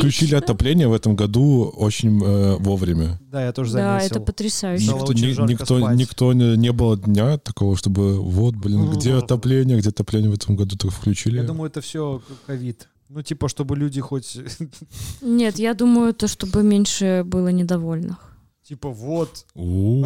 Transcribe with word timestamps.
включили 0.00 0.34
отопление 0.34 0.88
в 0.88 0.92
этом 0.92 1.14
году 1.16 1.72
очень 1.76 2.20
э, 2.22 2.56
вовремя. 2.58 3.18
Да, 3.30 3.44
я 3.44 3.52
тоже 3.52 3.72
Да, 3.74 3.98
заметил. 3.98 4.16
это 4.16 4.20
потрясающе. 4.20 4.86
Никто, 4.86 5.12
ни- 5.12 5.50
никто, 5.50 5.92
никто 5.92 6.32
не, 6.32 6.56
не 6.56 6.72
было 6.72 6.96
дня 6.96 7.38
такого, 7.38 7.76
чтобы 7.76 8.20
вот, 8.20 8.54
блин, 8.56 8.90
где 8.90 9.14
отопление, 9.14 9.78
где 9.78 9.90
отопление 9.90 10.30
в 10.30 10.34
этом 10.34 10.56
году 10.56 10.76
только 10.76 10.96
включили. 10.96 11.36
Я 11.38 11.44
думаю, 11.44 11.70
это 11.70 11.80
все 11.80 12.20
ковид. 12.46 12.88
Ну, 13.08 13.22
типа, 13.22 13.48
чтобы 13.48 13.76
люди 13.76 14.00
хоть... 14.00 14.38
Нет, 15.20 15.58
я 15.58 15.74
думаю, 15.74 16.14
то, 16.14 16.28
чтобы 16.28 16.62
меньше 16.62 17.22
было 17.26 17.48
недовольных. 17.48 18.16
Типа, 18.62 18.88
вот. 18.88 19.46
А 19.56 19.58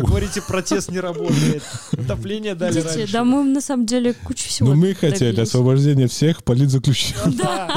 говорите, 0.02 0.40
протест 0.40 0.90
не 0.90 0.98
работает. 0.98 1.62
Отопление 1.92 2.54
дали 2.54 2.76
Видите, 2.76 2.96
раньше. 3.00 3.12
да 3.12 3.22
мы 3.22 3.44
на 3.44 3.60
самом 3.60 3.84
деле 3.84 4.14
кучу 4.14 4.48
всего 4.48 4.70
Ну 4.70 4.74
мы 4.76 4.94
хотели 4.94 5.32
добились. 5.32 5.48
освобождения 5.48 6.06
всех 6.08 6.42
политзаключенных. 6.44 7.36
Да. 7.36 7.68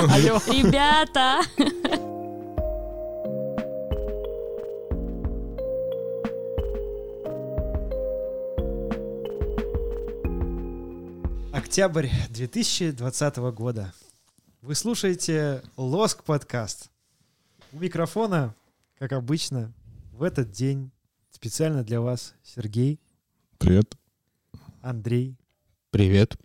Ребята! 0.48 1.42
Октябрь 11.68 12.08
2020 12.30 13.36
года. 13.52 13.94
Вы 14.62 14.74
слушаете 14.74 15.62
Лоск 15.76 16.24
подкаст. 16.24 16.90
У 17.74 17.80
микрофона, 17.80 18.56
как 18.98 19.12
обычно, 19.12 19.74
в 20.14 20.24
этот 20.24 20.50
день 20.50 20.92
специально 21.30 21.84
для 21.84 22.00
вас 22.00 22.36
Сергей, 22.42 23.02
Привет. 23.58 23.98
Андрей, 24.82 25.36
Привет. 25.92 26.38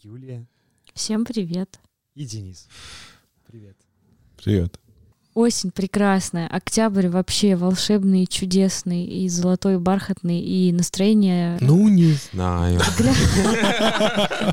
Юлия 0.00 0.48
Всем 0.94 1.26
привет. 1.26 1.78
и 2.14 2.24
Денис. 2.24 2.66
Привет. 3.46 3.76
Привет. 4.38 4.80
Осень 5.36 5.70
прекрасная, 5.70 6.48
октябрь 6.48 7.08
вообще 7.08 7.56
волшебный, 7.56 8.24
чудесный, 8.26 9.04
и 9.04 9.28
золотой, 9.28 9.78
бархатный, 9.78 10.40
и 10.40 10.72
настроение... 10.72 11.58
Ну, 11.60 11.88
не 11.88 12.12
знаю. 12.12 12.80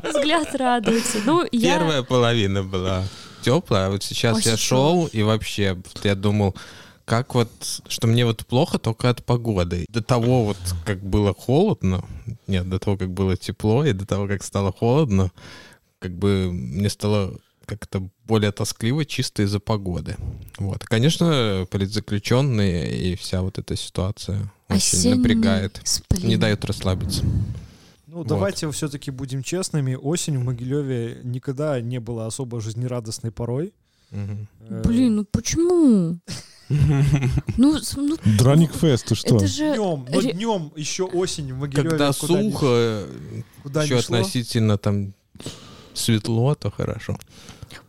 Взгляд, 0.04 0.54
радуется. 0.58 1.20
Ну, 1.24 1.42
я... 1.52 1.78
Первая 1.78 2.02
половина 2.02 2.62
была 2.62 3.02
теплая, 3.40 3.86
а 3.86 3.90
вот 3.92 4.02
сейчас 4.02 4.36
Очень 4.36 4.50
я 4.50 4.56
шел 4.58 5.06
и 5.06 5.22
вообще 5.22 5.78
я 6.02 6.14
думал, 6.14 6.54
как 7.06 7.34
вот, 7.34 7.50
что 7.88 8.06
мне 8.06 8.26
вот 8.26 8.44
плохо 8.44 8.78
только 8.78 9.08
от 9.08 9.24
погоды. 9.24 9.86
До 9.88 10.02
того 10.02 10.44
вот, 10.44 10.58
как 10.84 11.02
было 11.02 11.32
холодно, 11.32 12.04
нет, 12.46 12.68
до 12.68 12.78
того, 12.78 12.98
как 12.98 13.08
было 13.08 13.38
тепло, 13.38 13.86
и 13.86 13.94
до 13.94 14.04
того, 14.04 14.28
как 14.28 14.42
стало 14.42 14.70
холодно, 14.70 15.32
как 15.98 16.12
бы 16.12 16.50
мне 16.52 16.90
стало 16.90 17.38
как-то 17.64 18.08
более 18.26 18.52
тоскливо 18.52 19.04
чисто 19.04 19.42
из-за 19.42 19.60
погоды. 19.60 20.16
Вот. 20.58 20.84
Конечно, 20.84 21.66
политзаключенные 21.70 23.12
и 23.12 23.16
вся 23.16 23.42
вот 23.42 23.58
эта 23.58 23.76
ситуация 23.76 24.50
очень 24.68 24.76
Осенний 24.98 25.16
напрягает, 25.16 25.80
сплин. 25.84 26.28
не 26.28 26.36
дает 26.36 26.64
расслабиться. 26.64 27.22
Ну, 28.06 28.18
Вот. 28.18 28.26
давайте 28.28 28.70
все-таки 28.70 29.10
будем 29.10 29.42
честными. 29.42 29.94
Осень 29.94 30.38
в 30.38 30.44
Могилеве 30.44 31.18
никогда 31.24 31.80
не 31.80 31.98
была 32.00 32.26
особо 32.26 32.60
жизнерадостной 32.60 33.30
порой. 33.32 33.72
Э, 34.12 34.82
Блин, 34.84 35.16
ну 35.16 35.24
почему? 35.24 36.18
Ну, 37.58 37.78
ну, 37.96 38.16
Драник 38.38 38.72
Фест, 38.74 39.06
ты 39.06 39.14
что? 39.14 39.36
это 39.36 39.46
же... 39.46 39.74
Днем, 39.74 40.06
но 40.10 40.20
днем 40.22 40.72
еще 40.76 41.04
осень 41.04 41.52
в 41.52 41.58
Могилеве. 41.58 41.90
Когда 41.90 42.12
куда 42.12 42.40
ни- 42.42 42.50
сухо, 42.50 43.06
куда 43.62 43.82
еще 43.84 43.96
ни 43.96 44.00
шло. 44.00 44.16
относительно 44.16 44.78
там 44.78 45.12
светло, 45.94 46.54
то 46.54 46.70
хорошо. 46.70 47.16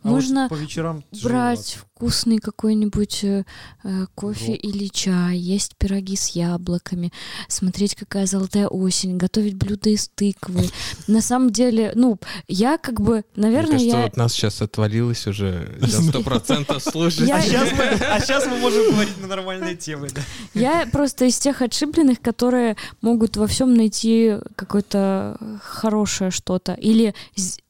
А 0.02 0.08
вот 0.08 0.10
Можно 0.12 0.48
по 0.48 0.54
вечерам 0.54 1.04
брать 1.22 1.78
вкусный 1.96 2.38
какой-нибудь 2.38 3.24
э, 3.24 3.44
э, 3.82 4.06
кофе 4.14 4.52
Рок. 4.52 4.64
или 4.64 4.88
чай, 4.88 5.38
есть 5.38 5.76
пироги 5.76 6.14
с 6.14 6.28
яблоками, 6.28 7.10
смотреть, 7.48 7.94
какая 7.94 8.26
золотая 8.26 8.68
осень, 8.68 9.16
готовить 9.16 9.54
блюда 9.54 9.88
из 9.88 10.08
тыквы. 10.08 10.68
На 11.06 11.22
самом 11.22 11.50
деле, 11.50 11.92
ну, 11.94 12.18
я 12.48 12.76
как 12.76 13.00
бы, 13.00 13.24
Мне 13.34 13.46
наверное, 13.46 13.78
кажется, 13.78 13.96
я... 13.96 14.02
вот 14.02 14.16
нас 14.18 14.34
сейчас 14.34 14.60
отвалилось 14.60 15.26
уже 15.26 15.78
сто 15.88 16.22
процентов 16.22 16.82
слушать. 16.86 17.30
А 17.30 17.40
сейчас, 17.40 17.72
мы, 17.72 18.46
а 18.46 18.50
мы 18.50 18.58
можем 18.58 18.90
говорить 18.92 19.18
на 19.18 19.28
нормальные 19.28 19.76
темы. 19.76 20.08
да. 20.14 20.20
Я 20.52 20.86
просто 20.92 21.24
из 21.24 21.38
тех 21.38 21.62
отшибленных, 21.62 22.20
которые 22.20 22.76
могут 23.00 23.38
во 23.38 23.46
всем 23.46 23.72
найти 23.72 24.34
какое-то 24.54 25.38
хорошее 25.62 26.30
что-то 26.30 26.74
или 26.74 27.14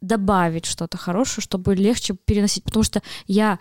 добавить 0.00 0.66
что-то 0.66 0.98
хорошее, 0.98 1.42
чтобы 1.42 1.76
легче 1.76 2.14
переносить. 2.24 2.64
Потому 2.64 2.82
что 2.82 3.02
я, 3.26 3.58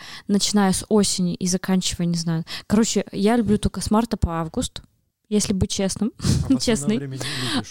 начиная 0.55 0.71
с 0.71 0.85
осени 0.89 1.35
и 1.35 1.47
заканчивая, 1.47 2.07
не 2.07 2.17
знаю. 2.17 2.45
Короче, 2.67 3.03
я 3.11 3.35
люблю 3.35 3.57
только 3.57 3.81
с 3.81 3.91
марта 3.91 4.15
по 4.15 4.39
август, 4.39 4.81
если 5.27 5.53
быть 5.53 5.69
честным. 5.71 6.13
А 6.49 6.55
Честный. 6.59 6.97
время. 6.97 7.17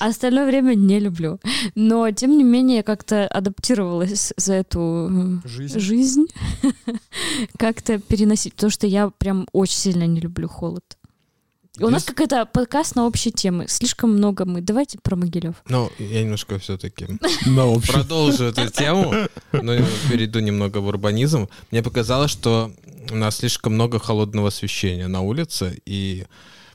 А 0.00 0.06
остальное 0.06 0.46
время 0.46 0.74
не 0.74 1.00
люблю. 1.00 1.38
Но, 1.74 2.10
тем 2.10 2.36
не 2.36 2.44
менее, 2.44 2.78
я 2.78 2.82
как-то 2.82 3.26
адаптировалась 3.28 4.32
за 4.36 4.54
эту 4.54 5.40
э, 5.44 5.48
Жизнь. 5.48 5.78
жизнь. 5.78 6.26
как-то 7.58 7.98
переносить. 7.98 8.54
Потому 8.54 8.70
что 8.70 8.86
я 8.86 9.08
прям 9.08 9.46
очень 9.52 9.76
сильно 9.78 10.06
не 10.06 10.20
люблю 10.20 10.48
холод. 10.48 10.84
У 11.80 11.88
нас 11.88 12.04
какой-то 12.04 12.46
подкаст 12.46 12.94
на 12.94 13.04
общие 13.04 13.32
темы. 13.32 13.66
Слишком 13.68 14.14
много 14.14 14.44
мы. 14.44 14.60
Давайте 14.60 14.98
про 15.02 15.16
Могилев. 15.16 15.56
Ну, 15.68 15.90
я 15.98 16.22
немножко 16.22 16.60
все-таки 16.60 17.06
продолжу 17.44 18.44
эту 18.44 18.70
тему, 18.70 19.12
но 19.52 19.76
перейду 20.08 20.38
немного 20.38 20.78
в 20.78 20.86
урбанизм. 20.86 21.48
Мне 21.72 21.82
показалось, 21.82 22.30
что 22.30 22.72
у 23.10 23.16
нас 23.16 23.38
слишком 23.38 23.74
много 23.74 23.98
холодного 23.98 24.48
освещения 24.48 25.08
на 25.08 25.22
улице, 25.22 25.80
и 25.84 26.26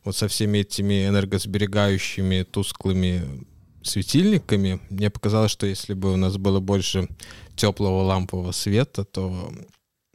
вот 0.04 0.18
со 0.18 0.28
всеми 0.28 0.59
этими 0.59 1.08
энергосберегающими 1.08 2.44
тусклыми 2.44 3.46
светильниками, 3.82 4.82
мне 4.90 5.09
показалось, 5.09 5.52
что 5.52 5.66
если 5.66 5.94
бы 5.94 6.12
у 6.12 6.18
нас 6.18 6.36
было 6.36 6.59
больше 6.59 7.08
теплого 7.56 8.04
лампового 8.04 8.52
света, 8.52 9.06
то 9.06 9.50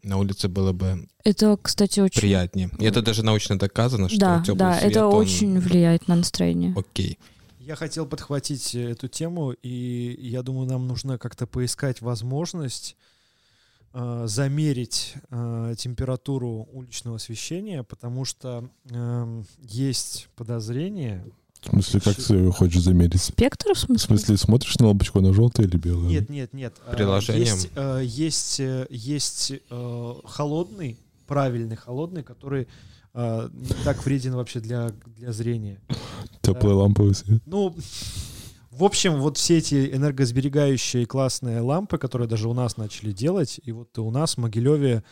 на 0.05 0.19
улице 0.19 0.49
было 0.49 0.73
бы 0.73 1.09
Это, 1.25 1.57
кстати, 1.61 2.01
очень... 2.01 2.21
приятнее. 2.21 2.71
И 2.79 2.85
это 2.85 3.03
даже 3.03 3.25
научно 3.25 3.59
доказано, 3.59 4.09
что 4.09 4.19
Да, 4.19 4.41
теплый 4.43 4.59
да, 4.59 4.79
свет, 4.79 4.91
это 4.91 5.07
он 5.07 5.15
очень 5.15 5.59
влияет 5.59 6.09
на 6.09 6.17
настроение. 6.17 6.75
окей. 6.77 7.19
Я 7.59 7.77
хотел 7.77 8.05
подхватить 8.07 8.75
э, 8.75 8.91
эту 8.91 9.09
тему, 9.09 9.53
и 9.53 10.17
я 10.21 10.43
думаю, 10.43 10.69
нам 10.69 10.87
нужно 10.87 11.17
как-то 11.17 11.47
поискать 11.47 12.03
возможность 12.03 12.95
э, 13.95 14.25
замерить 14.27 15.15
э, 15.31 15.75
температуру 15.79 16.69
уличного 16.73 17.17
освещения, 17.17 17.83
потому 17.83 18.27
что 18.27 18.69
эм, 18.91 19.47
есть 19.59 20.29
подозрение. 20.37 21.25
В 21.65 21.71
смысле, 21.71 22.01
как 22.01 22.17
ты 22.17 22.51
хочешь 22.53 22.83
замерить? 22.83 23.21
Спектр, 23.21 23.71
в 23.73 23.77
В 23.77 23.79
смысле? 23.81 24.07
смысле, 24.19 24.37
смотришь 24.37 24.77
на 24.79 24.89
лампочку, 24.89 25.19
она 25.21 25.33
желтая 25.33 25.67
или 25.67 25.77
белая? 25.77 26.09
Нет, 26.09 26.29
нет, 26.29 26.53
нет. 26.53 26.75
э, 26.87 26.95
Приложением? 26.95 27.45
Есть, 27.45 27.71
э, 27.75 28.03
есть, 28.05 28.61
э, 28.61 28.87
есть 28.91 29.53
э, 29.71 30.15
холодный, 30.25 30.99
правильный 31.27 31.77
холодный, 31.77 32.23
который 32.23 32.69
э, 33.15 33.49
не 33.53 33.85
так 33.85 34.05
вреден 34.05 34.35
вообще 34.35 34.61
для, 34.61 34.91
для 35.17 35.33
зрения. 35.33 35.81
Теплый 36.43 36.75
ламповый 36.75 37.15
свет. 37.15 37.41
Ну, 37.47 37.75
в 38.71 38.85
общем, 38.85 39.21
вот 39.21 39.39
все 39.39 39.59
эти 39.59 39.95
энергосберегающие 39.95 41.07
классные 41.07 41.61
лампы, 41.61 41.97
которые 41.97 42.29
даже 42.29 42.49
у 42.49 42.55
нас 42.55 42.77
начали 42.77 43.13
делать, 43.13 43.61
и 43.65 43.73
вот 43.73 43.99
у 43.99 44.11
нас 44.11 44.35
в 44.35 44.39
Могилеве 44.39 45.03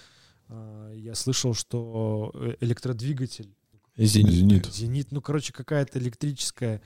я 0.94 1.14
слышал, 1.14 1.54
что 1.54 2.30
э, 2.34 2.56
электродвигатель 2.60 3.48
Зенит. 3.96 4.32
Зенит. 4.32 4.66
Зенит, 4.66 5.12
ну, 5.12 5.20
короче, 5.20 5.52
какая-то 5.52 5.98
электрическая, 5.98 6.80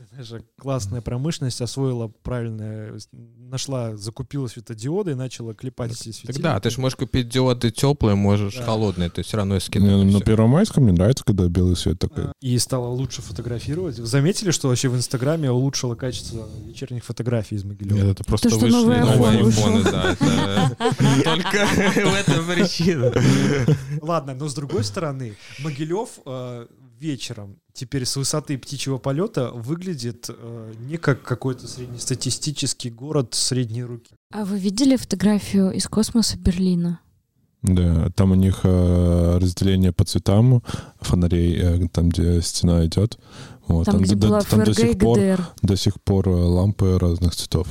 это 0.00 0.16
даже 0.16 0.44
классная 0.60 1.00
промышленность 1.00 1.60
освоила 1.60 2.08
правильно, 2.22 2.98
с- 2.98 3.08
нашла, 3.12 3.96
закупила 3.96 4.46
светодиоды 4.46 5.12
и 5.12 5.14
начала 5.14 5.54
клепать 5.54 5.90
эти 5.92 6.10
светильники. 6.12 6.32
Тогда 6.42 6.60
ты 6.60 6.70
же 6.70 6.80
можешь 6.80 6.96
купить 6.96 7.28
диоды 7.28 7.70
теплые, 7.70 8.14
можешь 8.14 8.56
Да. 8.56 8.64
холодные, 8.64 9.10
то 9.10 9.18
есть 9.20 9.28
все 9.28 9.38
равно 9.38 9.54
Не, 9.54 9.60
скидываешь. 9.60 10.04
ну, 10.12 10.18
на 10.18 10.24
Первомайском 10.24 10.84
мне 10.84 10.92
нравится, 10.92 11.24
когда 11.24 11.48
белый 11.48 11.76
свет 11.76 11.98
такой. 11.98 12.24
А, 12.26 12.32
И 12.40 12.58
стала 12.58 12.88
лучше 12.88 13.22
фотографировать. 13.22 13.98
Вы 13.98 14.06
заметили, 14.06 14.50
что 14.50 14.68
вообще 14.68 14.88
в 14.88 14.96
Инстаграме 14.96 15.50
улучшило 15.50 15.94
качество 15.94 16.48
вечерних 16.64 17.04
фотографий 17.04 17.56
из 17.56 17.64
Могилева? 17.64 17.96
Нет, 17.96 18.06
это 18.06 18.24
просто 18.24 18.50
что 18.50 18.58
вышли 18.58 18.72
новые 18.76 19.02
айфоны, 19.02 19.82
да. 19.82 20.16
Только 21.24 21.66
в 21.66 22.14
этом 22.14 22.46
причина. 22.46 23.12
Ладно, 24.02 24.34
но 24.34 24.48
с 24.48 24.54
другой 24.54 24.84
стороны, 24.84 25.36
Могилев 25.60 26.08
э, 26.26 26.66
вечером 26.98 27.56
теперь 27.72 28.04
с 28.04 28.16
высоты 28.16 28.58
птичьего 28.58 28.98
полета 28.98 29.50
выглядит 29.52 30.26
э, 30.28 30.72
не 30.80 30.96
как 30.96 31.22
какой-то 31.22 31.68
среднестатистический 31.68 32.90
город 32.90 33.34
средней 33.34 33.84
руки. 33.84 34.14
А 34.32 34.44
вы 34.44 34.58
видели 34.58 34.96
фотографию 34.96 35.70
из 35.70 35.86
космоса 35.86 36.36
Берлина? 36.38 37.00
Да, 37.62 38.10
там 38.10 38.32
у 38.32 38.34
них 38.34 38.60
э, 38.62 39.38
разделение 39.38 39.92
по 39.92 40.04
цветам 40.04 40.62
фонарей, 41.00 41.56
э, 41.60 41.88
там, 41.88 42.08
где 42.08 42.40
стена 42.40 42.86
идет. 42.86 43.18
Вот, 43.66 43.84
Там, 43.84 44.00
где 44.00 44.14
до- 44.14 44.28
была 44.28 44.40
там 44.42 44.64
до 44.64 44.72
сих 44.72 44.98
пор, 44.98 45.18
до 45.62 45.76
сих 45.76 46.00
пор 46.00 46.28
э, 46.28 46.32
лампы 46.32 46.98
разных 46.98 47.34
цветов. 47.34 47.68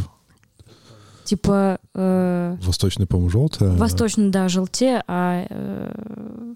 Типа 1.24 1.80
э, 1.94 2.58
Восточный, 2.62 3.08
по-моему, 3.08 3.30
желтая. 3.30 3.72
восточно, 3.76 4.30
да, 4.32 4.48
желтее, 4.48 5.04
а 5.08 5.46
э, 5.50 6.54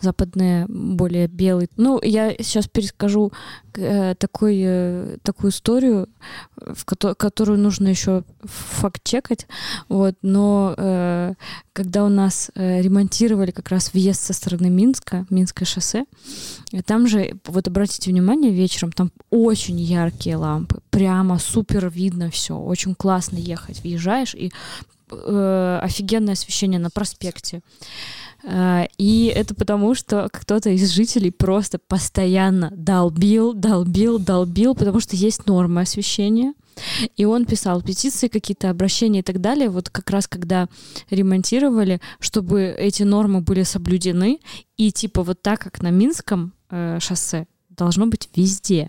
западные 0.00 0.66
более 0.68 1.28
белые. 1.28 1.68
Ну, 1.76 2.00
я 2.02 2.32
сейчас 2.38 2.68
перескажу 2.68 3.32
э, 3.74 4.14
такой, 4.16 4.60
э, 4.62 5.16
такую 5.22 5.50
историю, 5.50 6.08
в 6.56 6.84
ко- 6.84 7.14
которую 7.14 7.58
нужно 7.58 7.88
еще 7.88 8.24
факт-чекать. 8.42 9.46
Вот, 9.88 10.16
но 10.22 10.74
э, 10.76 11.34
когда 11.72 12.04
у 12.04 12.08
нас 12.08 12.50
э, 12.54 12.80
ремонтировали 12.82 13.50
как 13.50 13.68
раз 13.68 13.92
въезд 13.92 14.22
со 14.22 14.32
стороны 14.32 14.70
Минска, 14.70 15.26
Минское 15.30 15.66
шоссе, 15.66 16.04
э, 16.72 16.82
там 16.82 17.06
же, 17.06 17.34
вот 17.46 17.68
обратите 17.68 18.10
внимание, 18.10 18.52
вечером 18.52 18.92
там 18.92 19.12
очень 19.30 19.80
яркие 19.80 20.36
лампы, 20.36 20.80
прямо 20.90 21.38
супер 21.38 21.88
видно 21.90 22.30
все, 22.30 22.56
очень 22.56 22.94
классно 22.94 23.36
ехать. 23.36 23.82
Въезжаешь 23.82 24.34
и 24.34 24.50
э, 25.10 25.80
офигенное 25.82 26.34
освещение 26.34 26.80
на 26.80 26.90
проспекте. 26.90 27.62
Э, 28.42 28.86
И 28.98 29.32
это 29.34 29.54
потому, 29.54 29.94
что 29.94 30.28
кто-то 30.32 30.70
из 30.70 30.90
жителей 30.90 31.30
просто 31.30 31.78
постоянно 31.78 32.70
долбил, 32.74 33.52
долбил, 33.54 34.18
долбил, 34.18 34.74
потому 34.74 35.00
что 35.00 35.16
есть 35.16 35.46
нормы 35.46 35.82
освещения. 35.82 36.54
И 37.16 37.24
он 37.24 37.44
писал 37.44 37.82
петиции, 37.82 38.28
какие-то 38.28 38.70
обращения 38.70 39.20
и 39.20 39.22
так 39.22 39.40
далее, 39.40 39.68
вот 39.68 39.90
как 39.90 40.08
раз 40.10 40.26
когда 40.26 40.68
ремонтировали, 41.10 42.00
чтобы 42.20 42.74
эти 42.78 43.02
нормы 43.02 43.40
были 43.40 43.64
соблюдены. 43.64 44.40
И 44.76 44.92
типа 44.92 45.22
вот 45.22 45.42
так, 45.42 45.60
как 45.60 45.82
на 45.82 45.90
Минском 45.90 46.52
э, 46.70 46.98
шоссе, 47.00 47.46
должно 47.68 48.06
быть 48.06 48.28
везде. 48.34 48.88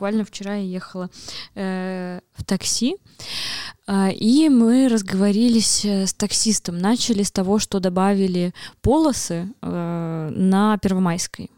Буквально 0.00 0.24
вчера 0.24 0.54
я 0.54 0.62
ехала 0.62 1.10
э, 1.54 2.20
в 2.32 2.42
такси, 2.44 2.96
э, 3.86 4.12
и 4.12 4.48
мы 4.48 4.88
разговорились 4.88 5.84
э, 5.84 6.06
с 6.06 6.14
таксистом. 6.14 6.78
Начали 6.78 7.22
с 7.22 7.30
того, 7.30 7.58
что 7.58 7.80
добавили 7.80 8.54
полосы 8.80 9.52
э, 9.60 10.30
на 10.34 10.78
Первомайской. 10.78 11.50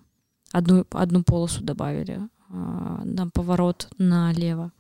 Одну, 0.51 0.85
одну 0.91 1.23
полосу 1.23 1.63
добавили 1.63 2.19
э, 2.19 3.01
на 3.05 3.31
поворот 3.31 3.87
налево. 3.99 4.73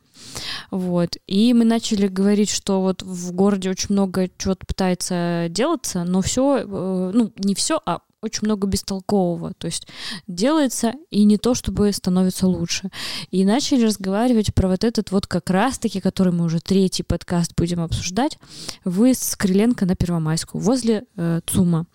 Вот. 0.73 1.17
И 1.29 1.55
мы 1.55 1.65
начали 1.65 2.09
говорить, 2.09 2.51
что 2.51 2.83
вот 2.83 3.05
в 3.05 3.31
городе 3.31 3.71
очень 3.71 3.93
много 3.93 4.29
чего-то 4.39 4.67
пытается 4.67 5.47
делаться, 5.51 6.03
но 6.03 6.21
все, 6.21 6.65
ну, 6.67 7.33
не 7.37 7.55
все, 7.55 7.81
а 7.87 8.01
очень 8.23 8.47
много 8.47 8.69
бестолкового. 8.69 9.53
То 9.55 9.67
есть 9.67 9.89
делается 10.29 10.95
и 11.11 11.25
не 11.25 11.37
то, 11.37 11.55
чтобы 11.55 11.93
становится 11.93 12.47
лучше. 12.47 12.91
И 13.31 13.45
начали 13.45 13.85
разговаривать 13.85 14.55
про 14.55 14.69
вот 14.69 14.85
этот 14.85 15.11
вот 15.11 15.27
как 15.27 15.51
раз-таки, 15.51 16.01
который 16.01 16.33
мы 16.33 16.45
уже 16.45 16.61
третий 16.61 17.03
подкаст 17.03 17.53
будем 17.57 17.81
обсуждать, 17.81 18.39
выезд 18.85 19.25
с 19.25 19.37
Крыленко 19.37 19.87
на 19.87 19.97
Первомайскую, 19.97 20.63
возле 20.63 21.05
э, 21.17 21.41
ЦУМа. 21.47 21.87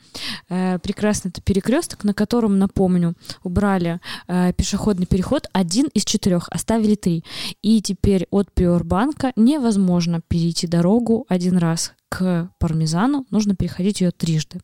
Э, 0.49 0.79
прекрасный 0.79 1.29
это 1.29 1.41
перекресток, 1.41 2.03
на 2.03 2.13
котором, 2.13 2.59
напомню, 2.59 3.15
убрали 3.43 4.01
э, 4.27 4.51
пешеходный 4.53 5.05
переход 5.05 5.47
один 5.53 5.87
из 5.93 6.03
четырех, 6.03 6.49
оставили 6.49 6.95
три. 6.95 7.23
И 7.61 7.81
теперь 7.81 8.27
от 8.31 8.51
Приорбанка 8.51 9.31
невозможно 9.37 10.21
перейти 10.27 10.67
дорогу 10.67 11.25
один 11.29 11.57
раз 11.57 11.93
к 12.09 12.49
пармезану, 12.59 13.25
нужно 13.31 13.55
переходить 13.55 14.01
ее 14.01 14.11
трижды. 14.11 14.61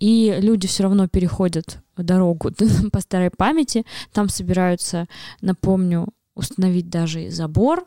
И 0.00 0.36
люди 0.40 0.66
все 0.66 0.84
равно 0.84 1.08
переходят 1.08 1.78
дорогу 1.96 2.50
по 2.92 3.00
старой 3.00 3.30
памяти, 3.30 3.84
там 4.12 4.28
собираются, 4.28 5.06
напомню, 5.40 6.08
установить 6.34 6.88
даже 6.88 7.30
забор. 7.30 7.86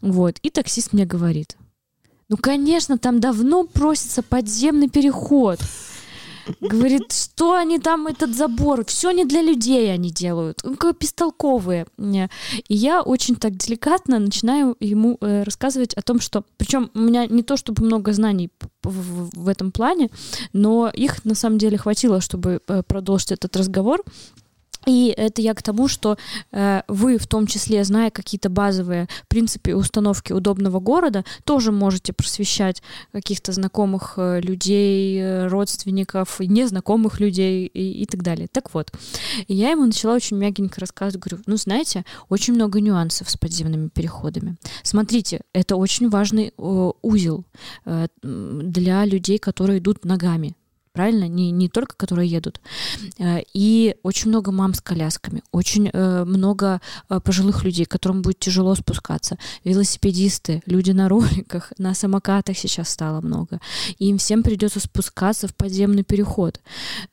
Вот. 0.00 0.38
И 0.42 0.50
таксист 0.50 0.92
мне 0.92 1.06
говорит, 1.06 1.56
ну, 2.28 2.36
конечно, 2.36 2.96
там 2.98 3.20
давно 3.20 3.64
просится 3.64 4.22
подземный 4.22 4.88
переход. 4.88 5.58
Говорит, 6.60 7.12
что 7.12 7.54
они 7.54 7.78
там, 7.78 8.06
этот 8.06 8.34
забор, 8.34 8.84
все 8.84 9.10
не 9.10 9.24
для 9.24 9.42
людей 9.42 9.92
они 9.92 10.10
делают, 10.10 10.60
ну, 10.64 10.76
как 10.76 10.98
бестолковые. 10.98 11.86
И 11.98 12.74
я 12.74 13.02
очень 13.02 13.36
так 13.36 13.56
деликатно 13.56 14.18
начинаю 14.18 14.76
ему 14.80 15.18
э, 15.20 15.42
рассказывать 15.42 15.94
о 15.94 16.02
том, 16.02 16.20
что, 16.20 16.44
причем 16.56 16.90
у 16.94 16.98
меня 17.00 17.26
не 17.26 17.42
то 17.42 17.56
чтобы 17.56 17.84
много 17.84 18.12
знаний 18.12 18.50
в, 18.82 19.30
в 19.34 19.48
этом 19.48 19.72
плане, 19.72 20.10
но 20.52 20.88
их 20.88 21.24
на 21.24 21.34
самом 21.34 21.58
деле 21.58 21.78
хватило, 21.78 22.20
чтобы 22.20 22.60
э, 22.66 22.82
продолжить 22.82 23.32
этот 23.32 23.56
разговор. 23.56 24.02
И 24.86 25.12
это 25.16 25.42
я 25.42 25.54
к 25.54 25.62
тому, 25.62 25.88
что 25.88 26.16
э, 26.52 26.82
вы, 26.88 27.18
в 27.18 27.26
том 27.26 27.46
числе, 27.46 27.84
зная 27.84 28.10
какие-то 28.10 28.48
базовые 28.48 29.08
принципы 29.28 29.74
установки 29.74 30.32
удобного 30.32 30.80
города, 30.80 31.24
тоже 31.44 31.72
можете 31.72 32.12
просвещать 32.12 32.82
каких-то 33.12 33.52
знакомых 33.52 34.14
э, 34.16 34.40
людей, 34.40 35.20
э, 35.20 35.48
родственников, 35.48 36.40
незнакомых 36.40 37.20
людей 37.20 37.66
и, 37.66 38.02
и 38.02 38.06
так 38.06 38.22
далее. 38.22 38.48
Так 38.50 38.72
вот, 38.74 38.90
я 39.48 39.70
ему 39.70 39.84
начала 39.84 40.14
очень 40.14 40.38
мягенько 40.38 40.80
рассказывать, 40.80 41.22
говорю, 41.24 41.42
ну, 41.46 41.56
знаете, 41.56 42.04
очень 42.28 42.54
много 42.54 42.80
нюансов 42.80 43.28
с 43.28 43.36
подземными 43.36 43.88
переходами. 43.88 44.56
Смотрите, 44.82 45.42
это 45.52 45.76
очень 45.76 46.08
важный 46.08 46.52
э, 46.56 46.90
узел 47.02 47.44
э, 47.84 48.08
для 48.22 49.04
людей, 49.04 49.38
которые 49.38 49.78
идут 49.78 50.04
ногами 50.04 50.54
правильно? 50.92 51.28
Не, 51.28 51.50
не 51.50 51.68
только 51.68 51.96
которые 51.96 52.28
едут. 52.28 52.60
И 53.54 53.96
очень 54.02 54.28
много 54.28 54.52
мам 54.52 54.74
с 54.74 54.80
колясками, 54.80 55.42
очень 55.52 55.90
много 55.92 56.80
пожилых 57.24 57.64
людей, 57.64 57.84
которым 57.84 58.22
будет 58.22 58.38
тяжело 58.38 58.74
спускаться. 58.74 59.38
Велосипедисты, 59.64 60.62
люди 60.66 60.90
на 60.90 61.08
роликах, 61.08 61.72
на 61.78 61.94
самокатах 61.94 62.56
сейчас 62.58 62.88
стало 62.90 63.20
много. 63.20 63.60
И 63.98 64.08
им 64.08 64.18
всем 64.18 64.42
придется 64.42 64.80
спускаться 64.80 65.48
в 65.48 65.54
подземный 65.54 66.02
переход. 66.02 66.60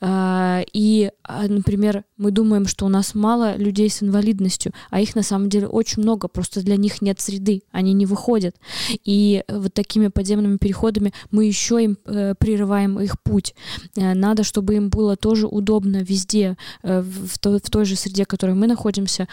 И, 0.03 1.11
например, 1.27 2.03
мы 2.17 2.31
думаем, 2.31 2.65
что 2.67 2.85
у 2.85 2.89
нас 2.89 3.13
мало 3.15 3.57
людей 3.57 3.89
с 3.89 4.01
инвалидностью, 4.01 4.73
а 4.89 4.99
их 5.01 5.15
на 5.15 5.23
самом 5.23 5.49
деле 5.49 5.67
очень 5.67 6.01
много, 6.01 6.27
просто 6.27 6.61
для 6.61 6.77
них 6.77 7.01
нет 7.01 7.19
среды, 7.19 7.63
они 7.71 7.93
не 7.93 8.05
выходят. 8.05 8.55
И 9.03 9.43
вот 9.47 9.73
такими 9.73 10.07
подземными 10.07 10.57
переходами 10.57 11.13
мы 11.31 11.45
еще 11.45 11.83
им 11.83 11.97
прерываем 12.05 12.99
их 12.99 13.19
путь. 13.21 13.53
Надо, 13.95 14.43
чтобы 14.43 14.75
им 14.75 14.89
было 14.89 15.15
тоже 15.15 15.47
удобно 15.47 16.03
везде, 16.03 16.57
в 16.83 17.39
той, 17.39 17.59
в 17.59 17.69
той 17.69 17.85
же 17.85 17.95
среде, 17.95 18.23
в 18.23 18.27
которой 18.27 18.55
мы 18.55 18.67
находимся, 18.67 19.27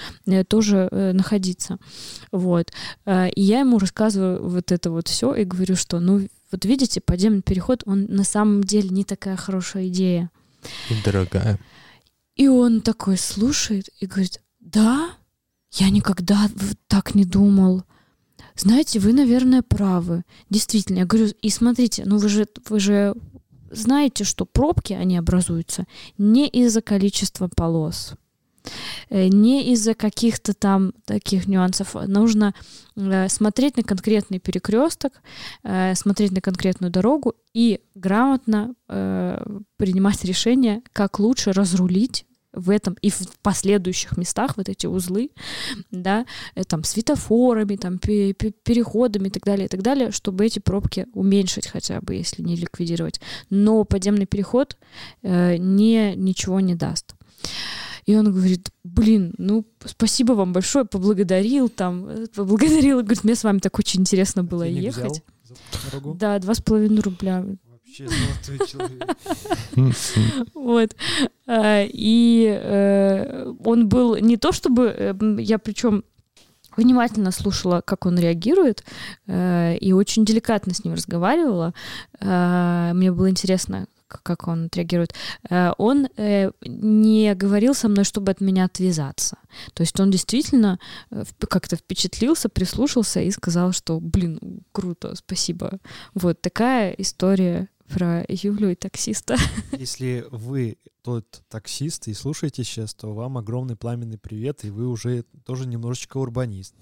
тоже 0.48 0.88
находиться. 1.14 1.78
Вот. 2.32 2.72
И 3.06 3.42
я 3.42 3.60
ему 3.60 3.78
рассказываю 3.78 4.48
вот 4.48 4.72
это 4.72 4.90
вот 4.90 5.08
все 5.08 5.34
и 5.34 5.44
говорю, 5.44 5.76
что, 5.76 6.00
ну, 6.00 6.28
вот 6.50 6.64
видите, 6.64 7.00
подземный 7.00 7.42
переход, 7.42 7.82
он 7.86 8.06
на 8.08 8.25
самом 8.25 8.62
деле 8.62 8.88
не 8.88 9.04
такая 9.04 9.36
хорошая 9.36 9.88
идея. 9.88 10.31
Дорогая. 11.05 11.58
И 12.36 12.48
он 12.48 12.81
такой 12.81 13.17
слушает 13.17 13.91
и 14.00 14.06
говорит, 14.06 14.41
да, 14.60 15.10
я 15.72 15.91
никогда 15.91 16.48
так 16.86 17.14
не 17.14 17.24
думал. 17.24 17.82
Знаете, 18.56 19.00
вы, 19.00 19.12
наверное, 19.12 19.62
правы. 19.62 20.22
Действительно, 20.48 20.98
я 20.98 21.06
говорю, 21.06 21.32
и 21.43 21.50
смотрите, 21.50 22.05
ну 22.06 22.19
вы 22.19 22.29
же, 22.29 22.46
вы 22.69 22.79
же 22.79 23.14
знаете, 23.74 24.24
что 24.24 24.44
пробки, 24.46 24.93
они 24.93 25.16
образуются 25.16 25.86
не 26.19 26.48
из-за 26.48 26.81
количества 26.82 27.48
полос, 27.54 28.14
не 29.10 29.72
из-за 29.72 29.94
каких-то 29.94 30.54
там 30.54 30.93
таких 31.04 31.46
нюансов. 31.46 31.94
Нужно 31.94 32.54
смотреть 33.28 33.76
на 33.76 33.82
конкретный 33.82 34.38
перекресток, 34.38 35.20
смотреть 35.94 36.32
на 36.32 36.40
конкретную 36.40 36.90
дорогу 36.90 37.34
и 37.52 37.81
грамотно 37.94 38.74
принимать 38.86 40.24
решение, 40.24 40.82
как 40.93 41.19
лучше 41.19 41.52
разрулить 41.52 42.24
в 42.55 42.70
этом 42.70 42.96
и 43.03 43.11
в 43.11 43.39
последующих 43.43 44.17
местах 44.17 44.56
вот 44.56 44.69
эти 44.69 44.87
узлы, 44.87 45.31
да, 45.91 46.27
там 46.69 46.84
светофорами, 46.84 47.77
там 47.77 47.99
переходами 47.99 49.29
и 49.29 49.31
так 49.31 49.44
далее, 49.44 49.67
и 49.67 49.69
так 49.69 49.82
далее, 49.82 50.11
чтобы 50.11 50.46
эти 50.46 50.58
пробки 50.58 51.06
уменьшить 51.15 51.67
хотя 51.67 52.01
бы, 52.01 52.15
если 52.15 52.43
не 52.43 52.56
ликвидировать. 52.56 53.20
Но 53.51 53.84
подземный 53.84 54.27
переход 54.27 54.77
э, 55.23 55.56
не, 55.56 56.15
ничего 56.17 56.61
не 56.61 56.75
даст. 56.75 57.15
И 58.06 58.15
он 58.17 58.31
говорит, 58.32 58.70
блин, 58.82 59.34
ну, 59.39 59.65
спасибо 59.84 60.32
вам 60.32 60.53
большое, 60.53 60.84
поблагодарил 60.84 61.69
там, 61.69 62.08
поблагодарил, 62.34 62.99
говорит, 63.01 63.25
мне 63.25 63.34
с 63.34 63.44
вами 63.44 63.58
так 63.58 63.79
очень 63.79 64.01
интересно 64.01 64.44
было 64.44 64.67
Денег 64.67 64.96
ехать. 64.96 65.23
Да, 66.19 66.39
два 66.39 66.55
с 66.55 66.61
половиной 66.61 67.01
рубля. 67.01 67.44
Вообще 67.98 68.08
золотой 68.08 68.67
человек. 68.67 69.17
Вот. 70.55 70.96
И 71.48 72.60
он 73.65 73.89
был 73.89 74.17
не 74.17 74.36
то 74.36 74.53
чтобы... 74.53 75.39
Я 75.39 75.58
причем 75.58 76.05
внимательно 76.77 77.31
слушала, 77.31 77.82
как 77.84 78.06
он 78.06 78.19
реагирует, 78.19 78.84
и 79.29 79.93
очень 79.94 80.24
деликатно 80.24 80.74
с 80.74 80.84
ним 80.84 80.94
разговаривала. 80.94 81.72
Мне 82.20 83.13
было 83.13 83.31
интересно, 83.31 83.86
как 84.08 84.48
он 84.48 84.67
отреагирует, 84.67 85.15
он 85.79 86.08
не 86.65 87.34
говорил 87.34 87.74
со 87.74 87.89
мной, 87.89 88.05
чтобы 88.05 88.32
от 88.32 88.41
меня 88.41 88.65
отвязаться. 88.65 89.39
То 89.72 89.82
есть 89.82 90.01
он 90.01 90.10
действительно 90.10 90.81
как-то 91.48 91.77
впечатлился, 91.77 92.48
прислушался 92.48 93.20
и 93.20 93.31
сказал, 93.31 93.72
что, 93.72 94.01
блин, 94.01 94.65
круто, 94.72 95.15
спасибо. 95.15 95.79
Вот 96.15 96.41
такая 96.41 96.91
история 96.93 97.69
про 97.88 98.24
Юлю 98.29 98.70
и 98.70 98.74
таксиста. 98.74 99.36
Если 99.72 100.26
вы 100.31 100.79
тот 101.03 101.43
таксист 101.48 102.08
и 102.08 102.14
слушаете 102.14 102.64
сейчас, 102.64 102.94
то 102.94 103.12
вам 103.12 103.38
огромный 103.38 103.76
пламенный 103.76 104.19
привет, 104.19 104.64
и 104.64 104.70
вы 104.70 104.88
уже 104.88 105.24
тоже 105.44 105.67
немножечко 105.67 106.17
урбанист. 106.19 106.74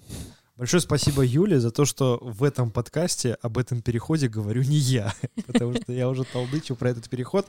Большое 0.55 0.81
спасибо 0.81 1.25
Юле 1.25 1.59
за 1.59 1.71
то, 1.71 1.83
что 1.83 2.19
в 2.21 2.43
этом 2.43 2.69
подкасте 2.69 3.33
об 3.41 3.57
этом 3.57 3.81
переходе 3.81 4.27
говорю 4.27 4.61
не 4.61 4.77
я, 4.77 5.13
потому 5.47 5.73
что 5.73 5.91
я 5.91 6.07
уже 6.07 6.23
толдычу 6.23 6.75
про 6.75 6.91
этот 6.91 7.09
переход. 7.09 7.47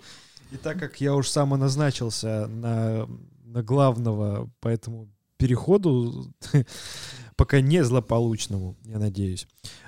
И 0.52 0.56
так 0.56 0.78
как 0.78 1.00
я 1.00 1.14
уж 1.14 1.28
самоназначился 1.28 2.46
на, 2.46 3.08
на 3.44 3.62
главного 3.62 4.50
по 4.60 4.68
этому 4.68 5.08
переходу, 5.36 6.32
пока 7.36 7.60
не 7.60 7.84
злополучному, 7.84 8.76
я 8.84 8.98
надеюсь, 8.98 9.46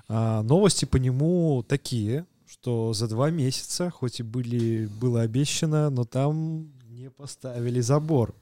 а 0.09 0.43
новости 0.43 0.85
по 0.85 0.97
нему 0.97 1.65
такие, 1.67 2.27
что 2.67 2.93
за 2.93 3.07
два 3.07 3.31
месяца, 3.31 3.91
хоть 3.91 4.19
и 4.19 4.25
были, 4.25 4.87
было 4.87 5.21
обещано, 5.21 5.89
но 5.89 6.05
там 6.05 6.73
не 6.89 7.11
поставили 7.11 7.79
забор, 7.79 8.35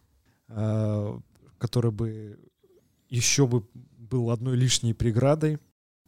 а, 0.49 1.21
который 1.59 1.90
бы 1.90 2.38
еще 3.11 3.47
бы 3.47 3.66
был 3.75 4.31
одной 4.31 4.57
лишней 4.57 4.95
преградой. 4.95 5.59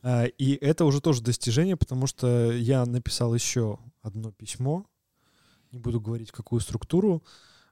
А, 0.00 0.24
и 0.24 0.54
это 0.54 0.86
уже 0.86 1.02
тоже 1.02 1.20
достижение, 1.20 1.76
потому 1.76 2.06
что 2.06 2.52
я 2.52 2.86
написал 2.86 3.34
еще 3.34 3.78
одно 4.00 4.32
письмо, 4.32 4.86
не 5.70 5.78
буду 5.78 6.00
говорить, 6.00 6.32
какую 6.32 6.62
структуру, 6.62 7.22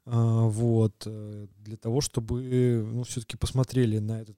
а, 0.04 0.42
вот, 0.42 1.04
э, 1.06 1.46
для 1.60 1.78
того, 1.78 2.02
чтобы, 2.02 2.86
ну, 2.92 3.04
все-таки 3.04 3.38
посмотрели 3.38 3.98
на 3.98 4.20
этот 4.20 4.36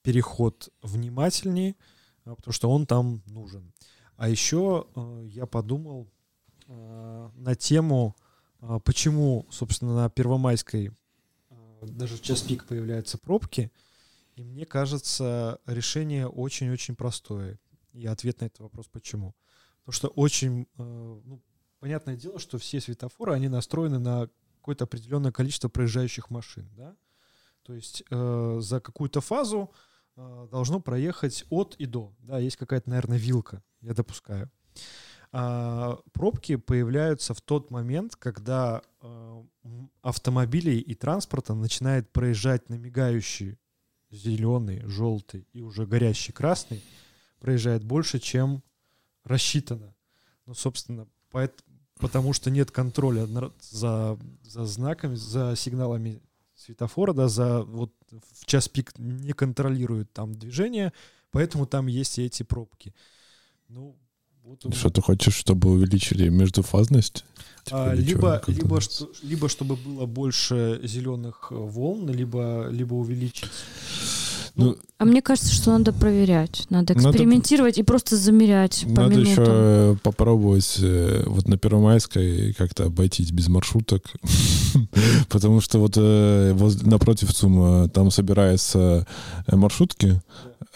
переход 0.00 0.70
внимательнее, 0.80 1.76
потому 2.24 2.54
что 2.54 2.70
он 2.70 2.86
там 2.86 3.20
нужен. 3.26 3.74
А 4.16 4.28
еще 4.28 4.86
э, 4.94 5.26
я 5.28 5.46
подумал 5.46 6.08
э, 6.66 7.30
на 7.34 7.54
тему, 7.54 8.16
почему, 8.84 9.46
собственно, 9.50 9.94
на 9.94 10.10
Первомайской 10.10 10.90
даже 11.82 12.16
в 12.16 12.22
час 12.22 12.40
пик 12.40 12.64
появляются 12.66 13.18
пробки— 13.18 13.70
и 14.36 14.44
мне 14.44 14.66
кажется, 14.66 15.60
решение 15.66 16.28
очень-очень 16.28 16.94
простое. 16.94 17.58
И 17.92 18.06
ответ 18.06 18.40
на 18.40 18.44
этот 18.44 18.60
вопрос 18.60 18.86
почему. 18.86 19.34
Потому 19.80 19.92
что 19.94 20.08
очень, 20.08 20.66
э, 20.76 21.20
ну, 21.24 21.42
понятное 21.80 22.16
дело, 22.16 22.38
что 22.38 22.58
все 22.58 22.80
светофоры, 22.80 23.32
они 23.32 23.48
настроены 23.48 23.98
на 23.98 24.28
какое-то 24.56 24.84
определенное 24.84 25.32
количество 25.32 25.68
проезжающих 25.70 26.28
машин, 26.28 26.68
да? 26.76 26.94
То 27.62 27.72
есть 27.72 28.04
э, 28.10 28.58
за 28.60 28.80
какую-то 28.80 29.22
фазу 29.22 29.72
э, 29.72 29.76
должно 30.16 30.80
проехать 30.80 31.44
от 31.50 31.74
и 31.76 31.86
до, 31.86 32.14
да, 32.20 32.38
есть 32.38 32.56
какая-то, 32.56 32.90
наверное, 32.90 33.18
вилка, 33.18 33.62
я 33.80 33.94
допускаю. 33.94 34.50
А 35.32 35.98
пробки 36.12 36.56
появляются 36.56 37.34
в 37.34 37.40
тот 37.40 37.70
момент, 37.70 38.16
когда 38.16 38.82
э, 39.02 39.42
автомобилей 40.00 40.78
и 40.78 40.94
транспорта 40.94 41.54
начинает 41.54 42.10
проезжать 42.10 42.70
на 42.70 42.74
мигающие 42.74 43.58
зеленый, 44.10 44.82
желтый 44.86 45.46
и 45.52 45.60
уже 45.60 45.84
горящий 45.84 46.32
красный 46.32 46.82
проезжает 47.38 47.84
больше, 47.84 48.18
чем 48.18 48.62
рассчитано. 49.24 49.94
Ну, 50.46 50.54
собственно, 50.54 51.06
поэтому, 51.30 51.80
потому 51.98 52.32
что 52.32 52.50
нет 52.50 52.70
контроля 52.70 53.26
за, 53.60 54.18
за 54.42 54.64
знаками, 54.64 55.16
за 55.16 55.54
сигналами 55.56 56.22
светофора, 56.66 57.12
да, 57.12 57.28
за 57.28 57.62
вот 57.62 57.92
в 58.10 58.46
час 58.46 58.68
пик 58.68 58.92
не 58.98 59.32
контролируют 59.32 60.12
там 60.12 60.34
движение, 60.34 60.92
поэтому 61.30 61.66
там 61.66 61.86
есть 61.86 62.18
и 62.18 62.24
эти 62.24 62.42
пробки. 62.42 62.94
Ну, 63.68 63.96
вот 64.42 64.74
Что 64.74 64.90
ты 64.90 65.00
хочешь, 65.00 65.34
чтобы 65.34 65.70
увеличили 65.70 66.28
междуфазность? 66.28 67.24
Типа, 67.64 67.90
а, 67.90 67.94
либо, 67.94 68.42
либо, 68.46 68.80
что, 68.80 69.10
либо 69.22 69.48
чтобы 69.48 69.74
было 69.76 70.06
больше 70.06 70.80
зеленых 70.84 71.50
волн, 71.50 72.10
либо, 72.10 72.68
либо 72.70 72.94
увеличить. 72.94 73.50
Ну, 74.56 74.64
ну, 74.64 74.76
а 74.98 75.04
мне 75.04 75.20
кажется, 75.20 75.52
что 75.52 75.70
надо 75.70 75.92
проверять, 75.92 76.66
надо 76.70 76.94
экспериментировать 76.94 77.74
надо, 77.76 77.80
и 77.80 77.84
просто 77.84 78.16
замерять 78.16 78.84
по 78.94 79.02
Надо 79.02 79.16
минутам. 79.16 79.44
еще 79.44 79.98
попробовать 80.02 80.78
э, 80.80 81.24
вот 81.26 81.46
на 81.46 81.58
Первомайской 81.58 82.54
как-то 82.54 82.86
обойтись 82.86 83.32
без 83.32 83.48
маршруток, 83.48 84.04
потому 85.28 85.60
что 85.60 85.78
вот 85.78 85.94
э, 85.98 86.56
напротив 86.84 87.34
ЦУМа 87.34 87.90
там 87.90 88.10
собираются 88.10 89.06
э, 89.46 89.56
маршрутки, 89.56 90.20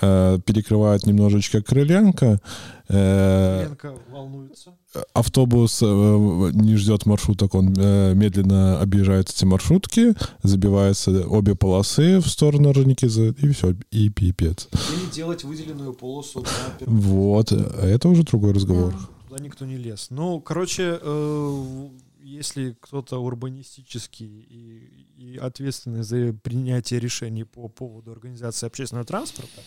перекрывают 0.01 1.07
немножечко 1.07 1.63
Крыленко, 1.63 2.41
Ленка 2.89 3.95
волнуется. 4.11 4.73
Автобус 5.13 5.81
э, 5.83 5.87
не 5.87 6.77
ждет 6.77 7.07
маршруток, 7.07 7.55
он 7.55 7.75
э, 7.77 8.13
медленно 8.15 8.81
объезжает 8.81 9.31
эти 9.31 9.45
маршрутки, 9.45 10.15
забиваются 10.43 11.29
обе 11.29 11.55
полосы 11.55 12.19
в 12.19 12.27
сторону 12.27 12.71
Орджоникидзе, 12.71 13.35
и 13.39 13.49
все, 13.51 13.77
и 13.93 14.09
пипец. 14.09 14.69
Или 14.73 15.11
делать 15.13 15.45
выделенную 15.45 15.93
полосу. 15.93 16.45
Вот, 16.81 17.53
это 17.53 18.09
уже 18.09 18.25
другой 18.25 18.53
разговор. 18.53 18.93
Туда 19.29 19.43
никто 19.43 19.65
не 19.65 19.77
лез. 19.77 20.09
Ну, 20.11 20.41
короче, 20.41 20.99
э, 21.01 21.89
если 22.21 22.77
кто-то 22.81 23.19
урбанистический 23.19 24.27
и, 24.27 25.07
и 25.19 25.37
ответственный 25.37 26.03
за 26.03 26.33
принятие 26.33 26.99
решений 26.99 27.45
по 27.45 27.69
поводу 27.69 28.11
организации 28.11 28.67
общественного 28.67 29.07
транспорта 29.07 29.61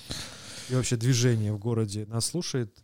и 0.69 0.75
вообще 0.75 0.97
движения 0.97 1.53
в 1.53 1.59
городе 1.59 2.05
нас 2.07 2.25
слушает, 2.25 2.83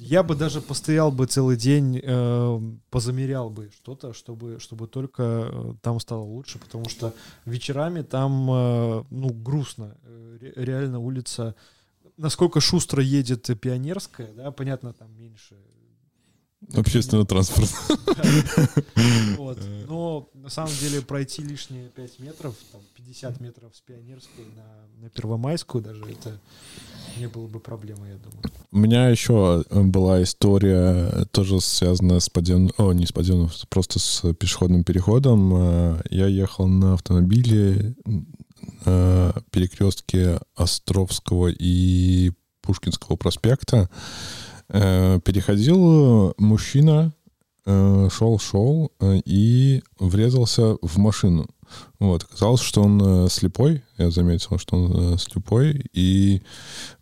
я 0.00 0.22
бы 0.22 0.34
даже 0.34 0.60
постоял 0.60 1.12
бы 1.12 1.26
целый 1.26 1.56
день, 1.56 2.00
э, 2.02 2.60
позамерял 2.90 3.50
бы 3.50 3.70
что-то, 3.74 4.12
чтобы, 4.12 4.58
чтобы 4.58 4.86
только 4.88 5.22
э, 5.52 5.74
там 5.82 6.00
стало 6.00 6.22
лучше, 6.22 6.58
потому 6.58 6.88
что 6.88 7.14
вечерами 7.44 8.02
там, 8.02 8.50
э, 8.50 9.04
ну, 9.10 9.28
грустно. 9.30 9.96
Э, 10.02 10.52
реально 10.56 10.98
улица... 10.98 11.54
Насколько 12.16 12.60
шустро 12.60 13.02
едет 13.02 13.48
Пионерская, 13.60 14.32
да, 14.34 14.50
понятно, 14.50 14.92
там 14.92 15.08
меньше 15.16 15.54
Общественный 16.74 17.26
транспорт. 17.26 17.70
Вот. 19.36 19.58
Но 19.88 20.28
на 20.34 20.50
самом 20.50 20.72
деле 20.80 21.00
пройти 21.00 21.42
лишние 21.42 21.88
5 21.88 22.18
метров, 22.20 22.54
там 22.70 22.80
50 22.96 23.40
метров 23.40 23.74
с 23.74 23.80
Пионерской 23.80 24.44
на, 24.54 25.02
на 25.02 25.10
Первомайскую 25.10 25.82
даже, 25.82 26.04
это 26.04 26.38
не 27.18 27.26
было 27.28 27.46
бы 27.46 27.60
проблемой, 27.60 28.10
я 28.10 28.16
думаю. 28.16 28.42
У 28.70 28.78
меня 28.78 29.08
еще 29.08 29.64
была 29.70 30.22
история, 30.22 31.26
тоже 31.32 31.60
связанная 31.60 32.20
с 32.20 32.28
подъемом, 32.28 32.70
о, 32.76 32.92
не 32.92 33.06
с 33.06 33.12
подъемом, 33.12 33.50
просто 33.68 33.98
с 33.98 34.32
пешеходным 34.34 34.84
переходом. 34.84 35.52
Э, 35.54 36.02
я 36.10 36.26
ехал 36.26 36.68
на 36.68 36.94
автомобиле 36.94 37.94
на 38.84 39.34
перекрестке 39.50 40.40
Островского 40.54 41.48
и 41.48 42.32
Пушкинского 42.62 43.16
проспекта. 43.16 43.88
Э, 44.72 45.18
переходил 45.24 46.34
мужчина, 46.38 47.12
шел-шел 47.66 48.90
э, 49.00 49.16
э, 49.16 49.22
и 49.24 49.82
врезался 49.98 50.76
в 50.80 50.98
машину. 50.98 51.46
Вот, 52.00 52.24
оказалось, 52.24 52.62
что 52.62 52.82
он 52.82 53.28
слепой, 53.28 53.82
я 53.96 54.10
заметил, 54.10 54.58
что 54.58 54.76
он 54.76 55.18
слепой, 55.18 55.84
и, 55.92 56.42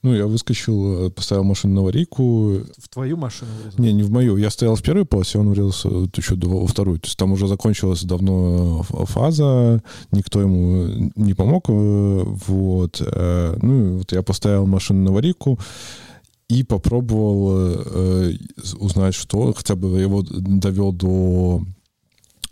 ну, 0.02 0.14
я 0.14 0.26
выскочил, 0.26 1.10
поставил 1.10 1.44
машину 1.44 1.74
на 1.74 1.80
аварийку. 1.80 2.60
В 2.76 2.88
твою 2.90 3.16
машину 3.16 3.50
врезался? 3.54 3.80
Не, 3.80 3.94
не 3.94 4.02
в 4.02 4.10
мою. 4.10 4.36
Я 4.36 4.50
стоял 4.50 4.74
в 4.74 4.82
первой 4.82 5.06
полосе, 5.06 5.38
он 5.38 5.50
врезался 5.50 5.88
еще 6.14 6.34
во 6.34 6.66
вторую. 6.66 6.98
То 6.98 7.06
есть 7.06 7.16
там 7.16 7.32
уже 7.32 7.48
закончилась 7.48 8.02
давно 8.02 8.82
фаза, 8.82 9.82
никто 10.10 10.40
ему 10.42 11.10
не 11.16 11.32
помог, 11.32 11.68
вот. 11.68 13.00
Ну, 13.00 13.98
вот 13.98 14.12
я 14.12 14.22
поставил 14.22 14.66
машину 14.66 15.04
на 15.04 15.10
аварийку, 15.10 15.58
и 16.48 16.62
попробовал 16.62 17.82
э, 17.84 18.32
узнать, 18.78 19.14
что 19.14 19.52
хотя 19.52 19.76
бы 19.76 20.00
его 20.00 20.22
довел 20.22 20.92
до 20.92 21.62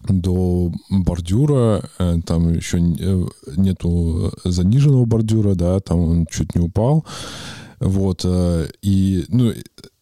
до 0.08 0.70
бордюра, 0.90 1.82
э, 1.98 2.18
там 2.24 2.52
еще 2.52 2.78
э, 2.78 3.26
нету 3.56 4.32
заниженного 4.44 5.04
бордюра, 5.04 5.54
да, 5.54 5.80
там 5.80 5.98
он 5.98 6.26
чуть 6.26 6.54
не 6.54 6.60
упал, 6.60 7.04
вот, 7.80 8.22
э, 8.24 8.68
и, 8.82 9.24
ну, 9.28 9.52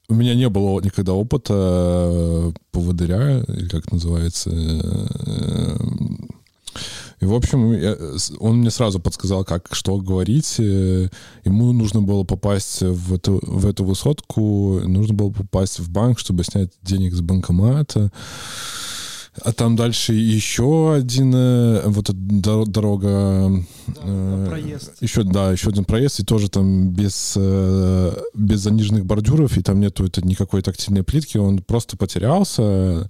у 0.08 0.14
меня 0.14 0.34
не 0.34 0.48
было 0.48 0.80
никогда 0.80 1.14
опыта 1.14 2.52
поводыря, 2.72 3.42
или 3.48 3.68
как 3.68 3.90
называется, 3.90 4.50
и, 7.24 7.26
в 7.26 7.34
общем, 7.34 7.72
я, 7.72 7.96
он 8.38 8.58
мне 8.58 8.70
сразу 8.70 9.00
подсказал, 9.00 9.44
как, 9.44 9.68
что 9.72 9.96
говорить. 9.96 10.56
Э, 10.58 11.08
ему 11.44 11.72
нужно 11.72 12.02
было 12.02 12.24
попасть 12.24 12.82
в 12.82 13.14
эту, 13.14 13.40
в 13.42 13.66
эту 13.66 13.84
высотку, 13.84 14.80
нужно 14.84 15.14
было 15.14 15.30
попасть 15.30 15.78
в 15.78 15.90
банк, 15.90 16.18
чтобы 16.18 16.44
снять 16.44 16.70
денег 16.82 17.14
с 17.14 17.22
банкомата. 17.22 18.12
А 19.42 19.52
там 19.52 19.74
дальше 19.74 20.12
еще 20.12 20.94
один, 20.94 21.34
э, 21.34 21.82
вот 21.86 22.10
эта 22.10 22.18
дор- 22.18 22.66
дорога... 22.66 23.64
Да, 23.86 23.94
э. 24.02 24.78
Еще, 25.00 25.22
да, 25.22 25.50
еще 25.50 25.70
один 25.70 25.86
проезд, 25.86 26.20
и 26.20 26.24
тоже 26.24 26.50
там 26.50 26.90
без, 26.90 27.32
э, 27.36 28.16
без 28.34 28.60
заниженных 28.60 29.06
бордюров, 29.06 29.56
и 29.56 29.62
там 29.62 29.80
нету 29.80 30.04
это 30.04 30.20
никакой 30.24 30.60
тактильной 30.60 31.04
плитки, 31.04 31.38
он 31.38 31.60
просто 31.62 31.96
потерялся. 31.96 33.08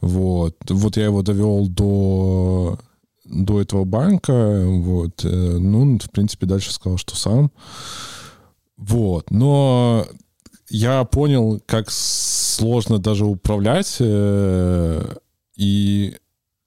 Вот. 0.00 0.56
Вот 0.68 0.96
я 0.96 1.04
его 1.04 1.22
довел 1.22 1.68
до, 1.68 2.78
до 3.28 3.60
этого 3.60 3.84
банка, 3.84 4.64
вот. 4.66 5.24
э, 5.24 5.58
Ну, 5.58 5.82
он, 5.82 5.98
в 5.98 6.10
принципе, 6.10 6.46
дальше 6.46 6.72
сказал, 6.72 6.98
что 6.98 7.16
сам. 7.16 7.50
Вот. 8.76 9.30
Но 9.30 10.06
я 10.68 11.04
понял, 11.04 11.60
как 11.66 11.90
сложно 11.90 12.98
даже 12.98 13.24
управлять, 13.24 13.96
э, 14.00 15.14
и 15.56 16.16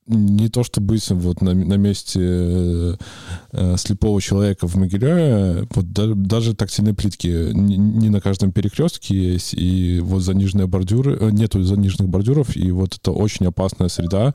не 0.07 0.49
то, 0.49 0.63
что 0.63 0.81
быть 0.81 1.07
вот 1.11 1.41
на, 1.41 1.53
на 1.53 1.75
месте 1.75 2.19
э, 2.19 3.77
слепого 3.77 4.19
человека 4.19 4.67
в 4.67 4.75
Могилеве, 4.75 5.67
вот 5.75 5.91
да- 5.91 6.15
даже 6.15 6.55
тактильные 6.55 6.95
плитки 6.95 7.53
не, 7.53 7.77
не 7.77 8.09
на 8.09 8.19
каждом 8.19 8.51
перекрестке 8.51 9.33
есть, 9.33 9.53
и 9.53 9.99
вот 10.01 10.21
заниженные 10.21 10.65
бордюры, 10.65 11.31
нету 11.31 11.61
заниженных 11.61 12.09
бордюров, 12.09 12.57
и 12.57 12.71
вот 12.71 12.95
это 12.95 13.11
очень 13.11 13.45
опасная 13.45 13.89
среда, 13.89 14.33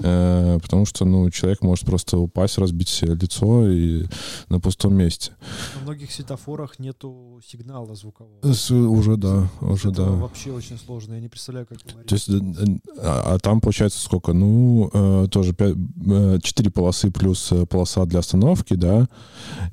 потому 0.00 0.86
что, 0.86 1.04
ну, 1.04 1.30
человек 1.30 1.62
может 1.62 1.84
просто 1.84 2.18
упасть, 2.18 2.58
разбить 2.58 2.88
себе 2.88 3.14
лицо 3.14 3.68
и 3.68 4.06
на 4.48 4.60
пустом 4.60 4.94
месте. 4.94 5.32
На 5.76 5.82
многих 5.82 6.10
светофорах 6.10 6.78
нету 6.78 7.40
сигнала 7.46 7.94
звукового. 7.94 8.40
С- 8.42 8.70
уже 8.70 9.16
да, 9.16 9.48
уже 9.60 9.90
Это 9.90 10.04
да. 10.04 10.10
вообще 10.12 10.52
очень 10.52 10.78
сложно. 10.78 11.14
Я 11.14 11.20
не 11.20 11.28
представляю, 11.28 11.66
как 11.66 11.78
говорить. 11.78 12.06
То 12.08 12.14
есть, 12.14 12.28
э, 12.28 12.32
э, 12.32 12.78
а, 12.98 13.34
а 13.34 13.38
там 13.38 13.60
получается 13.60 14.00
сколько? 14.00 14.32
Ну, 14.32 14.90
э, 14.92 15.26
тоже 15.30 15.52
4 15.52 16.70
полосы 16.70 17.10
плюс 17.10 17.52
э, 17.52 17.66
полоса 17.66 18.04
для 18.06 18.20
остановки, 18.20 18.74
да, 18.74 19.08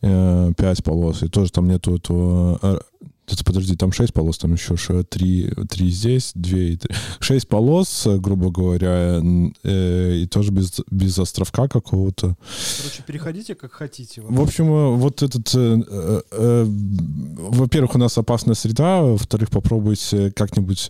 5 0.02 0.84
полос, 0.84 1.24
и 1.24 1.28
тоже 1.28 1.52
там 1.52 1.68
нету 1.68 1.96
этого... 1.96 2.82
это, 3.30 3.44
подожди, 3.44 3.76
там 3.76 3.92
6 3.92 4.14
полос, 4.14 4.38
там 4.38 4.54
еще 4.54 4.76
3, 5.04 5.52
3 5.70 5.90
здесь, 5.90 6.32
2 6.36 6.58
и 6.58 6.76
3. 6.78 6.96
6 7.20 7.48
полос, 7.50 8.08
э, 8.08 8.18
грубо 8.18 8.52
говоря, 8.52 9.22
э, 9.64 10.16
и 10.16 10.28
тоже 10.28 10.52
без, 10.52 10.82
без 10.90 11.20
островка 11.20 11.68
какого-то. 11.68 12.38
Короче, 12.78 13.04
переходите 13.06 13.56
как 13.56 13.74
хотите. 13.74 14.22
В 14.22 14.42
общем, 14.42 14.66
э, 14.66 14.96
вот 14.96 15.24
этот... 15.24 15.54
э, 15.54 15.84
э, 15.90 16.22
э, 16.32 16.66
во-первых, 16.68 17.96
у 17.96 17.98
нас 17.98 18.18
опасная 18.18 18.56
среда, 18.56 19.02
во-вторых, 19.02 19.50
попробуйте 19.50 20.32
как-нибудь 20.32 20.90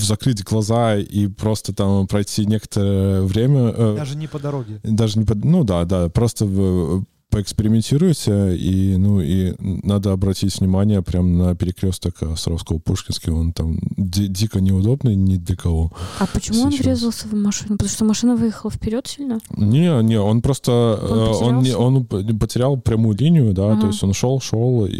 закрыть 0.00 0.42
глаза 0.44 0.96
и 0.96 1.26
просто 1.28 1.74
там 1.74 2.06
пройти 2.06 2.46
некоторое 2.46 3.22
время. 3.22 3.94
Даже 3.94 4.16
не 4.16 4.26
по 4.26 4.38
дороге. 4.38 4.80
даже 4.82 5.18
не 5.18 5.24
под... 5.24 5.44
Ну 5.44 5.62
да, 5.62 5.84
да, 5.84 6.08
просто 6.08 6.46
поэкспериментируйте, 7.30 8.56
и, 8.56 8.96
ну, 8.96 9.20
и 9.20 9.54
надо 9.58 10.12
обратить 10.12 10.58
внимание 10.60 11.02
прям 11.02 11.36
на 11.38 11.54
перекресток 11.54 12.22
Островского-Пушкинский, 12.22 13.32
он 13.32 13.52
там 13.52 13.78
ди- 13.96 14.28
дико 14.28 14.60
неудобный 14.60 15.14
ни 15.14 15.36
для 15.36 15.56
кого. 15.56 15.92
А 16.18 16.26
почему 16.26 16.62
он 16.62 16.72
Сейчас. 16.72 16.86
врезался 16.86 17.28
в 17.28 17.34
машину? 17.34 17.72
Потому 17.76 17.90
что 17.90 18.04
машина 18.04 18.36
выехала 18.36 18.70
вперед 18.70 19.06
сильно? 19.06 19.38
Не, 19.56 20.02
не, 20.02 20.18
он 20.18 20.40
просто 20.42 20.98
Он 21.02 21.18
э, 21.18 21.56
он, 21.58 21.62
не, 21.62 21.76
он 21.76 22.04
потерял 22.38 22.76
прямую 22.78 23.16
линию, 23.16 23.52
да, 23.52 23.72
Ага. 23.72 23.82
то 23.82 23.86
есть 23.88 24.02
он 24.02 24.12
шел, 24.14 24.40
шел 24.40 24.86
и, 24.86 24.92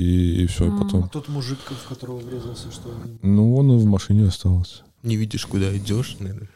и 0.43 0.47
все, 0.47 0.67
и 0.67 0.69
А. 0.69 0.79
потом. 0.79 1.05
А 1.05 1.09
тот 1.09 1.29
мужик, 1.29 1.59
в 1.59 1.89
которого 1.89 2.19
врезался, 2.19 2.71
что 2.73 2.91
Ну, 3.23 3.55
он 3.57 3.77
в 3.79 3.85
машине 3.87 4.27
остался. 4.29 4.83
Не 5.03 5.17
видишь, 5.17 5.47
куда 5.47 5.77
идешь, 5.77 6.17
наверное. 6.21 6.49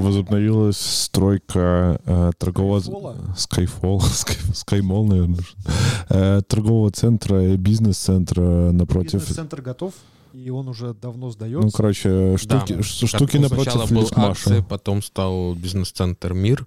Возобновилась 0.00 0.76
стройка 0.78 2.00
э, 2.04 2.30
торгового... 2.38 2.78
Skyfall, 3.36 3.98
Sky- 3.98 4.52
Skymall, 4.52 5.06
наверное. 5.06 5.38
Э, 6.08 6.42
торгового 6.46 6.90
центра 6.90 7.42
и 7.52 7.56
бизнес-центра 7.56 8.70
напротив... 8.72 9.20
Бизнес-центр 9.20 9.62
готов, 9.62 9.94
и 10.32 10.50
он 10.50 10.68
уже 10.68 10.94
давно 10.94 11.30
сдается. 11.30 11.60
Ну, 11.66 11.70
короче, 11.70 12.36
штуки, 12.36 12.74
Да. 12.74 12.82
штуки 12.82 13.36
ну, 13.36 13.42
напротив 13.44 13.72
Сначала 13.72 13.86
был 13.86 14.08
акция, 14.16 14.62
потом 14.62 15.02
стал 15.02 15.54
бизнес-центр 15.54 16.34
«Мир». 16.34 16.66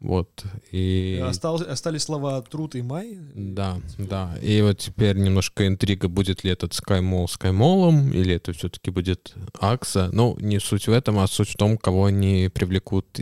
Вот. 0.00 0.44
И... 0.70 1.20
Остал- 1.24 1.62
остались 1.62 2.02
слова 2.02 2.40
труд 2.42 2.76
и 2.76 2.82
май. 2.82 3.18
Да, 3.34 3.80
да. 3.98 4.36
И 4.40 4.62
вот 4.62 4.78
теперь 4.78 5.16
немножко 5.16 5.66
интрига, 5.66 6.08
будет 6.08 6.44
ли 6.44 6.50
этот 6.50 6.72
SkyMall 6.72 7.26
SkyMall, 7.26 8.12
или 8.12 8.34
это 8.34 8.52
все-таки 8.52 8.90
будет 8.90 9.34
Акса. 9.58 10.10
Ну, 10.12 10.36
не 10.38 10.60
суть 10.60 10.86
в 10.86 10.92
этом, 10.92 11.18
а 11.18 11.26
суть 11.26 11.50
в 11.50 11.56
том, 11.56 11.76
кого 11.76 12.06
они 12.06 12.48
привлекут 12.48 13.20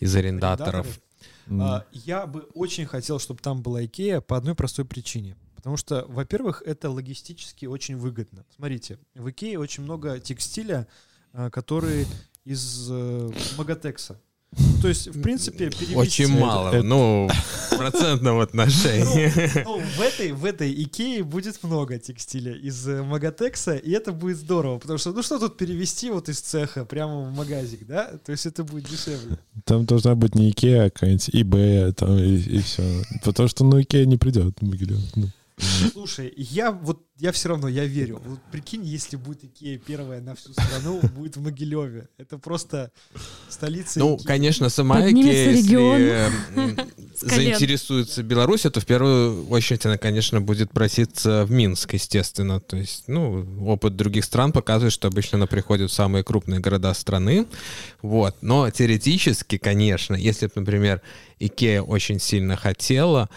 из 0.00 0.16
арендаторов. 0.16 1.00
М. 1.46 1.62
А, 1.62 1.86
я 1.92 2.26
бы 2.26 2.40
очень 2.54 2.86
хотел, 2.86 3.18
чтобы 3.18 3.40
там 3.40 3.62
была 3.62 3.84
Икея 3.84 4.20
по 4.20 4.36
одной 4.36 4.54
простой 4.54 4.84
причине. 4.84 5.36
Потому 5.54 5.76
что, 5.76 6.04
во-первых, 6.08 6.62
это 6.64 6.90
логистически 6.90 7.66
очень 7.66 7.96
выгодно. 7.96 8.44
Смотрите, 8.54 8.98
в 9.14 9.28
Икее 9.30 9.58
очень 9.58 9.82
много 9.82 10.18
текстиля, 10.20 10.86
а, 11.32 11.50
который 11.50 12.06
из 12.44 12.88
э, 12.90 13.30
Магатекса. 13.56 14.20
То 14.80 14.88
есть, 14.88 15.08
в 15.08 15.20
принципе, 15.22 15.70
перевести... 15.70 15.94
Очень 15.96 16.28
мало, 16.38 16.70
это- 16.70 16.82
ну, 16.82 17.28
в 17.70 17.76
процентном 17.76 18.40
отношении. 18.40 19.28
Ну, 19.64 19.80
в 19.80 20.00
этой, 20.00 20.32
в 20.32 20.44
этой 20.44 20.72
Икее 20.72 21.22
будет 21.22 21.62
много 21.62 21.98
текстиля 21.98 22.54
из 22.54 22.86
э, 22.88 23.02
Магатекса, 23.02 23.76
и 23.76 23.90
это 23.90 24.12
будет 24.12 24.38
здорово, 24.38 24.78
потому 24.78 24.98
что, 24.98 25.12
ну 25.12 25.22
что 25.22 25.38
тут 25.38 25.56
перевести 25.56 26.10
вот 26.10 26.28
из 26.28 26.40
цеха 26.40 26.84
прямо 26.84 27.20
в 27.22 27.36
магазик, 27.36 27.86
да? 27.86 28.12
То 28.24 28.32
есть 28.32 28.46
это 28.46 28.64
будет 28.64 28.88
дешевле. 28.88 29.38
Там 29.64 29.84
должна 29.84 30.14
быть 30.14 30.34
не 30.34 30.50
Икея, 30.50 30.84
а 30.86 30.90
какая-нибудь 30.90 31.28
eBay, 31.30 31.92
там, 31.92 32.16
и, 32.18 32.60
все. 32.60 32.82
Потому 33.24 33.48
что, 33.48 33.64
ну, 33.64 33.80
Икея 33.80 34.06
не 34.06 34.16
придет 34.16 34.56
в 34.60 34.64
Могилев. 34.66 34.98
Ну. 35.16 35.28
Слушай, 35.92 36.32
я 36.36 36.70
вот, 36.70 37.02
я 37.16 37.32
все 37.32 37.48
равно, 37.48 37.68
я 37.68 37.84
верю. 37.84 38.20
Вот 38.24 38.38
прикинь, 38.52 38.84
если 38.84 39.16
будет 39.16 39.44
Икея 39.44 39.78
первая 39.78 40.20
на 40.20 40.34
всю 40.34 40.52
страну, 40.52 41.00
будет 41.16 41.36
в 41.36 41.42
Могилеве. 41.42 42.08
Это 42.16 42.38
просто 42.38 42.92
столица 43.48 43.98
Ну, 43.98 44.16
Икеи. 44.16 44.26
конечно, 44.26 44.68
сама 44.68 44.96
Поднимется 44.96 45.60
Икея, 45.60 46.30
если 46.56 46.86
заинтересуется 47.34 48.22
Беларусь, 48.22 48.62
то 48.62 48.80
в 48.80 48.86
первую 48.86 49.48
очередь 49.48 49.84
она, 49.86 49.98
конечно, 49.98 50.40
будет 50.40 50.70
проситься 50.70 51.44
в 51.44 51.50
Минск, 51.50 51.94
естественно. 51.94 52.60
То 52.60 52.76
есть, 52.76 53.04
ну, 53.08 53.46
опыт 53.66 53.96
других 53.96 54.24
стран 54.24 54.52
показывает, 54.52 54.92
что 54.92 55.08
обычно 55.08 55.36
она 55.38 55.46
приходит 55.46 55.90
в 55.90 55.94
самые 55.94 56.22
крупные 56.24 56.60
города 56.60 56.94
страны. 56.94 57.46
Вот. 58.02 58.36
Но 58.42 58.70
теоретически, 58.70 59.58
конечно, 59.58 60.14
если 60.14 60.46
бы, 60.46 60.52
например, 60.56 61.02
Икея 61.40 61.82
очень 61.82 62.20
сильно 62.20 62.56
хотела, 62.56 63.28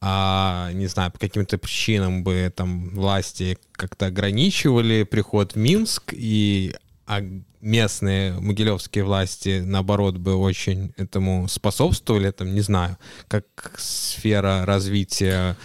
а, 0.00 0.70
не 0.72 0.86
знаю, 0.86 1.10
по 1.10 1.18
каким-то 1.18 1.58
причинам 1.58 2.22
бы 2.22 2.52
там 2.54 2.90
власти 2.90 3.58
как-то 3.72 4.06
ограничивали 4.06 5.04
приход 5.04 5.52
в 5.52 5.56
Минск, 5.56 6.12
и 6.12 6.74
а 7.06 7.22
местные 7.60 8.34
могилевские 8.34 9.04
власти, 9.04 9.62
наоборот, 9.64 10.18
бы 10.18 10.36
очень 10.36 10.92
этому 10.96 11.48
способствовали, 11.48 12.30
там, 12.30 12.54
не 12.54 12.60
знаю, 12.60 12.98
как 13.28 13.46
сфера 13.78 14.64
развития 14.66 15.56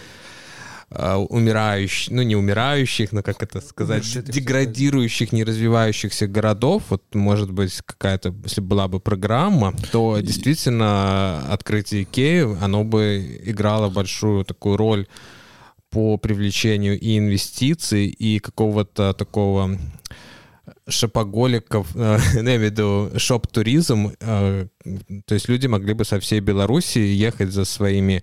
а, 0.90 1.18
умирающих, 1.18 2.12
ну 2.12 2.22
не 2.22 2.36
умирающих, 2.36 3.12
но 3.12 3.22
как 3.22 3.42
это 3.42 3.60
сказать, 3.60 4.12
так 4.12 4.24
деградирующих, 4.24 5.32
не 5.32 5.44
развивающихся 5.44 6.26
городов, 6.26 6.84
вот 6.90 7.02
может 7.14 7.50
быть 7.50 7.80
какая-то, 7.84 8.34
если 8.44 8.60
была 8.60 8.88
бы 8.88 9.00
программа, 9.00 9.74
то 9.92 10.18
действительно 10.20 11.44
открытие 11.50 12.02
Икеи, 12.04 12.56
оно 12.62 12.84
бы 12.84 13.40
играло 13.44 13.88
большую 13.90 14.44
такую 14.44 14.76
роль 14.76 15.06
по 15.90 16.16
привлечению 16.16 16.98
и 16.98 17.18
инвестиций, 17.18 18.06
и 18.06 18.38
какого-то 18.38 19.14
такого 19.14 19.78
шопоголиков, 20.88 21.88
э, 21.94 22.18
я 22.34 22.40
имею 22.40 22.60
в 22.60 22.62
виду 22.62 23.10
шоп-туризм, 23.16 24.12
э, 24.20 24.66
то 25.26 25.34
есть 25.34 25.48
люди 25.48 25.66
могли 25.66 25.94
бы 25.94 26.04
со 26.04 26.18
всей 26.20 26.40
Беларуси 26.40 26.98
ехать 26.98 27.52
за 27.52 27.64
своими 27.64 28.22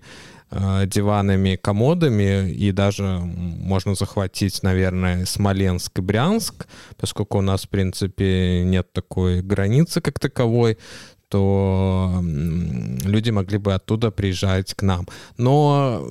диванами, 0.86 1.56
комодами, 1.56 2.50
и 2.50 2.72
даже 2.72 3.04
можно 3.04 3.94
захватить, 3.94 4.62
наверное, 4.62 5.24
Смоленск 5.24 5.98
и 5.98 6.02
Брянск, 6.02 6.66
поскольку 6.98 7.38
у 7.38 7.42
нас, 7.42 7.62
в 7.62 7.68
принципе, 7.68 8.62
нет 8.64 8.92
такой 8.92 9.40
границы 9.42 10.00
как 10.00 10.18
таковой, 10.18 10.76
то 11.32 12.22
люди 12.22 13.30
могли 13.30 13.56
бы 13.56 13.72
оттуда 13.72 14.10
приезжать 14.10 14.74
к 14.74 14.82
нам. 14.82 15.08
Но 15.38 16.06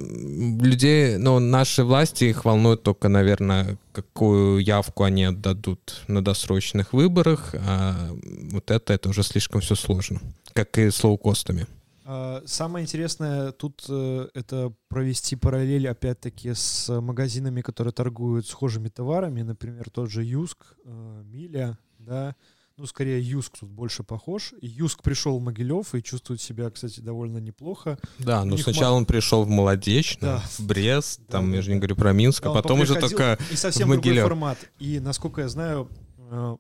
людей, 0.60 1.18
но 1.18 1.40
наши 1.40 1.84
власти 1.84 2.24
их 2.24 2.44
волнует 2.44 2.82
только, 2.82 3.08
наверное, 3.08 3.78
какую 3.92 4.64
явку 4.64 5.04
они 5.04 5.26
отдадут 5.26 6.02
на 6.08 6.24
досрочных 6.24 6.94
выборах. 6.94 7.54
А 7.54 8.10
вот 8.52 8.72
это, 8.72 8.94
это 8.94 9.10
уже 9.10 9.22
слишком 9.22 9.62
все 9.62 9.76
сложно, 9.76 10.20
как 10.54 10.80
и 10.80 10.90
с 10.90 11.04
лоукостами. 11.04 11.68
А, 12.14 12.44
Самое 12.46 12.84
интересное 12.84 13.54
тут 13.54 13.86
э, 13.88 14.28
это 14.34 14.74
провести 14.90 15.38
параллель, 15.38 15.88
опять-таки, 15.88 16.54
с 16.54 16.90
магазинами, 17.00 17.62
которые 17.62 17.94
торгуют 17.94 18.48
схожими 18.48 18.90
товарами, 18.90 19.44
например, 19.44 19.90
тот 19.90 20.10
же 20.10 20.22
Юск, 20.22 20.58
э, 20.84 21.24
Миля, 21.24 21.78
да, 22.00 22.36
ну, 22.76 22.86
скорее, 22.86 23.22
Юск 23.22 23.60
тут 23.60 23.70
больше 23.70 24.04
похож. 24.04 24.54
Юск 24.60 25.04
пришел 25.04 25.40
в 25.40 25.42
Могилев 25.42 25.96
и 25.96 26.04
чувствует 26.04 26.42
себя, 26.42 26.70
кстати, 26.70 27.00
довольно 27.00 27.38
неплохо. 27.38 27.98
Да, 28.20 28.44
них 28.44 28.62
сначала 28.62 28.96
он 28.98 29.06
пришел 29.06 29.46
в 29.46 29.50
Молодечно, 29.50 30.28
Да. 30.28 30.44
в 30.58 30.60
Брест, 30.66 31.22
Да, 31.28 31.32
там, 31.38 31.52
да, 31.52 31.56
я 31.56 31.62
же 31.62 31.72
не 31.72 31.78
говорю 31.78 31.96
про 31.96 32.12
Минск, 32.12 32.44
Да, 32.44 32.50
а 32.50 32.54
потом 32.56 32.82
уже 32.82 32.96
только 32.96 33.40
И 33.52 33.56
совсем 33.56 33.88
в 33.88 33.92
другой 33.92 34.10
Могилев. 34.10 34.24
формат. 34.26 34.58
И, 34.80 35.00
насколько 35.00 35.42
я 35.42 35.48
знаю, 35.48 35.88
э, 36.18 36.58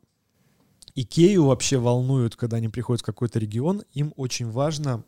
Икею 0.95 1.45
вообще 1.45 1.77
волнуют, 1.77 2.37
когда 2.37 2.55
они 2.57 2.69
приходят 2.69 3.01
в 3.01 3.05
какой-то 3.05 3.37
регион. 3.39 3.83
Им 3.93 4.13
очень 4.15 4.49
важно 4.49 5.03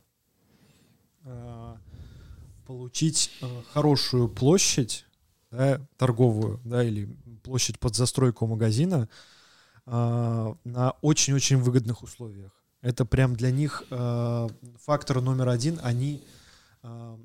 получить 2.65 3.31
э, 3.41 3.61
хорошую 3.73 4.29
площадь, 4.29 5.05
да, 5.51 5.79
торговую, 5.97 6.59
да, 6.63 6.83
или 6.83 7.05
площадь 7.43 7.79
под 7.79 7.95
застройку 7.95 8.47
магазина 8.47 9.09
э, 9.85 10.53
на 10.63 10.91
очень-очень 11.01 11.57
выгодных 11.57 12.03
условиях. 12.03 12.51
Это 12.81 13.05
прям 13.05 13.35
для 13.35 13.51
них 13.51 13.83
э, 13.89 14.47
фактор 14.81 15.21
номер 15.21 15.49
один. 15.49 15.79
Они 15.83 16.21
э, 16.83 16.87
э, 16.87 17.17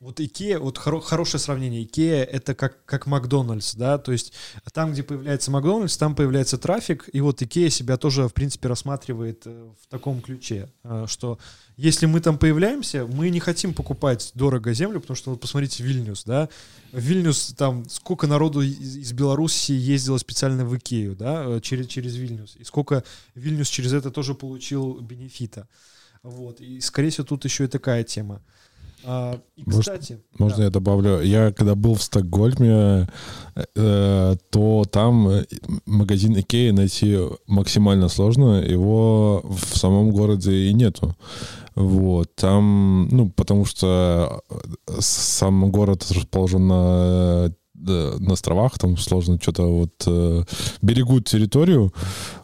вот 0.00 0.18
Икея, 0.18 0.58
вот 0.58 0.78
хоро- 0.78 1.02
хорошее 1.02 1.40
сравнение. 1.40 1.84
Икея 1.84 2.24
это 2.24 2.54
как, 2.54 2.84
как 2.86 3.06
Макдональдс, 3.06 3.74
да, 3.74 3.98
то 3.98 4.12
есть 4.12 4.32
там, 4.72 4.92
где 4.92 5.02
появляется 5.02 5.50
Макдональдс, 5.50 5.96
там 5.98 6.14
появляется 6.14 6.56
трафик, 6.56 7.08
и 7.12 7.20
вот 7.20 7.42
Икея 7.42 7.68
себя 7.68 7.98
тоже, 7.98 8.26
в 8.26 8.32
принципе, 8.32 8.68
рассматривает 8.68 9.42
э, 9.44 9.70
в 9.80 9.86
таком 9.88 10.22
ключе, 10.22 10.70
э, 10.84 11.04
что 11.06 11.38
если 11.76 12.06
мы 12.06 12.20
там 12.20 12.38
появляемся, 12.38 13.06
мы 13.06 13.28
не 13.28 13.40
хотим 13.40 13.74
покупать 13.74 14.32
дорого 14.34 14.72
землю, 14.72 15.00
потому 15.00 15.16
что 15.16 15.32
вот 15.32 15.40
посмотрите 15.40 15.82
Вильнюс, 15.82 16.24
да, 16.24 16.48
Вильнюс 16.92 17.54
там 17.56 17.86
сколько 17.88 18.26
народу 18.26 18.62
из, 18.62 18.96
из 18.96 19.12
Беларуси 19.12 19.72
ездило 19.72 20.16
специально 20.16 20.64
в 20.64 20.74
Икею, 20.76 21.14
да, 21.14 21.44
э, 21.46 21.60
через, 21.60 21.86
через 21.88 22.16
Вильнюс, 22.16 22.56
и 22.56 22.64
сколько 22.64 23.04
Вильнюс 23.34 23.68
через 23.68 23.92
это 23.92 24.10
тоже 24.10 24.34
получил 24.34 24.98
бенефита. 25.00 25.68
Вот, 26.22 26.60
и, 26.60 26.80
скорее 26.80 27.10
всего, 27.10 27.26
тут 27.26 27.44
еще 27.44 27.64
и 27.64 27.68
такая 27.68 28.04
тема. 28.04 28.42
А, 29.04 29.40
и, 29.56 29.62
Может, 29.64 29.80
кстати, 29.80 30.20
Можно 30.38 30.58
да. 30.58 30.64
я 30.64 30.70
добавлю? 30.70 31.20
Я 31.20 31.52
когда 31.52 31.74
был 31.74 31.94
в 31.94 32.02
Стокгольме, 32.02 33.08
э, 33.74 34.36
то 34.50 34.84
там 34.90 35.28
э, 35.28 35.44
магазин 35.86 36.38
Икеи 36.38 36.70
найти 36.70 37.18
максимально 37.46 38.08
сложно. 38.08 38.62
Его 38.62 39.42
в 39.44 39.76
самом 39.76 40.10
городе 40.10 40.52
и 40.52 40.74
нету. 40.74 41.16
Вот. 41.74 42.34
Там, 42.34 43.08
ну, 43.10 43.30
потому 43.30 43.64
что 43.64 44.42
э, 44.50 44.54
сам 44.98 45.70
город 45.70 46.06
расположен 46.10 46.66
на 46.66 47.54
на 47.80 48.32
островах, 48.32 48.78
там 48.78 48.96
сложно 48.96 49.38
что-то 49.40 49.62
вот 49.64 49.92
э, 50.06 50.42
берегут 50.82 51.26
территорию, 51.26 51.92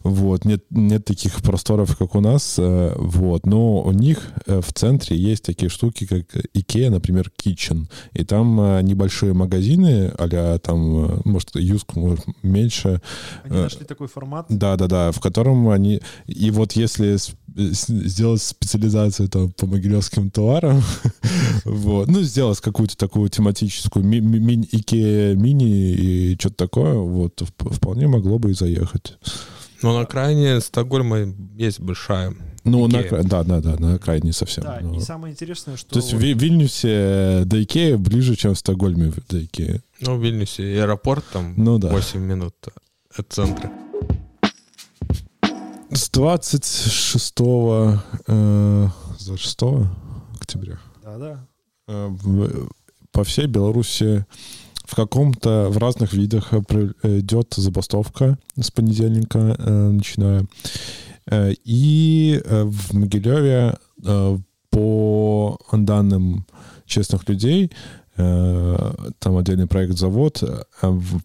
вот, 0.03 0.45
нет, 0.45 0.65
нет 0.71 1.05
таких 1.05 1.43
просторов, 1.43 1.97
как 1.97 2.15
у 2.15 2.21
нас, 2.21 2.57
э, 2.59 2.95
вот, 2.97 3.47
но 3.47 3.83
у 3.83 3.93
них 3.93 4.33
э, 4.47 4.61
в 4.61 4.73
центре 4.73 5.17
есть 5.17 5.45
такие 5.45 5.69
штуки, 5.69 6.07
как 6.07 6.25
Икея, 6.55 6.91
например, 6.91 7.31
Kitchen, 7.43 7.89
и 8.13 8.25
там 8.25 8.61
э, 8.61 8.83
небольшие 8.83 9.33
магазины, 9.35 10.13
а 10.19 10.59
там, 10.59 11.05
э, 11.05 11.21
может, 11.25 11.51
Юск, 11.55 11.97
может, 11.97 12.25
меньше, 12.43 13.01
Они 13.45 13.57
э, 13.57 13.63
нашли 13.63 13.85
такой 13.85 14.09
формат. 14.09 14.47
да-да-да, 14.49 15.13
в 15.13 15.21
котором 15.21 15.69
они... 15.69 16.01
И 16.27 16.51
вот 16.51 16.73
если 16.73 17.17
сделать 17.57 18.43
специализацию 18.43 19.29
там, 19.29 19.53
по 19.53 19.67
могилевским 19.67 20.31
товарам, 20.31 20.83
вот, 21.65 22.09
ну, 22.09 22.23
сделать 22.23 22.61
какую-то 22.61 22.97
такую 22.97 23.29
тематическую 23.31 24.05
ми- 24.05 24.21
ми- 24.21 24.39
мини- 24.41 24.69
Икея 24.73 25.35
мини 25.35 25.93
и 25.93 26.37
что-то 26.39 26.57
такое, 26.57 26.95
вот, 26.95 27.41
вп- 27.41 27.73
вполне 27.75 28.07
могло 28.09 28.39
бы 28.39 28.51
и 28.51 28.55
заехать. 28.55 29.19
Но 29.83 29.93
на 29.95 30.01
окраине 30.03 30.61
Стокгольма 30.61 31.35
есть 31.57 31.81
большая. 31.81 32.35
Ну, 32.65 32.87
на, 32.89 32.97
Икея. 33.03 33.09
кра- 33.11 33.23
да, 33.23 33.43
да, 33.45 33.61
да, 33.61 33.77
на 33.79 33.99
крайне 33.99 34.33
совсем. 34.33 34.65
Да, 34.65 34.79
ну. 34.83 34.97
и 34.97 35.01
самое 35.01 35.33
интересное, 35.33 35.77
что... 35.77 35.91
То 35.91 35.99
есть 36.01 36.13
в 36.15 36.19
Вильнюсе 36.19 37.43
до 37.45 37.63
Икеи 37.63 37.95
ближе, 37.95 38.37
чем 38.37 38.55
в 38.55 38.59
Стокгольме 38.59 39.13
до 39.29 39.45
Икеи. 39.45 39.83
Ну, 40.01 40.17
в 40.19 40.23
Вильнюсе 40.23 40.63
аэропорт 40.83 41.25
там 41.33 41.55
Ну 41.57 41.79
да. 41.79 41.89
8 41.91 42.21
минут 42.21 42.55
от 43.17 43.33
центра. 43.33 43.71
С 45.91 46.11
26, 46.11 47.35
э, 48.27 48.89
с 49.19 49.25
26 49.27 49.63
октября 50.41 50.79
Да-да. 51.03 51.47
э, 51.89 52.11
по 53.13 53.25
всей 53.25 53.47
Беларуси 53.47 54.27
в 54.85 54.95
каком-то, 54.95 55.69
в 55.71 55.79
разных 55.79 56.13
видах 56.13 56.53
э, 56.53 57.19
идет 57.21 57.55
забастовка 57.57 58.39
с 58.61 58.71
понедельника 58.71 59.39
э, 59.59 59.89
начиная. 59.91 60.47
Э, 61.31 61.53
И 61.65 62.41
э, 62.45 62.65
в 62.65 62.93
Могилеве 62.95 63.79
по 64.71 65.59
данным 65.73 66.47
честных 66.85 67.27
людей, 67.31 67.73
там 68.15 69.37
отдельный 69.39 69.67
проект 69.67 69.97
«Завод», 69.99 70.43
в- 70.83 71.21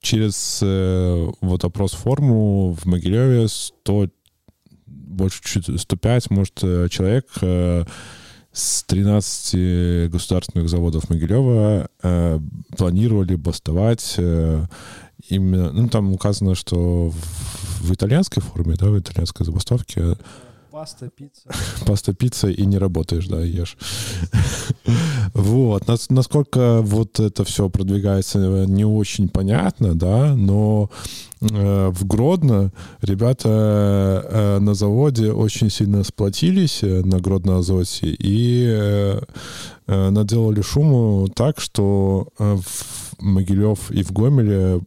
через 0.00 0.60
э, 0.62 1.30
вот 1.40 1.64
опрос-форму 1.64 2.72
в 2.72 2.86
Могилеве 2.86 3.48
100, 3.48 4.08
больше 4.86 5.42
чуть 5.42 5.80
105, 5.80 6.30
может, 6.30 6.58
э, 6.62 6.88
человек 6.88 7.26
э, 7.40 7.84
с 8.52 8.84
13 8.84 10.10
государственных 10.10 10.68
заводов 10.68 11.10
Могилева 11.10 11.88
э, 12.02 12.40
планировали 12.76 13.34
бастовать 13.34 14.14
э, 14.18 14.66
именно, 15.28 15.72
ну, 15.72 15.88
там 15.88 16.12
указано, 16.12 16.54
что 16.54 17.10
в, 17.10 17.82
в 17.82 17.92
итальянской 17.92 18.42
форме, 18.42 18.76
да, 18.78 18.86
в 18.86 18.98
итальянской 18.98 19.44
забастовке 19.44 20.16
Паста, 20.78 21.08
пицца. 21.08 21.48
паста, 21.86 22.14
пицца 22.14 22.48
и 22.48 22.64
не 22.64 22.78
работаешь, 22.78 23.26
да, 23.26 23.42
ешь. 23.42 23.76
Вот. 25.38 25.86
Нас- 25.86 26.10
Насколько 26.10 26.80
вот 26.82 27.20
это 27.20 27.44
все 27.44 27.68
продвигается, 27.68 28.40
э, 28.40 28.64
не 28.66 28.84
очень 28.84 29.28
понятно, 29.28 29.94
да, 29.94 30.34
но 30.34 30.90
э, 31.40 31.90
в 31.94 32.04
Гродно 32.06 32.72
ребята 33.02 33.48
э, 33.48 34.58
на 34.58 34.74
заводе 34.74 35.30
очень 35.30 35.70
сильно 35.70 36.02
сплотились 36.02 36.82
на 36.82 37.20
Гродно-Азоте 37.20 38.16
и 38.18 39.16
наделали 39.86 40.60
шуму 40.60 41.28
так, 41.34 41.60
что 41.60 42.28
в 42.38 42.62
Могилев 43.20 43.90
и 43.92 44.02
в 44.02 44.10
Гомеле 44.12 44.80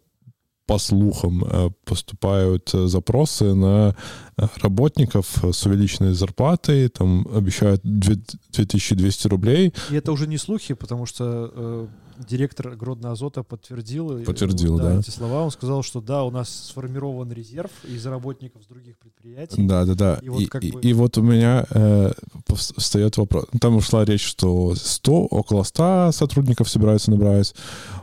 по 0.72 0.80
слухам 0.80 1.44
э, 1.44 1.70
поступают 1.84 2.74
э, 2.74 2.88
запросы 2.88 3.54
на 3.54 3.94
э, 4.38 4.48
работников 4.62 5.26
с 5.44 5.66
увеличенной 5.66 6.14
зарплатой, 6.14 6.88
там 6.88 7.28
обещают 7.36 7.82
две- 7.84 8.24
2200 8.54 9.28
рублей. 9.28 9.74
И 9.90 9.96
это 9.96 10.14
уже 10.14 10.28
не 10.28 10.38
слухи, 10.38 10.74
потому 10.74 11.06
что 11.06 11.90
директор 12.28 12.76
Гродно 12.76 13.12
Азота 13.12 13.44
подтвердил, 13.44 14.18
э, 14.18 14.24
Подтвердил, 14.24 14.78
да. 14.78 15.00
эти 15.00 15.10
слова. 15.10 15.42
Он 15.44 15.52
сказал, 15.52 15.84
что 15.84 16.02
да, 16.02 16.24
у 16.24 16.32
нас 16.32 16.50
сформирован 16.70 17.32
резерв 17.32 17.72
из 17.84 18.06
работников 18.06 18.64
с 18.64 18.68
других 18.68 18.98
предприятий. 18.98 19.62
Да, 19.68 19.86
да, 19.86 19.96
да. 19.96 20.20
И 20.22 20.26
И, 20.26 20.30
вот 20.30 20.50
как 20.50 20.64
и- 20.64 20.72
бы- 20.72 20.82
и 20.82 20.94
вот 20.94 21.18
у 21.18 21.22
меня 21.22 21.66
э, 21.70 22.12
встает 22.56 23.18
вопрос. 23.18 23.46
Там 23.60 23.76
ушла 23.76 24.06
речь, 24.06 24.26
что 24.26 24.74
100, 24.76 25.26
около 25.28 25.64
100 25.64 26.12
сотрудников 26.14 26.70
собираются 26.70 27.12
набрать. 27.12 27.54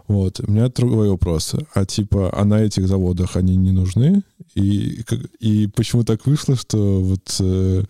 Вот. 0.07 0.41
У 0.41 0.51
меня 0.51 0.69
другой 0.69 1.11
вопрос. 1.11 1.55
А 1.75 1.85
типа, 1.85 2.31
а 2.33 2.45
на 2.45 2.63
этих 2.63 2.87
заводах 2.89 3.37
они 3.37 3.57
не 3.57 3.73
нужны? 3.73 4.23
И, 4.55 5.03
и 5.41 5.67
почему 5.69 6.05
так 6.05 6.27
вышло, 6.27 6.57
что 6.57 7.01
вот... 7.01 7.37
э, 7.41 7.85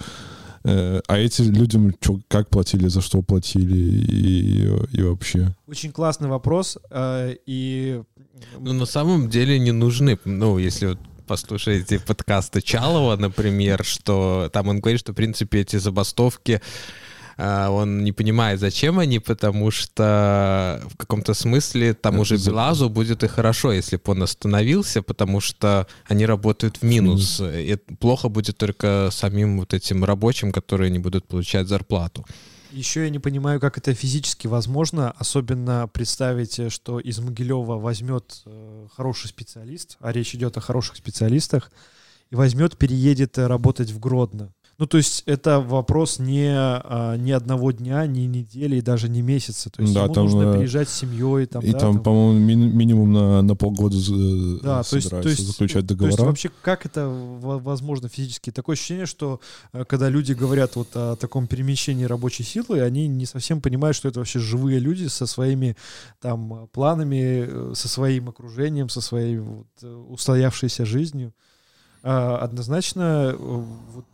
а 0.64 1.16
эти 1.16 1.42
людям 1.42 1.94
чё, 2.00 2.20
как 2.28 2.48
платили, 2.48 2.88
за 2.88 3.00
что 3.00 3.22
платили 3.22 3.76
и, 3.76 4.98
и 4.98 5.02
вообще? 5.02 5.54
Очень 5.66 5.92
классный 5.92 6.28
вопрос. 6.28 6.78
э, 6.90 7.36
и 7.46 8.02
Ну, 8.58 8.72
на 8.72 8.86
самом 8.86 9.28
деле 9.28 9.58
не 9.58 9.72
нужны. 9.72 10.18
Ну, 10.24 10.58
если 10.58 10.86
вот 10.86 10.98
послушаете 11.26 12.00
подкасты 12.00 12.62
Чалова, 12.62 13.16
например, 13.16 13.84
что 13.84 14.48
там 14.52 14.68
он 14.68 14.80
говорит, 14.80 15.00
что, 15.00 15.12
в 15.12 15.14
принципе, 15.14 15.60
эти 15.60 15.76
забастовки 15.76 16.60
он 17.38 18.02
не 18.02 18.12
понимает, 18.12 18.60
зачем 18.60 18.98
они, 18.98 19.20
потому 19.20 19.70
что 19.70 20.82
в 20.90 20.96
каком-то 20.96 21.34
смысле 21.34 21.94
тому 21.94 22.24
же 22.24 22.36
Белазу 22.36 22.88
будет 22.88 23.22
и 23.22 23.28
хорошо, 23.28 23.72
если 23.72 23.96
бы 23.96 24.02
он 24.06 24.22
остановился, 24.22 25.02
потому 25.02 25.40
что 25.40 25.86
они 26.08 26.26
работают 26.26 26.78
в 26.78 26.82
минус. 26.82 27.40
И 27.40 27.76
плохо 28.00 28.28
будет 28.28 28.58
только 28.58 29.10
самим 29.12 29.60
вот 29.60 29.72
этим 29.72 30.04
рабочим, 30.04 30.50
которые 30.50 30.90
не 30.90 30.98
будут 30.98 31.26
получать 31.26 31.68
зарплату. 31.68 32.24
Еще 32.70 33.04
я 33.04 33.10
не 33.10 33.18
понимаю, 33.18 33.60
как 33.60 33.78
это 33.78 33.94
физически 33.94 34.46
возможно, 34.46 35.12
особенно 35.12 35.88
представить, 35.88 36.58
э, 36.58 36.68
что 36.68 37.00
из 37.00 37.18
Могилева 37.18 37.78
возьмет 37.78 38.42
э, 38.44 38.86
хороший 38.94 39.28
специалист, 39.28 39.96
а 40.00 40.12
речь 40.12 40.34
идет 40.34 40.56
о 40.58 40.60
хороших 40.60 40.96
специалистах, 40.96 41.72
и 42.30 42.36
возьмет, 42.36 42.76
переедет 42.76 43.38
э, 43.38 43.46
работать 43.46 43.90
в 43.90 43.98
Гродно. 43.98 44.52
Ну, 44.78 44.86
то 44.86 44.96
есть 44.96 45.24
это 45.26 45.58
вопрос 45.58 46.20
не, 46.20 46.52
а, 46.54 47.16
не 47.16 47.32
одного 47.32 47.72
дня, 47.72 48.06
не 48.06 48.28
недели 48.28 48.76
и 48.76 48.80
даже 48.80 49.08
не 49.08 49.22
месяца. 49.22 49.70
То 49.70 49.82
есть 49.82 49.92
Да, 49.92 50.04
ему 50.04 50.14
там, 50.14 50.24
нужно 50.24 50.42
э, 50.42 50.56
приезжать 50.58 50.88
с 50.88 50.94
семьей. 50.98 51.46
Там, 51.46 51.64
И 51.64 51.72
да, 51.72 51.78
там, 51.80 52.00
по-моему, 52.00 52.38
мини- 52.38 52.70
минимум 52.72 53.12
на, 53.12 53.42
на 53.42 53.56
полгода 53.56 53.96
з- 53.96 54.60
Да, 54.62 54.84
то 54.84 54.94
есть, 54.94 55.10
то 55.10 55.28
есть, 55.28 55.44
заключать 55.44 55.82
то 55.82 55.94
договора. 55.94 56.10
есть 56.12 56.20
вообще 56.20 56.50
как 56.62 56.86
это 56.86 57.08
во- 57.08 57.58
возможно 57.58 58.08
физически? 58.08 58.52
Такое 58.52 58.74
ощущение, 58.74 59.06
что 59.06 59.40
э, 59.72 59.84
когда 59.84 60.08
люди 60.08 60.32
говорят 60.32 60.76
вот 60.76 60.88
о 60.94 61.16
таком 61.16 61.48
перемещении 61.48 62.04
рабочей 62.04 62.44
силы, 62.44 62.80
они 62.80 63.08
не 63.08 63.26
совсем 63.26 63.60
понимают, 63.60 63.96
что 63.96 64.06
это 64.06 64.20
вообще 64.20 64.38
живые 64.38 64.78
люди 64.78 65.08
со 65.08 65.26
своими 65.26 65.76
там 66.20 66.54
э, 66.54 66.66
планами, 66.68 67.46
э, 67.48 67.72
со 67.74 67.88
своим 67.88 68.28
окружением, 68.28 68.88
со 68.90 69.00
своей 69.00 69.38
вот, 69.38 69.66
э, 69.82 69.92
устоявшейся 70.08 70.84
жизнью. 70.84 71.32
А, 72.04 72.38
Однозначно 72.38 73.32
э, 73.32 73.36
вот, 73.36 74.04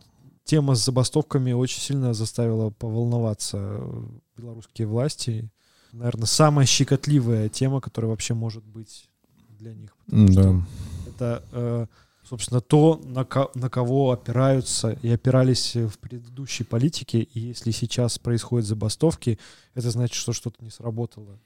тема 0.45 0.75
с 0.75 0.85
забастовками 0.85 1.51
очень 1.51 1.81
сильно 1.81 2.13
заставила 2.13 2.69
поволноваться 2.69 3.57
э, 3.59 4.05
белорусские 4.37 4.87
власти. 4.87 5.49
Наверное, 5.91 6.27
самая 6.27 6.65
щекотливая 6.65 7.49
тема, 7.49 7.81
которая 7.81 8.09
вообще 8.11 8.33
может 8.33 8.63
быть 8.63 9.09
для 9.49 9.73
них. 9.73 9.95
Да. 10.07 10.61
это, 11.07 11.43
э, 11.51 11.87
собственно, 12.29 12.61
то, 12.61 12.99
на, 13.05 13.23
ко- 13.25 13.49
на 13.55 13.69
кого 13.69 14.11
опираются 14.11 14.97
и 15.01 15.09
опирались 15.09 15.75
в 15.75 15.97
предыдущей 15.99 16.63
политике. 16.63 17.19
И 17.21 17.39
если 17.39 17.71
сейчас 17.71 18.17
происходят 18.19 18.65
забастовки, 18.67 19.37
это 19.73 19.91
значит, 19.91 20.15
что 20.15 20.33
что-то 20.33 20.63
не 20.63 20.69
сработало. 20.71 21.37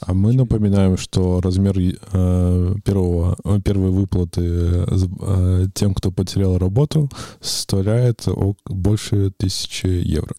А 0.00 0.14
мы 0.14 0.32
напоминаем, 0.32 0.96
что 0.96 1.40
размер 1.40 1.78
э, 1.78 2.74
первого, 2.84 3.36
э, 3.44 3.60
первой 3.64 3.90
выплаты 3.90 4.40
э, 4.42 4.86
э, 5.20 5.64
тем, 5.74 5.94
кто 5.94 6.10
потерял 6.12 6.58
работу, 6.58 7.08
составляет 7.40 8.24
больше 8.66 9.30
тысячи 9.36 9.86
евро. 9.86 10.34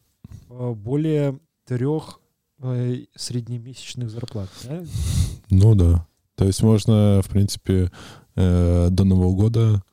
Э, 0.50 0.74
Более 0.74 1.40
трех 1.66 2.20
э, 2.62 3.04
среднемесячных 3.16 4.10
зарплат. 4.10 4.50
да? 4.64 4.84
Ну 5.50 5.76
да. 5.76 6.06
То 6.36 6.46
есть 6.46 6.64
можно, 6.64 7.22
в 7.22 7.30
принципе, 7.30 7.92
э, 8.40 8.88
до 8.90 9.04
Нового 9.04 9.34
года 9.36 9.84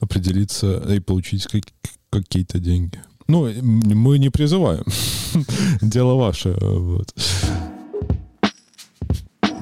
определиться 0.00 0.78
и 0.94 1.00
получить 1.00 1.46
как- 1.46 1.64
какие-то 2.10 2.58
деньги. 2.58 3.00
Ну, 3.28 3.48
мы 3.62 4.18
не 4.18 4.30
призываем. 4.30 4.84
Дело 5.82 6.14
ваше. 6.14 6.56
Вот. 6.60 7.14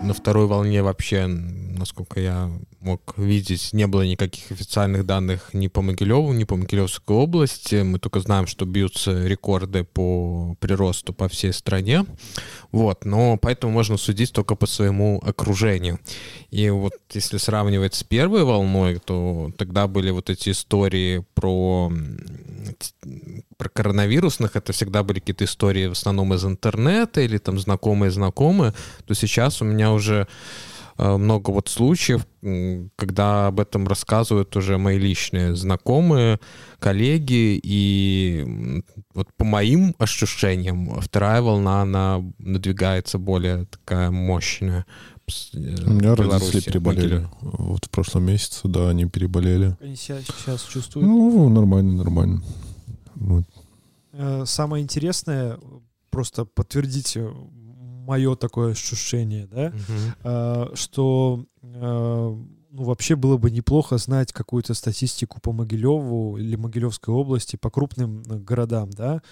На 0.03 0.15
второй 0.15 0.47
волне 0.47 0.83
вообще, 0.83 1.27
насколько 1.27 2.21
я 2.21 2.51
мог 2.81 3.19
видеть, 3.19 3.73
не 3.73 3.87
было 3.87 4.03
никаких 4.03 4.51
официальных 4.51 5.05
данных 5.05 5.53
ни 5.53 5.69
по 5.69 5.83
Могилеву, 5.83 6.33
ни 6.33 6.45
по 6.45 6.57
Могилевской 6.57 7.15
области. 7.15 7.83
Мы 7.83 7.99
только 7.99 8.21
знаем, 8.21 8.47
что 8.47 8.65
бьются 8.65 9.27
рекорды 9.27 9.85
по 9.85 10.57
приросту 10.61 11.13
по 11.13 11.29
всей 11.29 11.53
стране. 11.53 12.07
Вот, 12.73 13.05
но 13.05 13.37
поэтому 13.37 13.73
можно 13.73 13.97
судить 13.99 14.33
только 14.33 14.55
по 14.55 14.67
своему 14.67 15.21
окружению. 15.25 16.01
И 16.51 16.71
вот 16.71 16.95
если 17.13 17.37
сравнивать 17.37 17.95
с 17.95 18.03
первой 18.03 18.45
волной, 18.45 18.99
то 18.99 19.53
тогда 19.59 19.87
были 19.87 20.11
вот 20.11 20.31
эти 20.31 20.51
истории 20.51 21.25
про, 21.35 21.93
про 23.59 23.69
коронавирусных, 23.69 24.57
это 24.57 24.73
всегда 24.73 25.03
были 25.03 25.21
какие-то 25.21 25.45
истории 25.45 25.87
в 25.87 25.93
основном 25.93 26.33
из 26.33 26.45
интернета 26.45 27.21
или 27.21 27.37
там 27.37 27.59
знакомые-знакомые, 27.59 28.73
то 29.07 29.15
сейчас 29.15 29.61
у 29.61 29.67
меня 29.67 29.93
уже 29.93 30.27
много 31.01 31.51
вот 31.51 31.69
случаев, 31.69 32.27
когда 32.97 33.47
об 33.47 33.61
этом 33.61 33.89
рассказывают 33.89 34.55
уже 34.57 34.77
мои 34.79 34.99
личные 34.99 35.57
знакомые, 35.57 36.39
коллеги, 36.79 37.61
и 37.63 38.83
вот 39.15 39.29
по 39.37 39.45
моим 39.45 39.95
ощущениям 39.99 41.01
вторая 41.01 41.43
волна, 41.43 41.83
она 41.83 42.23
надвигается 42.39 43.19
более 43.19 43.67
такая 43.67 44.11
мощная. 44.11 44.85
Э, 45.55 45.59
У 45.87 45.91
меня 45.91 46.15
Беларуси, 46.15 46.33
родители 46.33 46.61
переболели. 46.61 47.15
Могилев. 47.15 47.31
Вот 47.41 47.85
в 47.87 47.91
прошлом 47.91 48.25
месяце, 48.25 48.69
да, 48.69 48.91
они 48.91 49.07
переболели. 49.07 49.77
Они 49.81 49.97
себя 49.97 50.21
сейчас 50.21 50.63
чувствуют. 50.65 51.07
Ну, 51.07 51.49
нормально, 51.49 51.93
нормально. 51.95 52.43
Вот. 53.15 53.45
Э, 54.13 54.45
Самое 54.47 54.83
интересное, 54.83 55.59
просто 56.11 56.45
подтвердить 56.45 57.17
мое 58.11 58.35
такое 58.35 58.73
ощущение, 58.73 59.47
да, 59.47 59.73
а, 60.25 60.73
что 60.75 61.45
а, 61.63 62.37
ну, 62.73 62.85
вообще 62.85 63.15
было 63.17 63.37
бы 63.37 63.51
неплохо 63.51 63.99
знать 63.99 64.33
какую-то 64.33 64.75
статистику 64.75 65.41
по 65.41 65.53
Могилеву 65.53 66.39
или 66.39 66.57
Могилевской 66.57 67.15
области, 67.15 67.57
по 67.57 67.71
крупным 67.71 68.23
э, 68.23 68.39
городам, 68.39 68.91
да, 68.91 69.23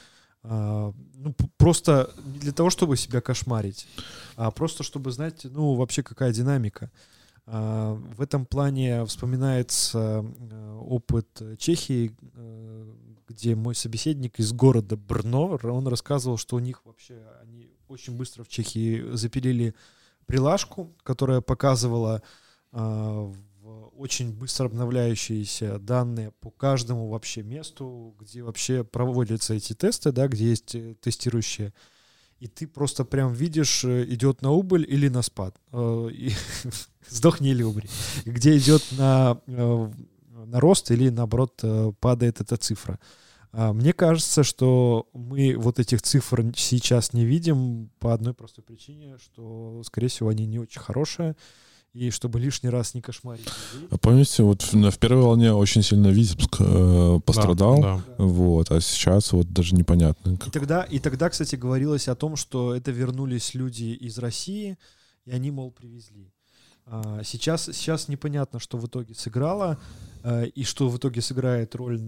А, 0.44 0.92
ну, 1.16 1.34
просто 1.56 2.10
не 2.32 2.38
для 2.38 2.52
того, 2.52 2.70
чтобы 2.70 2.96
себя 2.96 3.20
кошмарить, 3.20 3.86
а 4.36 4.50
просто 4.50 4.82
чтобы 4.84 5.10
знать, 5.10 5.44
ну, 5.44 5.74
вообще 5.74 6.02
какая 6.02 6.32
динамика. 6.32 6.90
А, 7.46 7.94
В 8.16 8.20
этом 8.20 8.46
плане 8.46 9.04
вспоминается 9.04 10.24
э, 10.24 10.78
опыт 10.80 11.42
Чехии, 11.58 12.10
э, 12.34 12.94
где 13.28 13.54
мой 13.54 13.74
собеседник 13.74 14.40
из 14.40 14.52
города 14.52 14.96
Брно, 14.96 15.58
он 15.62 15.86
рассказывал, 15.88 16.38
что 16.38 16.56
у 16.56 16.60
них 16.60 16.80
вообще 16.84 17.14
очень 17.88 18.16
быстро 18.16 18.44
в 18.44 18.48
Чехии 18.48 19.14
запилили 19.14 19.74
прилажку, 20.26 20.94
которая 21.02 21.40
показывала 21.40 22.22
в 22.70 23.34
очень 23.98 24.32
быстро 24.32 24.66
обновляющиеся 24.66 25.78
данные 25.78 26.30
по 26.40 26.50
каждому 26.50 27.08
вообще 27.08 27.42
месту, 27.42 28.14
где 28.18 28.42
вообще 28.42 28.84
проводятся 28.84 29.54
эти 29.54 29.72
тесты, 29.72 30.12
да, 30.12 30.28
где 30.28 30.46
есть 30.46 30.74
э, 30.74 30.94
тестирующие. 31.00 31.74
И 32.38 32.46
ты 32.46 32.68
просто 32.68 33.04
прям 33.04 33.32
видишь, 33.32 33.84
э, 33.84 34.04
идет 34.04 34.42
на 34.42 34.52
убыль 34.52 34.86
или 34.88 35.08
на 35.08 35.22
спад. 35.22 35.56
Э, 35.72 36.08
Сдохни 37.08 37.50
или 37.50 37.62
умри. 37.62 37.88
Где 38.24 38.56
идет 38.56 38.82
на, 38.92 39.40
э, 39.46 39.90
на 40.46 40.60
рост 40.60 40.90
или 40.90 41.08
наоборот 41.08 41.58
э, 41.62 41.92
падает 42.00 42.40
эта 42.40 42.56
цифра. 42.56 42.98
А, 43.52 43.72
Мне 43.72 43.92
кажется, 43.92 44.42
что 44.44 45.08
мы 45.12 45.56
вот 45.56 45.78
этих 45.78 46.02
цифр 46.02 46.44
сейчас 46.56 47.12
не 47.12 47.24
видим 47.24 47.90
по 47.98 48.12
одной 48.12 48.34
простой 48.34 48.62
причине, 48.64 49.16
что, 49.18 49.82
скорее 49.84 50.08
всего, 50.08 50.28
они 50.28 50.46
не 50.46 50.58
очень 50.58 50.80
хорошие, 50.80 51.34
и 51.94 52.10
чтобы 52.10 52.38
лишний 52.38 52.68
раз 52.68 52.94
не 52.94 53.00
кошмарить 53.00 53.46
людей. 53.74 53.88
А 53.90 53.96
помните, 53.96 54.42
вот 54.42 54.62
в, 54.62 54.90
в 54.90 54.98
первой 54.98 55.22
волне 55.22 55.52
очень 55.54 55.82
сильно 55.82 56.08
Витебск 56.08 56.56
э, 56.60 57.20
пострадал, 57.24 57.80
Да, 57.80 58.02
да. 58.18 58.24
вот, 58.24 58.70
а 58.70 58.80
сейчас 58.80 59.32
вот 59.32 59.50
даже 59.50 59.74
непонятно. 59.74 60.32
И 60.32 60.36
как- 60.36 60.52
тогда, 60.52 60.82
и 60.82 60.98
тогда, 60.98 61.30
кстати, 61.30 61.56
говорилось 61.56 62.06
о 62.08 62.14
том, 62.14 62.36
что 62.36 62.74
это 62.74 62.90
вернулись 62.90 63.54
люди 63.54 63.84
из 63.84 64.18
России, 64.18 64.76
и 65.24 65.30
они, 65.30 65.50
мол, 65.50 65.70
привезли. 65.70 66.30
А 66.84 67.22
сейчас, 67.24 67.64
сейчас 67.64 68.08
непонятно, 68.08 68.60
что 68.60 68.76
в 68.78 68.86
итоге 68.86 69.14
сыграло, 69.14 69.78
э, 70.22 70.46
и 70.46 70.64
что 70.64 70.88
в 70.90 70.98
итоге 70.98 71.20
сыграет 71.22 71.74
роль 71.74 72.00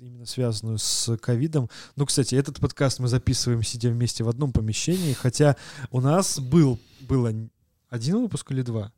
именно 0.00 0.26
связанную 0.26 0.78
с 0.78 1.16
ковидом. 1.18 1.68
Ну, 1.96 2.06
кстати, 2.06 2.34
этот 2.34 2.60
подкаст 2.60 3.00
мы 3.00 3.08
записываем, 3.08 3.62
сидя 3.62 3.90
вместе 3.90 4.22
в 4.24 4.28
одном 4.28 4.52
помещении, 4.52 5.12
хотя 5.12 5.56
у 5.90 6.00
нас 6.00 6.38
был, 6.38 6.78
было 7.00 7.32
один 7.88 8.22
выпуск 8.22 8.52
или 8.52 8.62
два? 8.62 8.92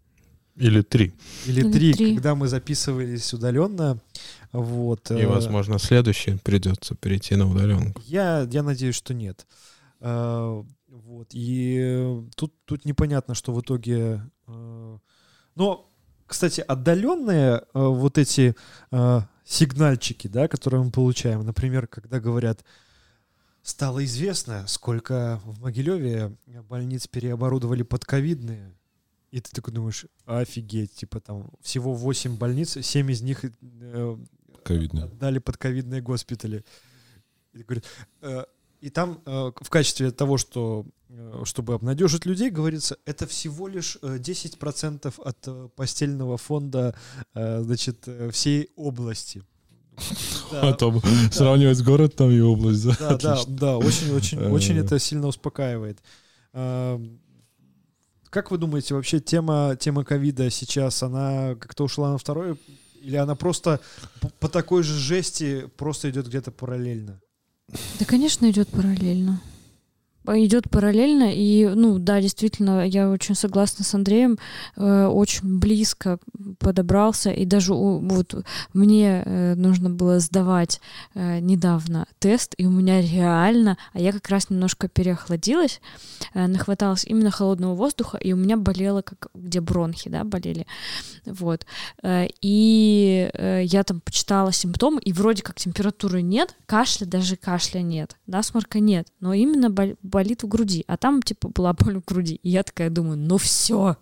Или 0.56 0.82
три. 0.82 1.14
Или 1.46 1.60
Или 1.60 1.72
три, 1.72 1.92
три. 1.94 2.14
когда 2.14 2.34
мы 2.34 2.46
записывались 2.46 3.32
удаленно. 3.32 3.98
Вот. 4.52 5.10
И, 5.10 5.14
э, 5.14 5.26
возможно, 5.26 5.78
следующий 5.78 6.36
придется 6.36 6.94
перейти 6.94 7.36
на 7.36 7.48
удаленку. 7.50 8.02
Я, 8.06 8.46
я 8.50 8.62
надеюсь, 8.62 8.94
что 8.96 9.14
нет. 9.14 9.46
А, 10.00 10.62
Вот. 10.88 11.28
И 11.32 11.78
э, 11.80 12.22
тут, 12.36 12.52
тут 12.66 12.84
непонятно, 12.84 13.34
что 13.34 13.54
в 13.54 13.60
итоге... 13.62 14.20
э, 14.46 14.98
Но, 15.54 15.90
кстати, 16.26 16.60
отдаленные 16.60 17.56
э, 17.56 17.62
вот 17.72 18.18
эти 18.18 18.54
э, 18.90 19.20
сигнальчики, 19.44 20.28
да, 20.28 20.48
которые 20.48 20.82
мы 20.82 20.90
получаем, 20.90 21.44
например, 21.44 21.86
когда 21.86 22.20
говорят, 22.20 22.64
стало 23.62 24.04
известно, 24.04 24.66
сколько 24.66 25.40
в 25.44 25.60
Могилеве 25.60 26.36
больниц 26.68 27.06
переоборудовали 27.06 27.82
под 27.82 28.04
ковидные. 28.04 28.74
И 29.30 29.40
ты 29.40 29.50
такой 29.50 29.72
думаешь, 29.72 30.06
офигеть, 30.26 30.92
типа 30.94 31.20
там 31.20 31.50
всего 31.62 31.94
8 31.94 32.36
больниц, 32.36 32.76
7 32.80 33.10
из 33.10 33.22
них 33.22 33.44
э, 33.44 34.16
Ковидные. 34.62 35.04
отдали 35.04 35.38
под 35.38 35.56
ковидные 35.56 36.02
госпитали. 36.02 36.64
И, 37.54 37.62
говорит, 37.62 37.84
э, 38.20 38.44
и 38.82 38.90
там 38.90 39.20
э, 39.24 39.52
в 39.60 39.70
качестве 39.70 40.10
того, 40.10 40.36
что 40.38 40.84
э, 41.08 41.42
чтобы 41.44 41.74
обнадежить 41.74 42.26
людей, 42.26 42.50
говорится, 42.50 42.96
это 43.06 43.26
всего 43.26 43.68
лишь 43.68 43.96
э, 44.02 44.18
10% 44.18 45.14
от 45.24 45.38
э, 45.46 45.68
постельного 45.76 46.36
фонда 46.36 46.94
э, 47.34 47.62
значит, 47.62 48.02
э, 48.06 48.30
всей 48.32 48.70
области. 48.76 49.42
Да, 50.50 50.68
А 50.68 50.72
то 50.74 51.00
сравнивать 51.30 51.82
город 51.82 52.16
там 52.16 52.30
и 52.30 52.40
область, 52.40 52.84
да? 52.84 52.96
да, 52.98 53.16
да, 53.16 53.32
Отлично. 53.34 53.56
да, 53.56 53.78
очень, 53.78 54.12
очень, 54.12 54.38
Э. 54.40 54.50
очень 54.50 54.76
это 54.78 54.98
сильно 54.98 55.26
успокаивает. 55.28 56.02
А, 56.52 57.00
Как 58.30 58.50
вы 58.50 58.58
думаете, 58.58 58.94
вообще 58.94 59.20
тема 59.20 59.76
тема 59.78 60.04
ковида 60.04 60.50
сейчас, 60.50 61.02
она 61.02 61.54
как-то 61.54 61.84
ушла 61.84 62.10
на 62.12 62.18
второе, 62.18 62.56
или 63.00 63.16
она 63.16 63.34
просто 63.34 63.80
по 64.40 64.48
такой 64.48 64.82
же 64.82 64.98
жести 64.98 65.70
просто 65.76 66.10
идет 66.10 66.26
где-то 66.26 66.50
параллельно. 66.50 67.20
Да, 67.98 68.04
конечно, 68.04 68.50
идет 68.50 68.68
параллельно. 68.68 69.40
Идет 70.24 70.70
параллельно, 70.70 71.32
и, 71.34 71.66
ну, 71.66 71.98
да, 71.98 72.20
действительно, 72.20 72.86
я 72.86 73.10
очень 73.10 73.34
согласна 73.34 73.84
с 73.84 73.92
Андреем, 73.92 74.38
э, 74.76 75.06
очень 75.06 75.58
близко 75.58 76.20
подобрался, 76.60 77.32
и 77.32 77.44
даже 77.44 77.74
у, 77.74 77.98
вот 77.98 78.32
мне 78.72 79.24
э, 79.24 79.54
нужно 79.56 79.90
было 79.90 80.20
сдавать 80.20 80.80
э, 81.14 81.40
недавно 81.40 82.06
тест, 82.20 82.54
и 82.56 82.66
у 82.66 82.70
меня 82.70 83.00
реально, 83.00 83.76
а 83.92 83.98
я 83.98 84.12
как 84.12 84.28
раз 84.28 84.48
немножко 84.48 84.86
переохладилась, 84.86 85.80
э, 86.34 86.46
нахваталась 86.46 87.04
именно 87.04 87.32
холодного 87.32 87.74
воздуха, 87.74 88.16
и 88.16 88.32
у 88.32 88.36
меня 88.36 88.56
болело, 88.56 89.02
как 89.02 89.26
где 89.34 89.60
бронхи, 89.60 90.08
да, 90.08 90.22
болели, 90.22 90.68
вот, 91.26 91.66
э, 92.04 92.28
и 92.40 93.28
э, 93.34 93.62
я 93.64 93.82
там 93.82 94.00
почитала 94.00 94.52
симптомы, 94.52 95.00
и 95.00 95.12
вроде 95.12 95.42
как 95.42 95.56
температуры 95.56 96.22
нет, 96.22 96.54
кашля 96.66 97.06
даже 97.06 97.34
кашля 97.34 97.80
нет, 97.80 98.14
насморка 98.28 98.78
нет, 98.78 99.08
но 99.18 99.34
именно 99.34 99.68
боль 99.68 99.96
болит 100.12 100.42
в 100.42 100.48
груди, 100.48 100.84
а 100.86 100.96
там 100.96 101.22
типа 101.22 101.48
была 101.48 101.72
боль 101.78 102.00
в 102.00 102.04
груди. 102.04 102.36
И 102.42 102.50
я 102.50 102.62
такая 102.62 102.90
думаю, 102.90 103.16
ну 103.16 103.38
все. 103.38 103.96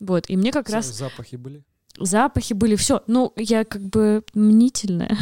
Вот, 0.00 0.30
и 0.30 0.36
мне 0.36 0.52
как 0.52 0.70
раз... 0.70 0.86
Запахи 0.86 1.36
были? 1.36 1.62
запахи 1.98 2.54
были, 2.54 2.76
все. 2.76 3.02
Ну, 3.06 3.32
я 3.36 3.64
как 3.64 3.82
бы 3.82 4.22
мнительная. 4.34 5.16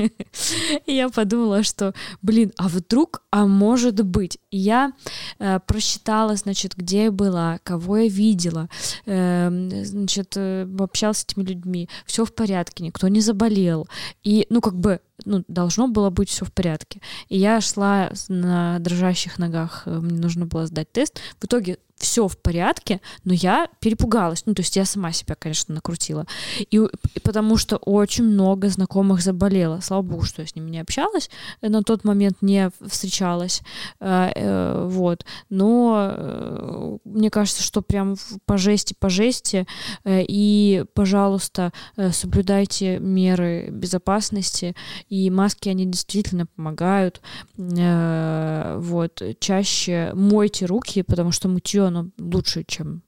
Я 0.86 1.08
подумала, 1.08 1.62
что, 1.62 1.94
блин, 2.22 2.52
а 2.56 2.68
вдруг, 2.68 3.22
а 3.30 3.46
может 3.46 4.04
быть. 4.04 4.38
И 4.50 4.58
я 4.58 4.92
э, 5.38 5.58
просчитала, 5.66 6.36
значит, 6.36 6.74
где 6.76 7.04
я 7.04 7.10
была, 7.10 7.58
кого 7.62 7.98
я 7.98 8.08
видела, 8.08 8.68
э, 9.06 9.82
значит, 9.84 10.34
э, 10.36 10.68
общалась 10.78 11.18
с 11.18 11.24
этими 11.24 11.44
людьми. 11.44 11.88
Все 12.06 12.24
в 12.24 12.34
порядке, 12.34 12.84
никто 12.84 13.08
не 13.08 13.20
заболел. 13.20 13.88
И, 14.22 14.46
ну, 14.50 14.60
как 14.60 14.78
бы, 14.78 15.00
ну, 15.24 15.44
должно 15.48 15.88
было 15.88 16.10
быть 16.10 16.28
все 16.28 16.44
в 16.44 16.52
порядке. 16.52 17.00
И 17.28 17.38
я 17.38 17.60
шла 17.60 18.10
на 18.28 18.78
дрожащих 18.78 19.38
ногах, 19.38 19.82
э, 19.86 19.98
мне 19.98 20.18
нужно 20.18 20.46
было 20.46 20.66
сдать 20.66 20.92
тест. 20.92 21.20
В 21.40 21.44
итоге 21.46 21.78
все 21.96 22.28
в 22.28 22.36
порядке, 22.36 23.00
но 23.24 23.32
я 23.32 23.68
перепугалась. 23.80 24.44
Ну, 24.46 24.54
то 24.54 24.60
есть 24.60 24.76
я 24.76 24.84
сама 24.84 25.12
себя, 25.12 25.34
конечно, 25.34 25.74
накрутила. 25.74 26.26
И, 26.58 26.76
и 26.76 27.20
потому 27.20 27.56
что 27.56 27.76
очень 27.76 28.24
много 28.24 28.68
знакомых 28.68 29.22
заболело. 29.22 29.80
Слава 29.80 30.02
богу, 30.02 30.22
что 30.22 30.42
я 30.42 30.48
с 30.48 30.54
ними 30.54 30.70
не 30.70 30.80
общалась, 30.80 31.30
э, 31.62 31.68
на 31.68 31.82
тот 31.82 32.04
момент 32.04 32.42
не 32.42 32.70
встречалась. 32.86 33.62
Э, 34.00 34.30
э, 34.34 34.86
вот. 34.88 35.24
Но 35.48 36.12
э, 36.16 36.98
мне 37.04 37.30
кажется, 37.30 37.62
что 37.62 37.80
прям 37.80 38.16
по 38.44 38.58
жести, 38.58 38.94
по 38.98 39.08
жести. 39.08 39.66
Э, 40.04 40.22
и, 40.22 40.84
пожалуйста, 40.94 41.72
соблюдайте 42.12 42.98
меры 42.98 43.70
безопасности. 43.70 44.74
И 45.08 45.30
маски, 45.30 45.68
они 45.68 45.86
действительно 45.86 46.46
помогают. 46.46 47.20
Э, 47.56 48.78
вот. 48.80 49.22
Чаще 49.38 50.10
мойте 50.14 50.66
руки, 50.66 51.02
потому 51.02 51.32
что 51.32 51.48
мытье 51.48 51.84
оно 51.84 52.08
лучше, 52.18 52.64
чем 52.66 53.02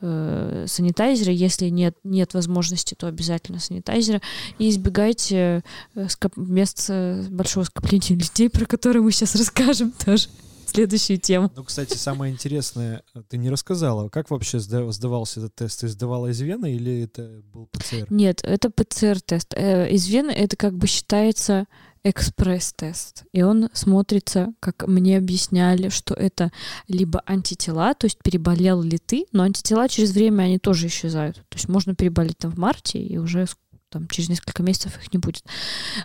э, 0.00 0.64
санитайзеры. 0.66 1.32
Если 1.32 1.68
нет, 1.68 1.96
нет 2.02 2.34
возможности, 2.34 2.94
то 2.94 3.06
обязательно 3.06 3.60
санитайзеры. 3.60 4.20
И 4.58 4.68
избегайте 4.68 5.62
э, 5.94 6.06
мест 6.36 6.90
большого 7.30 7.64
скопления 7.64 8.10
людей, 8.16 8.50
про 8.50 8.66
которые 8.66 9.02
мы 9.02 9.12
сейчас 9.12 9.34
расскажем 9.36 9.92
тоже. 10.04 10.28
Следующую 10.74 11.18
тему. 11.18 11.52
Ну, 11.54 11.62
кстати, 11.62 11.96
самое 11.96 12.32
интересное, 12.32 13.04
ты 13.28 13.36
не 13.36 13.48
рассказала, 13.48 14.08
как 14.08 14.30
вообще 14.30 14.58
сдавался 14.58 15.38
этот 15.40 15.54
тест? 15.54 15.80
Ты 15.80 15.88
сдавала 15.88 16.26
из 16.26 16.40
вены 16.40 16.74
или 16.74 17.02
это 17.04 17.42
был 17.52 17.66
ПЦР? 17.66 18.06
Нет, 18.10 18.40
это 18.42 18.70
ПЦР-тест. 18.70 19.54
Э, 19.54 19.88
из 19.88 20.08
вены 20.08 20.32
это 20.32 20.56
как 20.56 20.74
бы 20.74 20.88
считается 20.88 21.66
экспресс-тест. 22.02 23.24
И 23.32 23.42
он 23.42 23.70
смотрится, 23.72 24.52
как 24.58 24.86
мне 24.88 25.16
объясняли, 25.16 25.90
что 25.90 26.12
это 26.12 26.50
либо 26.88 27.22
антитела, 27.24 27.94
то 27.94 28.06
есть 28.06 28.18
переболел 28.22 28.82
ли 28.82 28.98
ты, 28.98 29.26
но 29.30 29.44
антитела 29.44 29.88
через 29.88 30.10
время 30.10 30.42
они 30.42 30.58
тоже 30.58 30.88
исчезают. 30.88 31.36
То 31.36 31.56
есть 31.56 31.68
можно 31.68 31.94
переболеть 31.94 32.38
там 32.38 32.50
в 32.50 32.58
марте, 32.58 32.98
и 32.98 33.16
уже 33.16 33.46
там, 33.88 34.08
через 34.08 34.28
несколько 34.28 34.62
месяцев 34.64 34.98
их 34.98 35.12
не 35.12 35.18
будет. 35.18 35.44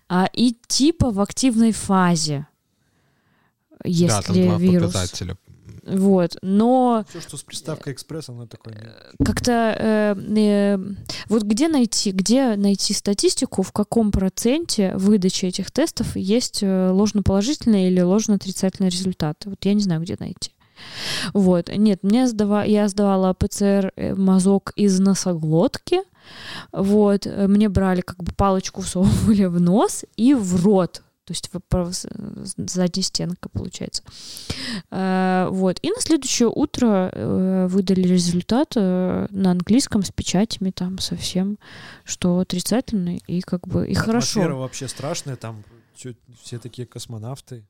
А, 0.07 0.29
и 0.31 0.55
типа 0.67 1.09
в 1.09 1.19
активной 1.19 1.71
фазе, 1.71 2.47
если 3.83 4.15
да, 4.15 4.21
там 4.21 4.35
два 4.35 4.57
вирус. 4.57 4.93
Показателя. 4.93 5.37
Вот, 5.89 6.37
но... 6.41 7.05
Все, 7.09 7.21
что 7.21 7.37
с 7.37 7.43
приставкой 7.43 7.93
экспресс, 7.93 8.29
оно 8.29 8.45
такое... 8.45 8.75
Э, 8.75 9.23
как-то... 9.23 9.75
Э, 9.77 10.15
э, 10.15 10.77
вот 11.27 11.43
где 11.43 11.67
найти, 11.67 12.11
где 12.11 12.55
найти 12.55 12.93
статистику, 12.93 13.63
в 13.63 13.71
каком 13.71 14.11
проценте 14.11 14.93
выдачи 14.95 15.45
этих 15.45 15.71
тестов 15.71 16.15
есть 16.15 16.59
э, 16.61 16.89
ложноположительные 16.91 17.89
или 17.89 18.01
ложно-отрицательные 18.01 18.89
результаты? 18.89 19.49
Вот 19.49 19.65
я 19.65 19.73
не 19.73 19.81
знаю, 19.81 20.01
где 20.01 20.15
найти. 20.19 20.51
Вот, 21.33 21.69
нет, 21.75 22.03
мне 22.03 22.27
сдава, 22.27 22.63
я 22.63 22.87
сдавала 22.87 23.33
ПЦР 23.33 23.91
э, 23.95 24.15
мазок 24.15 24.71
из 24.75 24.99
носоглотки, 24.99 25.99
вот, 26.71 27.25
мне 27.25 27.69
брали 27.69 28.01
как 28.01 28.23
бы 28.23 28.31
палочку 28.31 28.81
всовывали 28.81 29.45
в 29.45 29.59
нос 29.59 30.05
и 30.15 30.33
в 30.33 30.63
рот, 30.63 31.01
то 31.29 31.33
есть 31.33 31.49
задняя 32.57 33.03
стенка 33.03 33.49
получается. 33.49 34.03
Э, 34.89 35.47
вот. 35.51 35.77
И 35.83 35.91
на 35.91 36.01
следующее 36.01 36.49
утро 36.49 37.11
э, 37.13 37.67
выдали 37.69 38.07
результат 38.07 38.73
э, 38.75 39.27
на 39.29 39.51
английском 39.51 40.03
с 40.03 40.11
печатями 40.11 40.71
там 40.71 40.97
совсем, 40.97 41.59
что 42.03 42.39
отрицательный 42.39 43.21
и 43.27 43.41
как 43.41 43.67
бы 43.67 43.85
и 43.85 43.91
Атмосфера 43.91 44.05
хорошо. 44.05 44.39
Атмосфера 44.39 44.55
вообще 44.55 44.87
страшная, 44.87 45.35
там 45.35 45.63
все 45.95 46.59
такие 46.59 46.87
космонавты. 46.87 47.65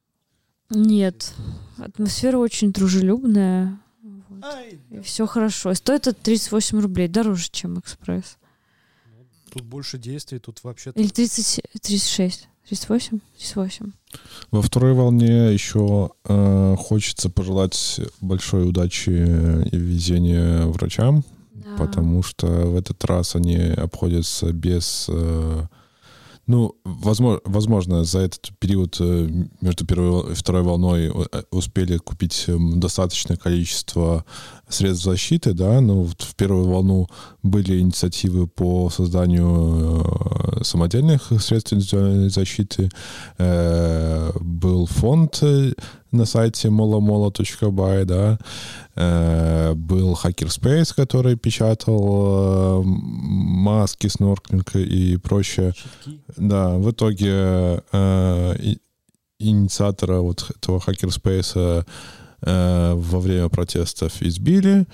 Нет, 0.70 1.34
атмосфера 1.78 2.38
очень 2.38 2.72
дружелюбная. 2.72 3.80
Вот. 4.02 4.44
Ай, 4.46 4.80
да. 4.90 5.00
И 5.00 5.02
все 5.02 5.26
хорошо. 5.26 5.74
Стоит 5.74 6.08
это 6.08 6.14
38 6.14 6.80
рублей, 6.80 7.08
дороже, 7.08 7.50
чем 7.52 7.80
экспресс. 7.80 8.38
Ну, 9.06 9.26
тут 9.52 9.64
больше 9.64 9.98
действий, 9.98 10.40
тут 10.40 10.64
вообще... 10.64 10.92
Или 10.94 11.08
30, 11.08 11.62
36. 11.82 12.48
38? 12.70 13.20
38. 13.38 13.92
Во 14.52 14.62
второй 14.62 14.94
волне 14.94 15.52
еще 15.52 16.12
э, 16.26 16.76
хочется 16.78 17.30
пожелать 17.32 18.00
большой 18.22 18.70
удачи 18.70 19.10
и 19.10 19.76
везения 19.76 20.66
врачам, 20.68 21.24
да. 21.54 21.76
потому 21.80 22.22
что 22.22 22.46
в 22.46 22.76
этот 22.76 23.04
раз 23.06 23.36
они 23.36 23.58
обходятся 23.58 24.54
без 24.54 25.08
э, 25.10 25.64
ну, 26.50 26.76
возможно, 26.84 27.40
возможно, 27.46 28.04
за 28.04 28.22
этот 28.22 28.50
период 28.58 28.98
э, 29.00 29.30
между 29.62 29.86
первой 29.86 30.32
и 30.32 30.34
второй 30.34 30.64
волной 30.64 31.14
э, 31.14 31.44
успели 31.52 31.98
купить 31.98 32.46
эм, 32.48 32.80
достаточное 32.80 33.38
количество 33.38 34.26
средств 34.68 35.06
защиты, 35.06 35.54
да, 35.54 35.80
но 35.80 36.02
вот 36.02 36.24
в 36.24 36.36
первую 36.36 36.68
волну 36.68 37.08
были 37.44 37.80
инициативы 37.80 38.48
по 38.48 38.90
созданию 38.90 40.04
э, 40.04 40.64
самодельных 40.64 41.32
средств 41.40 41.74
индивидуальной 41.74 42.30
защиты, 42.30 42.90
был 44.42 44.88
фонд 44.88 45.44
на 46.12 46.26
сайте 46.26 46.70
molamola.by, 46.70 48.06
да, 48.06 48.40
э, 48.96 49.74
был 49.76 50.14
Hackerspace, 50.14 50.94
который 50.96 51.36
печатал 51.36 52.82
э, 52.82 52.84
маски, 52.84 54.08
снорклинг 54.08 54.76
и 54.76 55.18
прочее. 55.18 55.74
Щитки. 55.76 56.20
Да, 56.38 56.78
в 56.78 56.92
итоге 56.92 57.84
э, 57.92 58.76
инициатора 59.40 60.20
вот 60.20 60.50
этого 60.56 60.80
Hackerspace 60.80 61.86
во 62.42 63.20
время 63.20 63.50
протестов 63.50 64.22
избили 64.22 64.86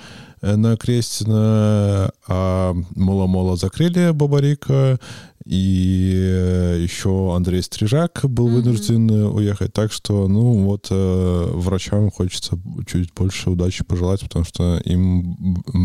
на 0.56 0.78
Крестина, 0.78 2.12
а 2.28 2.74
Мола-Мола 2.96 3.56
закрыли 3.56 4.12
Бабарика, 4.12 5.00
и 5.46 6.12
э, 6.16 6.80
еще 6.82 7.36
Андрей 7.36 7.62
Стрижак 7.62 8.22
был 8.24 8.48
вынужден 8.48 9.10
mm-hmm. 9.10 9.32
уехать. 9.32 9.74
Так 9.74 9.92
что, 9.92 10.28
ну, 10.28 10.66
вот 10.66 10.88
э, 10.90 11.46
врачам 11.54 12.10
хочется 12.10 12.60
чуть 12.88 13.14
больше 13.14 13.52
удачи 13.52 13.84
пожелать, 13.84 14.22
потому 14.22 14.44
что 14.44 14.78
им 14.78 15.38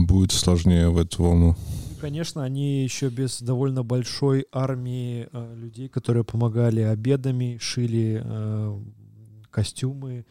будет 0.07 0.33
сложнее 0.33 0.88
в 0.88 0.99
эту 0.99 1.23
волну. 1.23 1.57
Конечно, 2.01 2.42
они 2.42 2.83
еще 2.83 3.11
без 3.11 3.42
довольно 3.42 3.83
большой 3.83 4.46
армии 4.51 5.29
э, 5.31 5.55
людей, 5.57 5.88
которые 5.88 6.25
помогали 6.25 6.81
обедами, 6.81 7.59
шили 7.61 8.23
э, 8.25 8.79
костюмы. 9.51 10.25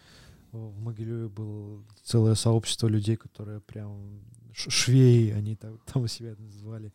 В 0.52 0.80
Могилеве 0.80 1.28
было 1.28 1.84
целое 2.04 2.36
сообщество 2.36 2.88
людей, 2.88 3.16
которые 3.16 3.62
прям 3.62 4.22
швеи, 4.54 5.32
они 5.32 5.56
там, 5.56 5.80
там 5.94 6.08
себя 6.08 6.36
называли. 6.38 6.92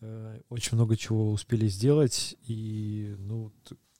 Э, 0.00 0.40
очень 0.48 0.76
много 0.76 0.96
чего 0.96 1.30
успели 1.32 1.68
сделать, 1.68 2.36
и 2.46 3.14
ну 3.18 3.52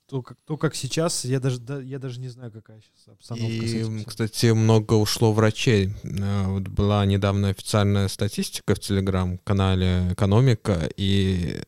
то, 0.07 0.21
как, 0.21 0.37
то, 0.45 0.57
как 0.57 0.75
сейчас, 0.75 1.23
я 1.23 1.39
даже, 1.39 1.59
да, 1.59 1.79
я 1.79 1.97
даже 1.97 2.19
не 2.19 2.27
знаю, 2.27 2.51
какая 2.51 2.81
сейчас 2.81 3.07
обстановка. 3.07 3.65
И, 3.65 4.03
кстати, 4.03 4.47
много 4.47 4.95
ушло 4.95 5.31
врачей. 5.31 5.93
Э, 6.03 6.47
вот 6.47 6.67
была 6.67 7.05
недавно 7.05 7.47
официальная 7.47 8.09
статистика 8.09 8.75
в 8.75 8.79
телеграм-канале 8.79 10.11
«Экономика», 10.11 10.89
и 10.97 11.61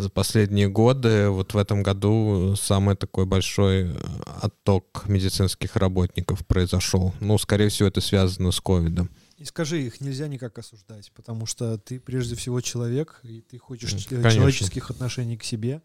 за 0.00 0.10
последние 0.10 0.68
годы. 0.68 1.28
Вот 1.28 1.54
в 1.54 1.56
этом 1.56 1.82
году 1.82 2.54
самый 2.56 2.96
такой 2.96 3.26
большой 3.26 3.84
э, 3.84 3.96
отток 4.42 5.04
медицинских 5.06 5.76
работников 5.76 6.46
произошел. 6.46 7.14
Ну, 7.20 7.38
скорее 7.38 7.68
всего, 7.68 7.88
это 7.88 8.00
связано 8.00 8.50
с 8.50 8.60
ковидом. 8.60 9.10
И 9.36 9.44
скажи, 9.44 9.82
их 9.82 10.00
нельзя 10.00 10.28
никак 10.28 10.58
осуждать, 10.58 11.12
потому 11.14 11.46
что 11.46 11.78
ты 11.78 11.98
прежде 11.98 12.36
всего 12.36 12.60
человек, 12.60 13.20
и 13.22 13.40
ты 13.40 13.58
хочешь 13.58 13.94
э, 13.94 14.08
Конечно. 14.08 14.30
человеческих 14.32 14.90
отношений 14.90 15.36
к 15.36 15.44
себе, 15.44 15.82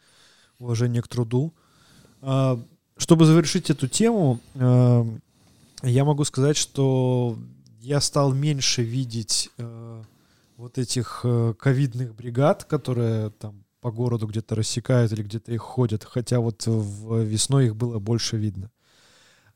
уважения 0.59 1.01
к 1.01 1.07
труду. 1.07 1.53
А, 2.21 2.59
Чтобы 2.97 3.25
завершить 3.25 3.69
эту 3.69 3.87
тему, 3.87 4.39
а, 4.55 5.07
я 5.83 6.05
могу 6.05 6.23
сказать, 6.23 6.57
что 6.57 7.37
я 7.79 8.01
стал 8.01 8.33
меньше 8.33 8.81
видеть 8.81 9.51
э, 9.57 10.03
вот 10.57 10.77
этих 10.77 11.21
э, 11.23 11.53
ковидных 11.59 12.15
бригад, 12.15 12.63
которые 12.63 13.29
там 13.31 13.64
по 13.85 13.91
городу 13.91 14.25
где-то 14.25 14.55
рассекают 14.55 15.11
или 15.11 15.21
где-то 15.21 15.51
их 15.53 15.61
ходят, 15.61 16.03
хотя 16.03 16.39
вот 16.39 16.65
в 16.65 17.19
весной 17.21 17.67
их 17.67 17.75
было 17.75 17.99
больше 17.99 18.35
видно. 18.35 18.71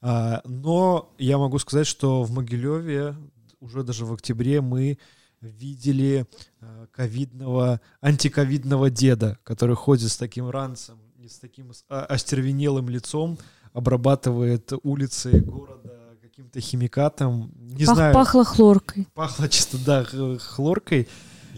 А, 0.01 0.41
Но 0.45 1.11
я 1.17 1.39
могу 1.39 1.57
сказать, 1.57 1.88
что 1.88 2.21
в 2.21 2.30
Могилеве 2.30 3.15
уже 3.59 3.82
даже 3.82 4.05
в 4.05 4.13
октябре 4.13 4.61
мы 4.61 4.99
видели 5.41 6.27
э, 6.61 6.86
ковидного, 6.91 7.82
антиковидного 8.03 8.91
деда, 8.91 9.39
который 9.41 9.75
ходит 9.75 10.11
с 10.11 10.17
таким 10.17 10.47
ранцем 10.51 10.99
и 11.17 11.27
с 11.27 11.39
таким 11.39 11.71
а- 11.89 12.05
остервенелым 12.05 12.88
лицом, 12.88 13.39
обрабатывает 13.73 14.71
улицы 14.84 15.39
города 15.39 16.15
каким-то 16.21 16.61
химикатом. 16.61 17.51
Не 17.55 17.86
Пах- 17.86 17.95
знаю, 17.95 18.13
Пахло 18.13 18.45
хлоркой. 18.45 19.07
пахло 19.15 19.49
чисто, 19.49 19.80
да, 19.84 20.05
хлоркой. 20.38 21.07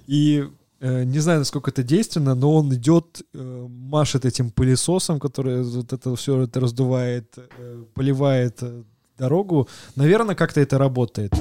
И 0.08 0.50
не 0.82 1.20
знаю, 1.20 1.40
насколько 1.40 1.70
это 1.70 1.84
действенно, 1.84 2.34
но 2.34 2.56
он 2.56 2.74
идет, 2.74 3.22
э, 3.34 3.68
машет 3.70 4.26
этим 4.26 4.50
пылесосом, 4.50 5.20
который 5.20 5.64
вот 5.64 5.94
это 5.94 6.16
все 6.16 6.42
это 6.42 6.60
раздувает, 6.60 7.38
э, 7.38 7.84
поливает 7.94 8.58
э, 8.64 8.84
дорогу. 9.18 9.68
Наверное, 9.96 10.36
как-то 10.36 10.60
это 10.60 10.80
работает. 10.80 11.34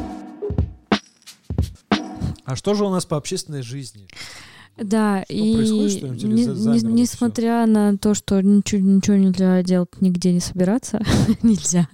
А 2.45 2.57
что 2.57 2.75
же 2.75 2.85
у 2.85 2.91
нас 2.91 3.07
по 3.07 3.17
общественной 3.17 3.63
жизни? 3.63 4.09
Да, 4.81 5.23
Что 5.25 5.35
и 5.35 5.55
происходит, 5.57 6.03
не- 6.23 6.45
не- 6.47 6.93
несмотря 7.03 7.67
на 7.67 7.99
то, 7.99 8.15
что 8.15 8.41
ничего, 8.41 8.81
ничего 8.81 9.17
нельзя 9.17 9.63
делать, 9.63 9.91
нигде 10.01 10.33
не 10.33 10.41
собираться, 10.41 11.03
нельзя. 11.43 11.87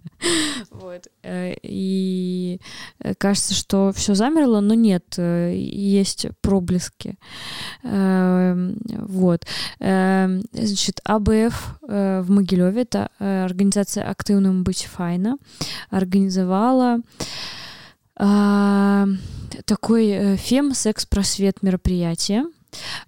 Вот. 0.71 1.09
э, 1.25 1.55
И 1.63 2.61
э, 3.01 3.15
кажется, 3.19 3.55
что 3.55 3.93
все 3.95 4.15
замерло, 4.15 4.61
но 4.61 4.75
нет, 4.75 5.15
э, 5.19 5.55
есть 5.57 6.27
проблески. 6.43 7.17
Эм, 7.83 8.79
Вот. 9.09 9.45
Эм, 9.81 10.43
Значит, 10.53 11.01
АБФ 11.05 11.79
в 11.83 12.25
Могилеве, 12.29 12.83
это 12.83 13.09
организация 13.19 14.05
«Активным 14.09 14.63
быть 14.65 14.85
файна», 14.85 15.39
организовала 15.91 17.01
а, 18.19 19.07
такой 19.67 20.37
фем-секс-просвет 20.37 21.63
мероприятие. 21.63 22.45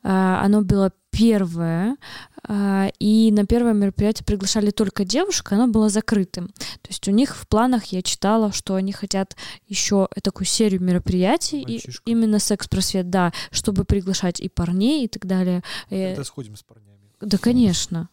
А, 0.03 0.43
Оно 0.45 0.63
было 0.63 0.93
первое, 1.11 1.97
а, 2.45 2.91
и 2.99 3.31
на 3.33 3.45
первое 3.47 3.73
мероприятие 3.73 4.25
приглашали 4.25 4.71
только 4.71 5.05
девушек, 5.05 5.51
оно 5.53 5.67
было 5.67 5.89
закрытым. 5.89 6.49
То 6.49 6.89
есть 6.89 7.09
у 7.09 7.11
них 7.11 7.37
в 7.37 7.49
планах 7.49 7.87
я 7.87 8.03
читала, 8.03 8.53
что 8.53 8.75
они 8.75 8.93
хотят 8.93 9.37
еще 9.67 10.09
такую 10.23 10.47
серию 10.47 10.81
мероприятий, 10.83 11.63
и 11.63 11.83
именно 12.05 12.39
секс-просвет, 12.39 13.11
да, 13.11 13.33
чтобы 13.51 13.85
приглашать 13.85 14.41
и 14.41 14.49
парней 14.49 15.05
и 15.05 15.09
так 15.09 15.27
далее. 15.27 15.63
Э, 15.91 16.13
Это 16.13 16.25
сходим 16.25 16.57
с 16.57 16.63
парнями. 16.63 17.11
да, 17.21 17.39
конечно. 17.39 18.09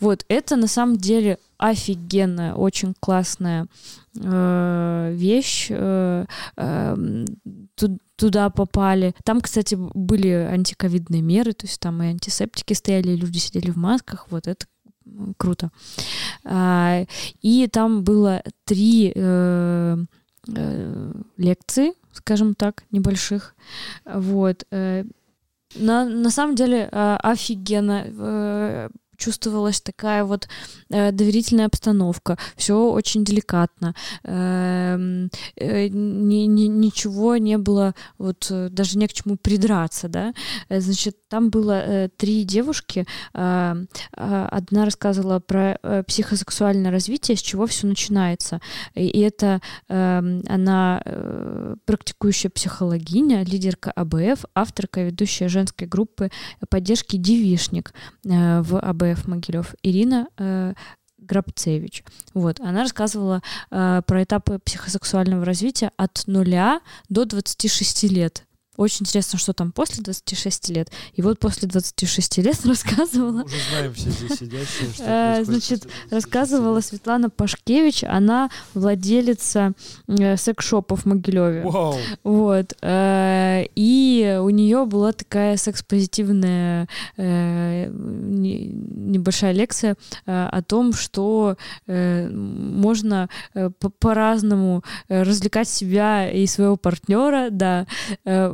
Вот, 0.00 0.24
это 0.28 0.56
на 0.56 0.66
самом 0.66 0.96
деле 0.96 1.38
офигенная, 1.56 2.54
очень 2.54 2.94
классная 2.98 3.64
э, 3.64 3.66
вещь. 4.14 5.68
э, 5.70 6.26
эм, 6.56 7.24
ту- 7.74 7.98
туда 8.16 8.50
попали. 8.50 9.14
Там, 9.24 9.40
кстати, 9.40 9.74
были 9.76 10.28
антиковидные 10.28 11.22
меры, 11.22 11.52
то 11.52 11.66
есть 11.66 11.80
там 11.80 12.02
и 12.02 12.06
антисептики 12.06 12.74
стояли, 12.74 13.12
и 13.12 13.16
люди 13.16 13.38
сидели 13.38 13.70
в 13.70 13.76
масках. 13.76 14.26
Вот 14.30 14.46
это 14.46 14.66
круто. 15.36 15.70
А, 16.44 17.04
и 17.40 17.66
там 17.68 18.04
было 18.04 18.42
три 18.64 19.12
э, 19.14 19.96
э, 20.54 21.12
лекции, 21.36 21.92
скажем 22.12 22.54
так, 22.54 22.84
небольших. 22.90 23.54
Вот. 24.04 24.64
э, 24.70 25.04
на, 25.74 26.04
на 26.04 26.30
самом 26.30 26.54
деле 26.54 26.88
э, 26.90 27.16
офигенно 27.22 28.04
э, 28.06 28.88
чувствовалась 29.22 29.80
такая 29.80 30.24
вот 30.24 30.48
э, 30.90 31.12
доверительная 31.12 31.66
обстановка, 31.66 32.36
все 32.56 32.74
очень 32.92 33.24
деликатно, 33.24 33.94
Эм, 34.24 35.30
э, 35.56 35.88
ни- 35.88 36.46
ни- 36.46 36.68
ничего 36.84 37.36
не 37.36 37.58
было, 37.58 37.94
вот 38.18 38.48
э, 38.50 38.68
даже 38.70 38.98
не 38.98 39.06
к 39.06 39.12
чему 39.12 39.36
придраться, 39.36 40.08
да. 40.08 40.32
Э, 40.68 40.80
Значит, 40.80 41.16
там 41.28 41.50
было 41.50 41.80
э, 41.80 42.08
три 42.16 42.44
девушки, 42.44 43.06
э, 43.34 43.74
э, 44.16 44.48
одна 44.50 44.84
рассказывала 44.84 45.40
про 45.40 45.78
э, 45.82 46.02
психосексуальное 46.06 46.90
развитие, 46.90 47.36
с 47.36 47.42
чего 47.42 47.66
все 47.66 47.86
начинается, 47.86 48.60
и, 48.94 49.06
и 49.06 49.20
это 49.20 49.60
эм, 49.88 50.42
она 50.48 51.02
э, 51.04 51.76
практикующая 51.84 52.50
психологиня, 52.50 53.44
лидерка 53.44 53.92
АБФ, 53.92 54.44
авторка, 54.54 55.02
ведущая 55.02 55.48
женской 55.48 55.86
группы 55.86 56.30
поддержки 56.68 57.16
«Девишник» 57.16 57.92
э, 58.24 58.60
в 58.62 58.78
АБФ 58.78 59.11
Могилев 59.26 59.74
Ирина 59.82 60.28
э, 60.38 60.74
Грабцевич. 61.18 62.04
Вот, 62.34 62.60
она 62.60 62.82
рассказывала 62.82 63.42
э, 63.70 64.02
про 64.06 64.22
этапы 64.22 64.58
психосексуального 64.58 65.44
развития 65.44 65.90
от 65.96 66.24
нуля 66.26 66.80
до 67.08 67.24
26 67.24 68.04
лет. 68.04 68.44
Очень 68.76 69.02
интересно, 69.04 69.38
что 69.38 69.52
там 69.52 69.70
после 69.70 70.02
26 70.02 70.68
лет. 70.70 70.90
И 71.14 71.22
вот 71.22 71.38
после 71.38 71.68
26 71.68 72.38
лет 72.38 72.56
рассказывала 72.64 73.42
Уже 73.44 73.56
знаем 73.70 73.92
все 73.94 74.10
здесь 74.10 74.38
сидящие, 74.38 74.92
что 74.94 75.04
Э, 75.06 75.44
значит, 75.44 75.80
после 75.82 75.90
26 76.08 76.12
рассказывала. 76.12 76.80
Светлана 76.80 77.28
Пашкевич, 77.30 78.02
она 78.04 78.48
владелица 78.74 79.72
э, 80.08 80.36
секс-шопа 80.36 80.96
в 80.96 81.04
Могилеве. 81.04 81.62
Вот. 82.24 82.72
э, 82.80 83.64
И 83.74 84.38
у 84.42 84.48
нее 84.50 84.86
была 84.86 85.12
такая 85.12 85.56
секс-позитивная 85.56 86.88
не- 87.18 88.66
небольшая 88.72 89.52
лекция 89.52 89.96
о 90.26 90.62
том, 90.62 90.92
что 90.92 91.56
можно 91.86 93.28
по- 93.52 93.90
по-разному 93.90 94.82
развлекать 95.08 95.68
себя 95.68 96.30
и 96.30 96.46
своего 96.46 96.76
партнера, 96.76 97.48
да, 97.50 97.86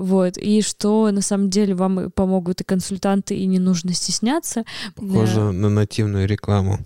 вот, 0.08 0.38
и 0.38 0.62
что 0.62 1.10
на 1.10 1.20
самом 1.20 1.50
деле 1.50 1.74
вам 1.74 2.10
помогут 2.10 2.62
и 2.62 2.64
консультанты, 2.64 3.36
и 3.36 3.46
не 3.46 3.58
нужно 3.58 3.92
стесняться. 3.92 4.64
Похоже 4.94 5.52
на 5.52 5.68
нативную 5.68 6.26
рекламу. 6.26 6.78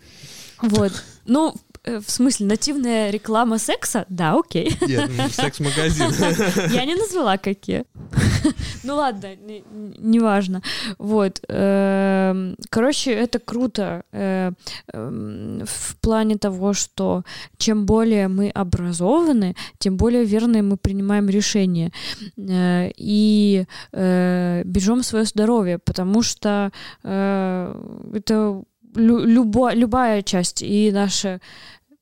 Вот. 0.61 0.93
Ну, 1.27 1.55
в 1.85 2.11
смысле, 2.11 2.47
нативная 2.47 3.11
реклама 3.11 3.59
секса? 3.59 4.05
Да, 4.09 4.39
окей. 4.39 4.77
Нет, 4.87 5.11
ну, 5.17 5.29
секс-магазин. 5.29 6.07
Я 6.73 6.85
не 6.85 6.95
назвала 6.95 7.39
какие. 7.39 7.85
Ну 8.85 8.97
ладно, 8.97 9.37
не- 9.37 9.63
неважно. 9.99 10.61
Вот. 10.99 11.41
эм, 11.49 12.57
Короче, 12.69 13.13
это 13.13 13.39
круто 13.39 14.03
э, 14.13 14.51
эм, 14.93 15.63
в 15.65 15.97
плане 16.01 16.37
того, 16.37 16.73
что 16.73 17.23
чем 17.59 17.87
более 17.87 18.27
мы 18.27 18.51
образованы, 18.51 19.55
тем 19.79 19.97
более 19.97 20.25
верные 20.25 20.63
мы 20.63 20.77
принимаем 20.77 21.29
решения. 21.29 21.93
Э, 22.37 22.91
И 22.97 23.67
э, 23.93 24.63
бережем 24.65 25.03
свое 25.05 25.25
здоровье, 25.25 25.79
потому 25.79 26.23
что 26.23 26.73
э, 27.05 27.75
это 28.15 28.63
лю- 28.95 29.25
любо- 29.25 29.75
любая 29.75 30.23
часть 30.23 30.63
и 30.63 30.91
наше 30.93 31.41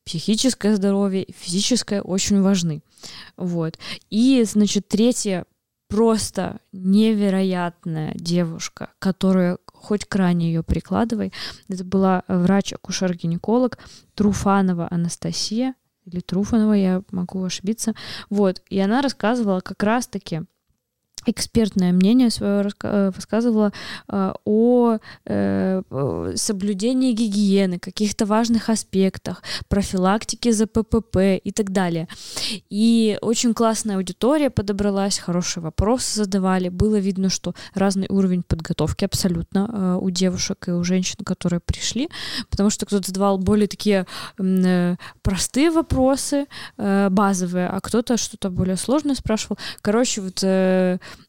психическое 0.05 0.75
здоровье, 0.77 1.27
физическое 1.37 2.03
очень 2.03 2.41
важны. 2.41 2.83
Вот. 3.37 3.79
И, 4.11 4.43
значит, 4.45 4.89
третье, 4.89 5.45
просто 5.89 6.61
невероятная 6.73 8.13
девушка, 8.15 8.91
которая 8.99 9.59
хоть 9.67 10.05
к 10.05 10.15
ране 10.15 10.47
ее 10.47 10.63
прикладывай. 10.63 11.33
Это 11.69 11.85
была 11.85 12.23
врач-акушер-гинеколог 12.29 13.79
Труфанова 14.15 14.89
Анастасия, 14.91 15.75
или 16.05 16.21
Труфанова, 16.21 16.73
я 16.73 17.03
могу 17.11 17.43
ошибиться. 17.45 17.95
Вот, 18.31 18.63
и 18.69 18.79
она 18.79 19.03
рассказывала 19.03 19.61
как 19.61 19.83
раз-таки 19.83 20.43
экспертное 21.27 21.93
мнение 21.93 22.31
свое 22.31 22.69
э, 22.83 23.11
высказывала 23.15 23.73
э, 24.09 24.33
о 24.45 24.99
э, 25.27 25.83
соблюдении 26.35 27.13
гигиены, 27.13 27.79
каких-то 27.79 28.27
важных 28.27 28.71
аспектах, 28.71 29.43
профилактике 29.69 30.53
ЗППП 30.53 31.17
и 31.43 31.53
так 31.53 31.71
далее. 31.73 32.09
И 32.71 33.19
очень 33.21 33.55
классная 33.55 33.97
аудитория 33.97 34.51
подобралась, 34.51 35.19
хорошие 35.19 35.63
вопросы 35.63 36.17
задавали. 36.17 36.69
Было 36.69 36.97
видно, 36.97 37.29
что 37.29 37.55
разный 37.75 38.07
уровень 38.09 38.43
подготовки 38.43 39.05
абсолютно 39.05 39.99
у 39.99 40.11
девушек 40.11 40.69
и 40.69 40.73
у 40.73 40.83
женщин, 40.85 41.25
которые 41.25 41.61
пришли, 41.61 42.09
потому 42.51 42.71
что 42.71 42.87
кто-то 42.87 43.09
задавал 43.09 43.39
более 43.39 43.69
такие 43.69 44.07
простые 45.23 45.71
вопросы, 45.71 46.47
базовые, 46.77 47.69
а 47.69 47.81
кто-то 47.81 48.17
что-то 48.17 48.51
более 48.51 48.77
сложное 48.77 49.15
спрашивал. 49.15 49.59
Короче, 49.83 50.21
вот 50.21 50.41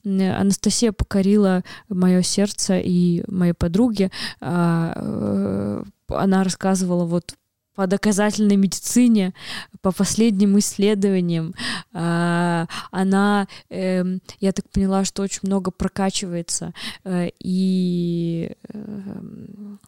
Анастасия 0.03 0.91
покорила 0.91 1.63
мое 1.89 2.21
сердце 2.21 2.79
и 2.79 3.23
моей 3.27 3.53
подруги. 3.53 4.11
А, 4.39 4.93
э, 4.95 5.83
она 6.07 6.43
рассказывала 6.43 7.05
вот 7.05 7.35
по 7.75 7.87
доказательной 7.87 8.57
медицине, 8.57 9.33
по 9.81 9.91
последним 9.91 10.59
исследованиям, 10.59 11.55
а, 11.93 12.67
она, 12.91 13.47
эм, 13.69 14.21
я 14.39 14.51
так 14.51 14.69
поняла, 14.69 15.05
что 15.05 15.23
очень 15.23 15.39
много 15.43 15.71
прокачивается, 15.71 16.73
э, 17.05 17.29
и 17.39 18.51
эм, 18.73 19.79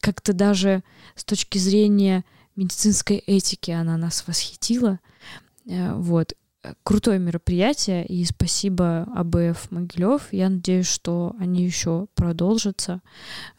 как-то 0.00 0.32
даже 0.32 0.82
с 1.16 1.24
точки 1.24 1.58
зрения 1.58 2.24
медицинской 2.56 3.16
этики 3.16 3.70
она 3.70 3.96
нас 3.96 4.24
восхитила. 4.26 4.98
Э, 5.66 5.94
вот 5.94 6.34
крутое 6.82 7.18
мероприятие, 7.18 8.06
и 8.06 8.24
спасибо 8.24 9.08
АБФ 9.14 9.70
Могилев. 9.70 10.32
Я 10.32 10.48
надеюсь, 10.48 10.86
что 10.86 11.34
они 11.38 11.64
еще 11.64 12.06
продолжатся. 12.14 13.00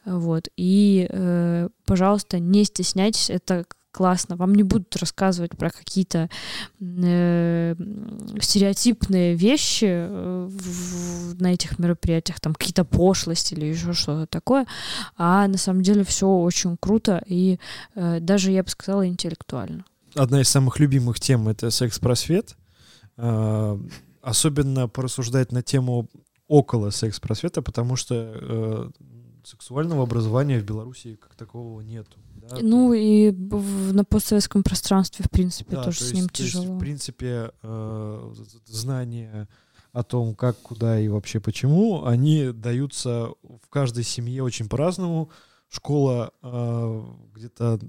Вот. 0.06 0.50
И, 0.58 1.08
э, 1.10 1.70
пожалуйста, 1.86 2.40
не 2.40 2.64
стесняйтесь, 2.64 3.30
это 3.30 3.66
классно. 3.94 4.36
Вам 4.36 4.56
не 4.56 4.64
будут 4.64 4.96
рассказывать 4.98 5.56
про 5.56 5.70
какие-то 5.70 6.30
э, 6.82 7.76
стереотипные 8.42 9.36
вещи 9.36 9.86
э, 9.88 10.48
в, 10.50 11.40
на 11.40 11.54
этих 11.54 11.78
мероприятиях, 11.80 12.40
там 12.40 12.56
какие-то 12.56 12.84
пошлости 12.84 13.54
или 13.54 13.66
еще 13.66 13.94
что-то 13.94 14.26
такое, 14.26 14.66
а 15.16 15.48
на 15.48 15.58
самом 15.58 15.84
деле 15.84 16.04
все 16.04 16.28
очень 16.28 16.76
круто 16.78 17.22
и 17.28 17.60
э, 17.96 18.20
даже, 18.20 18.52
я 18.52 18.64
бы 18.64 18.70
сказала, 18.70 19.08
интеллектуально. 19.08 19.86
Одна 20.16 20.42
из 20.42 20.50
самых 20.50 20.80
любимых 20.80 21.20
тем— 21.20 21.48
это 21.50 21.70
секс-просвет. 21.70 22.56
Э, 23.18 23.78
особенно 24.22 24.88
порассуждать 24.88 25.52
на 25.52 25.62
тему 25.62 26.10
около 26.48 26.90
секс-просвета, 26.90 27.62
потому 27.62 27.96
что 27.96 28.16
э, 28.16 28.90
сексуального 29.44 30.04
образования 30.04 30.60
в 30.60 30.66
Беларуси 30.66 31.16
как 31.16 31.36
такового 31.36 31.82
нету. 31.82 32.18
Да? 32.36 32.58
Ну 32.62 32.94
и 32.94 33.32
в, 33.32 33.94
на 33.94 34.04
постсоветском 34.04 34.64
пространстве, 34.64 35.26
в 35.26 35.32
принципе, 35.32 35.76
да, 35.76 35.84
тоже 35.84 36.00
то 36.00 36.06
с 36.06 36.14
ним 36.14 36.24
есть, 36.24 36.34
тяжело. 36.34 36.64
есть, 36.64 36.76
в 36.76 36.80
принципе, 36.80 37.52
э, 37.62 38.34
знания 38.66 39.48
о 39.92 40.04
том, 40.04 40.36
как, 40.36 40.58
куда 40.60 41.00
и 41.00 41.08
вообще 41.08 41.40
почему, 41.40 42.06
они 42.06 42.52
даются 42.52 43.30
в 43.44 43.70
каждой 43.70 44.04
семье 44.04 44.44
очень 44.44 44.68
по-разному. 44.68 45.30
Школа 45.70 46.32
э, 46.42 47.06
где-то 47.34 47.80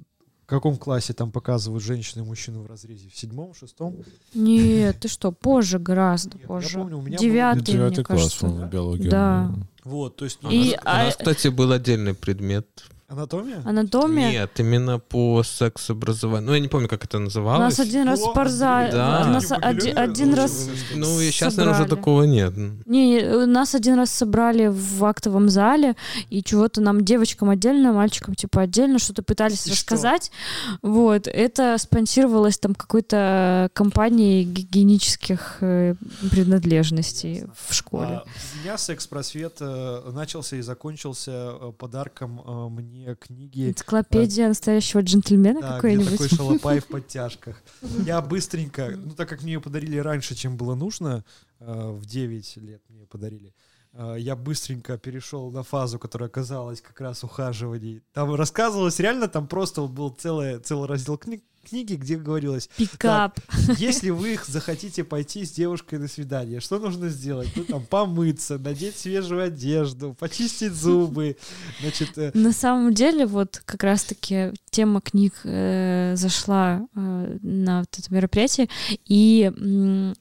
в 0.45 0.47
каком 0.47 0.77
классе 0.77 1.15
там 1.15 1.33
показывают 1.33 1.83
женщину 1.83 2.23
и 2.23 2.27
мужчину 2.27 2.63
в 2.63 2.67
разрезе? 2.67 3.09
В 3.09 3.17
седьмом, 3.17 3.55
шестом? 3.55 3.97
Нет, 4.35 5.01
ты 5.01 5.09
что, 5.09 5.33
позже 5.33 5.79
гораздо 5.79 6.37
Нет, 6.37 6.47
позже. 6.47 6.69
Я 6.77 6.83
помню, 6.83 6.99
у 6.99 7.03
меня 7.03 7.17
девятый, 7.17 7.61
был... 7.61 7.73
девятый 7.73 8.05
класс, 8.05 8.21
кажется. 8.21 8.49
Да? 8.49 8.67
биология. 8.67 9.11
Да. 9.11 9.55
Вот, 9.85 10.17
то 10.17 10.27
есть... 10.27 10.41
И, 10.51 10.77
у 10.79 10.85
нас, 10.85 11.15
а... 11.15 11.19
кстати, 11.19 11.49
был 11.49 11.73
отдельный 11.73 12.13
предмет 12.13 12.67
Анатомия? 13.15 13.63
Анатомия? 13.65 14.31
Нет, 14.31 14.51
именно 14.59 14.99
по 14.99 15.43
секс-образованию. 15.43 16.47
Ну, 16.47 16.55
я 16.55 16.61
не 16.61 16.69
помню, 16.69 16.89
как 16.89 17.05
это 17.05 17.19
называлось. 17.19 17.61
У 17.61 17.63
нас 17.63 17.81
один 17.81 18.09
раз 18.09 18.21
спортзал... 18.21 18.91
Да. 18.91 19.27
Нас 19.27 19.53
один, 19.53 19.97
один 19.97 20.35
раз 20.35 20.69
Ну, 20.95 21.21
и 21.21 21.31
сейчас, 21.31 21.55
собрали. 21.55 21.69
наверное, 21.69 21.87
уже 21.87 21.97
такого 21.97 22.23
нет. 22.25 22.53
Не, 22.87 23.47
нас 23.47 23.75
один 23.75 23.95
раз 23.95 24.11
собрали 24.11 24.67
в 24.67 25.05
актовом 25.05 25.49
зале, 25.49 25.95
и 26.29 26.43
чего-то 26.43 26.81
нам, 26.81 27.05
девочкам 27.05 27.51
отдельно, 27.51 27.93
мальчикам, 27.93 28.35
типа, 28.35 28.63
отдельно 28.63 28.99
что-то 28.99 29.23
пытались 29.23 29.67
и 29.67 29.71
рассказать. 29.71 30.31
Что? 30.79 30.89
Вот. 30.89 31.29
Это 31.29 31.77
спонсировалось 31.79 32.59
там 32.59 32.75
какой-то 32.75 33.71
компанией 33.73 34.45
гигиенических 34.45 35.59
э, 35.61 35.95
принадлежностей 36.31 37.45
в 37.67 37.73
школе. 37.73 38.23
А, 38.23 38.25
у 38.25 38.63
меня 38.65 38.77
секс-просвет 38.77 39.59
э, 39.61 40.11
начался 40.13 40.57
и 40.57 40.63
закончился 40.63 41.31
э, 41.31 41.73
подарком 41.79 42.43
мне 42.73 43.04
мне 43.05 43.15
книги. 43.15 43.71
Энциклопедия 43.71 44.49
настоящего 44.49 45.01
джентльмена 45.01 45.61
да, 45.61 45.75
какой-нибудь. 45.77 46.11
такой 46.11 46.29
шалопай 46.29 46.81
в 46.81 46.87
подтяжках. 46.89 47.63
Я 48.05 48.21
быстренько, 48.21 48.93
ну 48.97 49.15
так 49.15 49.29
как 49.29 49.43
мне 49.43 49.55
ее 49.55 49.61
подарили 49.61 49.99
раньше, 49.99 50.35
чем 50.35 50.57
было 50.57 50.75
нужно, 50.75 51.25
э, 51.61 51.91
в 51.91 52.07
9 52.07 52.57
лет 52.59 52.83
мне 52.89 53.01
ее 53.01 53.07
подарили, 53.07 53.55
э, 53.93 54.17
я 54.19 54.37
быстренько 54.37 54.99
перешел 54.99 55.51
на 55.51 55.63
фазу, 55.63 55.99
которая 55.99 56.29
оказалась 56.29 56.81
как 56.81 57.01
раз 57.01 57.25
ухаживаний. 57.25 58.03
Там 58.13 58.35
рассказывалось 58.35 58.99
реально, 58.99 59.29
там 59.29 59.47
просто 59.47 59.83
был 59.83 60.11
целый, 60.11 60.59
целый 60.61 60.89
раздел 60.89 61.19
книг, 61.19 61.45
книги, 61.65 61.95
где 61.95 62.17
говорилось... 62.17 62.69
Пикап. 62.77 63.39
если 63.79 64.11
вы 64.11 64.39
захотите 64.47 65.05
пойти 65.05 65.45
с 65.45 65.51
девушкой 65.51 65.99
на 65.99 66.09
свидание, 66.09 66.61
что 66.61 66.79
нужно 66.79 67.09
сделать? 67.09 67.49
Ну, 67.57 67.65
там, 67.65 67.87
помыться, 67.87 68.59
надеть 68.59 68.97
свежую 68.97 69.45
одежду, 69.45 70.15
почистить 70.19 70.73
зубы. 70.73 71.37
Значит, 71.81 72.17
э... 72.19 72.31
На 72.35 72.53
самом 72.53 72.95
деле, 72.95 73.27
вот 73.27 73.63
как 73.65 73.83
раз-таки 73.83 74.53
тема 74.75 75.01
книг 75.01 75.35
э, 75.45 76.15
зашла 76.17 76.89
э, 76.97 77.39
на 77.43 77.81
вот 77.81 77.97
это 77.97 78.13
мероприятие, 78.13 78.69
и 79.07 79.53
э, 79.55 80.13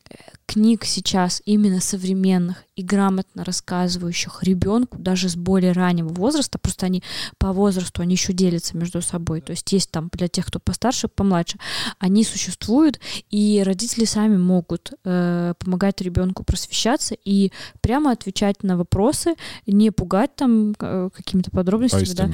книг 0.45 0.85
сейчас 0.85 1.41
именно 1.45 1.81
современных 1.81 2.63
и 2.75 2.83
грамотно 2.83 3.43
рассказывающих 3.43 4.43
ребенку, 4.43 4.99
даже 4.99 5.29
с 5.29 5.35
более 5.35 5.71
раннего 5.71 6.09
возраста, 6.09 6.59
просто 6.59 6.85
они 6.85 7.03
по 7.39 7.51
возрасту, 7.53 8.03
они 8.03 8.13
еще 8.13 8.33
делятся 8.33 8.77
между 8.77 9.01
собой. 9.01 9.41
То 9.41 9.51
есть 9.51 9.71
есть 9.71 9.89
там 9.89 10.09
для 10.11 10.27
тех, 10.27 10.45
кто 10.45 10.59
постарше, 10.59 11.07
помладше, 11.07 11.57
они 11.97 12.23
существуют, 12.23 12.99
и 13.31 13.63
родители 13.65 14.05
сами 14.05 14.37
могут 14.37 14.93
э, 15.03 15.53
помогать 15.57 16.01
ребенку 16.01 16.43
просвещаться 16.43 17.15
и 17.25 17.51
прямо 17.81 18.11
отвечать 18.11 18.61
на 18.61 18.77
вопросы, 18.77 19.33
не 19.65 19.91
пугать 19.91 20.35
там 20.35 20.75
э, 20.79 21.09
какими-то 21.15 21.49
подробностями, 21.49 22.15
да. 22.15 22.31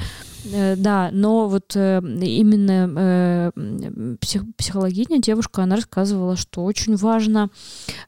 Э, 0.52 0.76
да, 0.76 1.10
но 1.12 1.48
вот 1.48 1.72
э, 1.74 2.00
именно 2.18 3.52
э, 3.56 4.16
псих, 4.20 4.42
психологиня, 4.56 5.20
девушка, 5.20 5.62
она 5.62 5.76
рассказывала, 5.76 6.36
что 6.36 6.64
очень 6.64 6.96
важно 6.96 7.50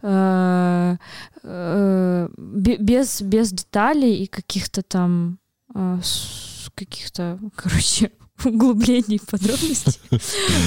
э, 0.02 0.96
э, 1.42 2.28
без, 2.36 3.22
без 3.22 3.52
деталей 3.52 4.22
и 4.22 4.26
каких-то 4.26 4.82
там 4.82 5.38
э, 5.74 5.98
каких-то, 6.74 7.38
короче, 7.56 8.12
углублений, 8.44 9.20
подробностей. 9.20 10.00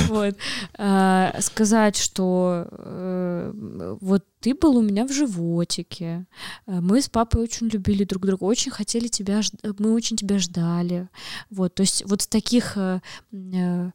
Вот. 0.08 0.36
А, 0.78 1.36
сказать, 1.42 1.98
что 1.98 2.68
э, 2.70 3.98
вот 4.02 4.24
ты 4.40 4.54
был 4.54 4.78
у 4.78 4.82
меня 4.82 5.06
в 5.06 5.12
животике, 5.12 6.26
мы 6.68 7.02
с 7.02 7.10
папой 7.10 7.42
очень 7.42 7.68
любили 7.68 8.04
друг 8.04 8.26
друга, 8.26 8.44
очень 8.44 8.72
хотели 8.72 9.08
тебя, 9.08 9.42
мы 9.80 9.94
очень 9.94 10.18
тебя 10.18 10.40
ждали. 10.40 11.10
Вот, 11.50 11.76
то 11.76 11.82
есть 11.82 12.04
вот 12.06 12.22
с 12.22 12.28
таких 12.28 12.78
э, 12.78 13.02
э, 13.32 13.92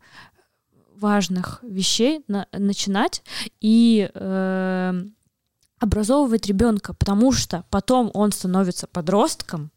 важных 0.97 1.61
вещей 1.63 2.25
начинать 2.53 3.23
и 3.61 4.11
образовывать 5.81 6.47
ребенка, 6.47 6.93
потому 6.93 7.33
что 7.33 7.65
потом 7.71 8.11
он 8.13 8.33
становится 8.33 8.87
подростком, 8.87 9.71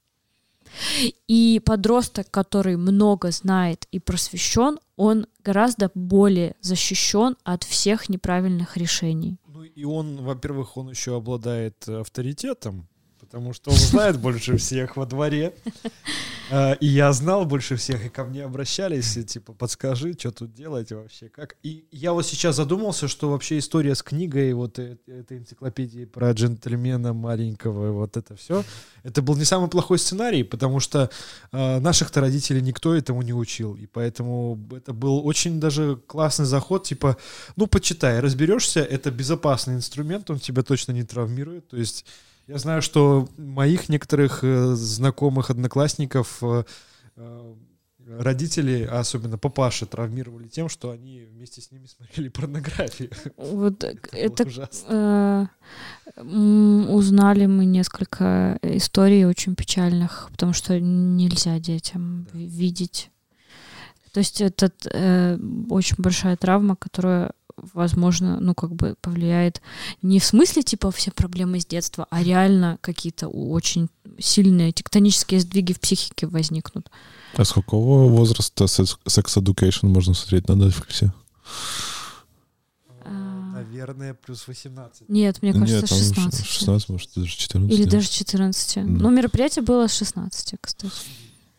и 1.27 1.61
подросток, 1.63 2.29
который 2.31 2.77
много 2.77 3.31
знает 3.31 3.87
и 3.91 3.99
просвещен, 3.99 4.79
он 4.95 5.27
гораздо 5.43 5.91
более 5.93 6.55
защищен 6.61 7.35
от 7.43 7.63
всех 7.63 8.09
неправильных 8.09 8.77
решений. 8.77 9.37
Ну 9.47 9.63
и 9.63 9.83
он, 9.83 10.17
во-первых, 10.17 10.77
он 10.77 10.89
еще 10.89 11.17
обладает 11.17 11.87
авторитетом, 11.87 12.87
потому 13.33 13.51
что 13.53 13.71
он 13.71 13.77
знает 13.77 14.19
больше 14.19 14.57
всех 14.57 14.95
во 14.95 15.07
дворе. 15.07 15.55
А, 16.51 16.73
и 16.73 16.85
я 16.85 17.11
знал 17.13 17.45
больше 17.45 17.77
всех, 17.77 18.05
и 18.05 18.09
ко 18.09 18.25
мне 18.25 18.43
обращались, 18.43 19.17
и, 19.17 19.23
типа, 19.23 19.53
подскажи, 19.53 20.13
что 20.13 20.29
тут 20.29 20.53
делать 20.53 20.91
вообще, 20.91 21.29
как. 21.29 21.55
И 21.63 21.87
я 21.89 22.13
вот 22.13 22.27
сейчас 22.27 22.57
задумался, 22.57 23.07
что 23.07 23.31
вообще 23.31 23.57
история 23.57 23.95
с 23.95 24.03
книгой, 24.03 24.53
вот 24.53 24.77
э, 24.77 24.97
этой 25.07 25.37
энциклопедии 25.37 26.05
про 26.05 26.31
джентльмена 26.31 27.13
маленького, 27.13 27.93
вот 27.93 28.17
это 28.17 28.35
все, 28.35 28.63
это 29.03 29.23
был 29.23 29.35
не 29.35 29.45
самый 29.45 29.69
плохой 29.69 29.97
сценарий, 29.97 30.43
потому 30.43 30.79
что 30.79 31.09
э, 31.53 31.79
наших-то 31.79 32.21
родителей 32.21 32.61
никто 32.61 32.93
этому 32.93 33.23
не 33.23 33.33
учил, 33.33 33.75
и 33.75 33.87
поэтому 33.87 34.59
это 34.75 34.93
был 34.93 35.25
очень 35.25 35.59
даже 35.59 35.95
классный 35.95 36.45
заход, 36.45 36.83
типа, 36.83 37.17
ну, 37.55 37.65
почитай, 37.67 38.19
разберешься, 38.19 38.81
это 38.81 39.09
безопасный 39.09 39.75
инструмент, 39.75 40.29
он 40.29 40.39
тебя 40.39 40.61
точно 40.61 40.91
не 40.91 41.03
травмирует, 41.03 41.69
то 41.69 41.77
есть 41.77 42.05
Я 42.47 42.57
знаю, 42.57 42.81
что 42.81 43.27
моих 43.37 43.89
некоторых 43.89 44.43
э, 44.43 44.73
знакомых 44.75 45.49
одноклассников 45.49 46.39
э, 46.41 46.63
э, 47.15 47.55
родители, 48.19 48.83
а 48.91 48.99
особенно 48.99 49.37
папаши, 49.37 49.85
травмировали 49.85 50.47
тем, 50.49 50.67
что 50.67 50.91
они 50.91 51.21
вместе 51.31 51.61
с 51.61 51.71
ними 51.71 51.85
смотрели 51.85 52.27
порнографию. 52.29 53.11
Вот 53.37 53.83
Это 53.83 54.17
это 54.17 54.43
ужасно. 54.43 55.49
э, 56.17 56.21
узнали 56.89 57.45
мы 57.45 57.65
несколько 57.65 58.59
историй 58.61 59.25
очень 59.25 59.55
печальных, 59.55 60.27
потому 60.31 60.53
что 60.53 60.79
нельзя 60.79 61.59
детям 61.59 62.27
Да. 62.33 62.39
видеть. 62.39 63.09
То 64.11 64.19
есть 64.19 64.41
это 64.41 64.71
э, 64.91 65.37
очень 65.69 65.95
большая 65.97 66.35
травма, 66.37 66.75
которая, 66.75 67.31
возможно, 67.57 68.39
ну 68.39 68.53
как 68.53 68.73
бы 68.73 68.95
повлияет 69.01 69.61
не 70.01 70.19
в 70.19 70.25
смысле 70.25 70.63
типа 70.63 70.91
все 70.91 71.11
проблемы 71.11 71.59
с 71.59 71.65
детства, 71.65 72.07
а 72.09 72.23
реально 72.23 72.77
какие-то 72.81 73.27
очень 73.27 73.89
сильные 74.19 74.71
тектонические 74.71 75.39
сдвиги 75.39 75.73
в 75.73 75.79
психике 75.79 76.27
возникнут. 76.27 76.89
А 77.35 77.43
с 77.43 77.51
какого 77.51 78.09
возраста 78.09 78.67
секс 78.67 78.97
Education 79.37 79.87
можно 79.87 80.13
смотреть 80.13 80.47
на 80.47 80.53
Netflix? 80.53 81.09
А. 83.05 83.09
Наверное, 83.53 84.13
плюс 84.13 84.47
18. 84.47 85.09
Нет, 85.09 85.41
мне 85.41 85.53
кажется, 85.53 85.75
Нет, 85.75 85.89
там 85.89 85.97
16. 85.99 86.45
16, 86.45 86.89
может, 86.89 87.09
даже 87.15 87.35
14. 87.35 87.71
Или 87.71 87.83
нет. 87.83 87.91
даже 87.91 88.09
14. 88.09 88.75
Да. 88.75 88.81
Но 88.83 89.09
мероприятие 89.09 89.63
было 89.63 89.87
с 89.87 89.97
16, 89.97 90.55
кстати. 90.61 90.93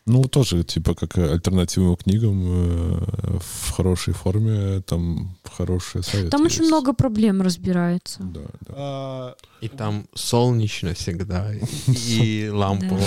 Ну, 0.07 0.24
тоже, 0.24 0.64
типа, 0.64 0.94
как 0.94 1.16
альтернативу 1.16 1.96
книгам 1.96 2.42
э, 2.46 3.38
в 3.40 3.70
хорошей 3.70 4.12
форме, 4.12 4.82
там 4.82 5.34
хорошие 5.44 6.02
советы 6.02 6.30
Там 6.30 6.42
очень 6.42 6.59
есть. 6.61 6.70
много 6.70 6.92
проблем 6.92 7.40
разбирается. 7.40 8.22
Да, 8.22 8.40
да. 8.61 8.74
А, 8.76 9.34
И 9.62 9.68
там 9.68 10.07
солнечно 10.14 10.92
всегда, 10.92 11.50
и 11.86 12.50
лампово. 12.52 13.00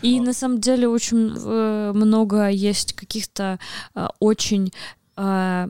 И 0.00 0.20
на 0.20 0.32
самом 0.32 0.58
деле 0.60 0.88
очень 0.88 1.34
э, 1.36 1.92
много 1.94 2.48
есть 2.48 2.94
каких-то 2.94 3.58
э, 3.94 4.06
очень 4.18 4.72
э, 5.18 5.68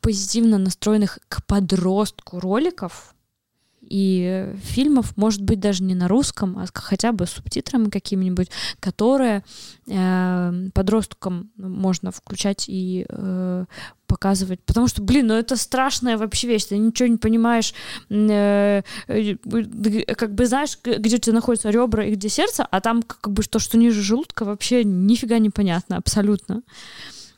позитивно 0.00 0.56
настроенных 0.56 1.18
к 1.28 1.44
подростку 1.44 2.40
роликов 2.40 3.14
и 3.90 4.54
фильмов, 4.62 5.16
может 5.16 5.42
быть, 5.42 5.60
даже 5.60 5.82
не 5.82 5.94
на 5.94 6.08
русском, 6.08 6.56
а 6.58 6.66
хотя 6.72 7.12
бы 7.12 7.26
с 7.26 7.30
субтитрами 7.30 7.90
какими-нибудь, 7.90 8.48
которые 8.78 9.44
э, 9.88 10.68
подросткам 10.72 11.50
можно 11.56 12.12
включать 12.12 12.66
и 12.68 13.04
э, 13.08 13.64
показывать. 14.06 14.60
Потому 14.64 14.88
что, 14.88 15.02
блин, 15.02 15.26
ну 15.26 15.34
это 15.34 15.56
страшная 15.56 16.16
вообще 16.16 16.48
вещь, 16.48 16.66
ты 16.66 16.78
ничего 16.78 17.08
не 17.08 17.16
понимаешь, 17.16 17.74
э, 18.08 18.82
э, 19.08 19.34
как 20.14 20.34
бы 20.34 20.46
знаешь, 20.46 20.78
где 20.82 21.16
у 21.16 21.18
тебя 21.18 21.34
находятся 21.34 21.70
ребра 21.70 22.04
и 22.04 22.14
где 22.14 22.28
сердце, 22.28 22.64
а 22.64 22.80
там 22.80 23.02
как 23.02 23.32
бы 23.32 23.42
то, 23.42 23.58
что 23.58 23.76
ниже 23.76 24.02
желудка, 24.02 24.44
вообще 24.44 24.84
нифига 24.84 25.38
непонятно, 25.38 25.96
абсолютно. 25.96 26.62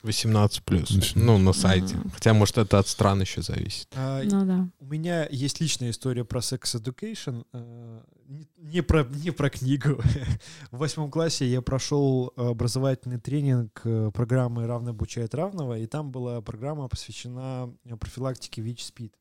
18 0.03 0.62
плюс. 0.64 0.90
18. 0.90 1.16
Ну, 1.16 1.38
на 1.38 1.53
сайте. 1.53 1.96
Мгм. 1.96 2.11
Хотя, 2.11 2.34
может, 2.34 2.59
это 2.59 2.78
от 2.78 2.88
стран 2.88 3.20
еще 3.20 3.42
зависит. 3.42 3.88
а, 3.94 4.22
Ну 4.24 4.44
да. 4.44 4.68
У 4.80 4.86
меня 4.86 5.26
есть 5.30 5.61
личная 5.61 5.90
история 5.90 6.24
про 6.24 6.40
Sex 6.40 6.62
Education. 6.80 7.44
э, 7.53 8.00
Не, 8.28 8.48
не 8.57 8.82
про, 8.82 9.05
не 9.05 9.30
про 9.30 9.50
книгу. 9.50 10.00
В 10.70 10.78
восьмом 10.78 11.11
классе 11.11 11.46
я 11.46 11.61
прошел 11.61 12.32
образовательный 12.36 13.18
тренинг 13.20 13.80
э, 13.84 14.11
программы 14.12 14.66
«Равно 14.66 14.90
обучает 14.90 15.34
равного», 15.34 15.78
и 15.78 15.86
там 15.86 16.11
была 16.11 16.40
программа, 16.40 16.88
посвящена 16.88 17.72
э, 17.84 17.96
профилактике 17.96 18.62
ВИЧ-СПИД. 18.62 19.12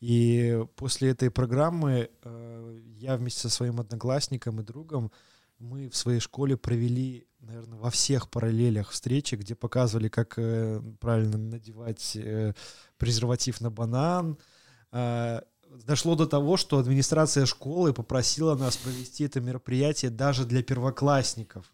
И 0.00 0.64
после 0.76 1.10
этой 1.10 1.30
программы 1.30 2.08
э, 2.22 2.78
я 2.96 3.16
вместе 3.16 3.40
со 3.42 3.50
своим 3.50 3.80
одноклассником 3.80 4.60
и 4.60 4.64
другом 4.64 5.10
мы 5.58 5.88
в 5.90 5.96
своей 5.96 6.20
школе 6.20 6.56
провели, 6.56 7.26
наверное, 7.48 7.78
во 7.78 7.90
всех 7.90 8.28
параллелях 8.30 8.90
встречи, 8.90 9.34
где 9.34 9.54
показывали, 9.54 10.08
как 10.08 10.34
э, 10.36 10.80
правильно 11.00 11.38
надевать 11.38 12.14
э, 12.14 12.52
презерватив 12.98 13.60
на 13.60 13.70
банан. 13.70 14.38
А, 14.92 15.42
Дошло 15.86 16.14
до 16.14 16.26
того, 16.26 16.56
что 16.56 16.78
администрация 16.78 17.46
школы 17.46 17.92
попросила 17.92 18.54
нас 18.54 18.76
провести 18.76 19.24
это 19.24 19.40
мероприятие 19.40 20.10
даже 20.10 20.44
для 20.44 20.62
первоклассников. 20.62 21.72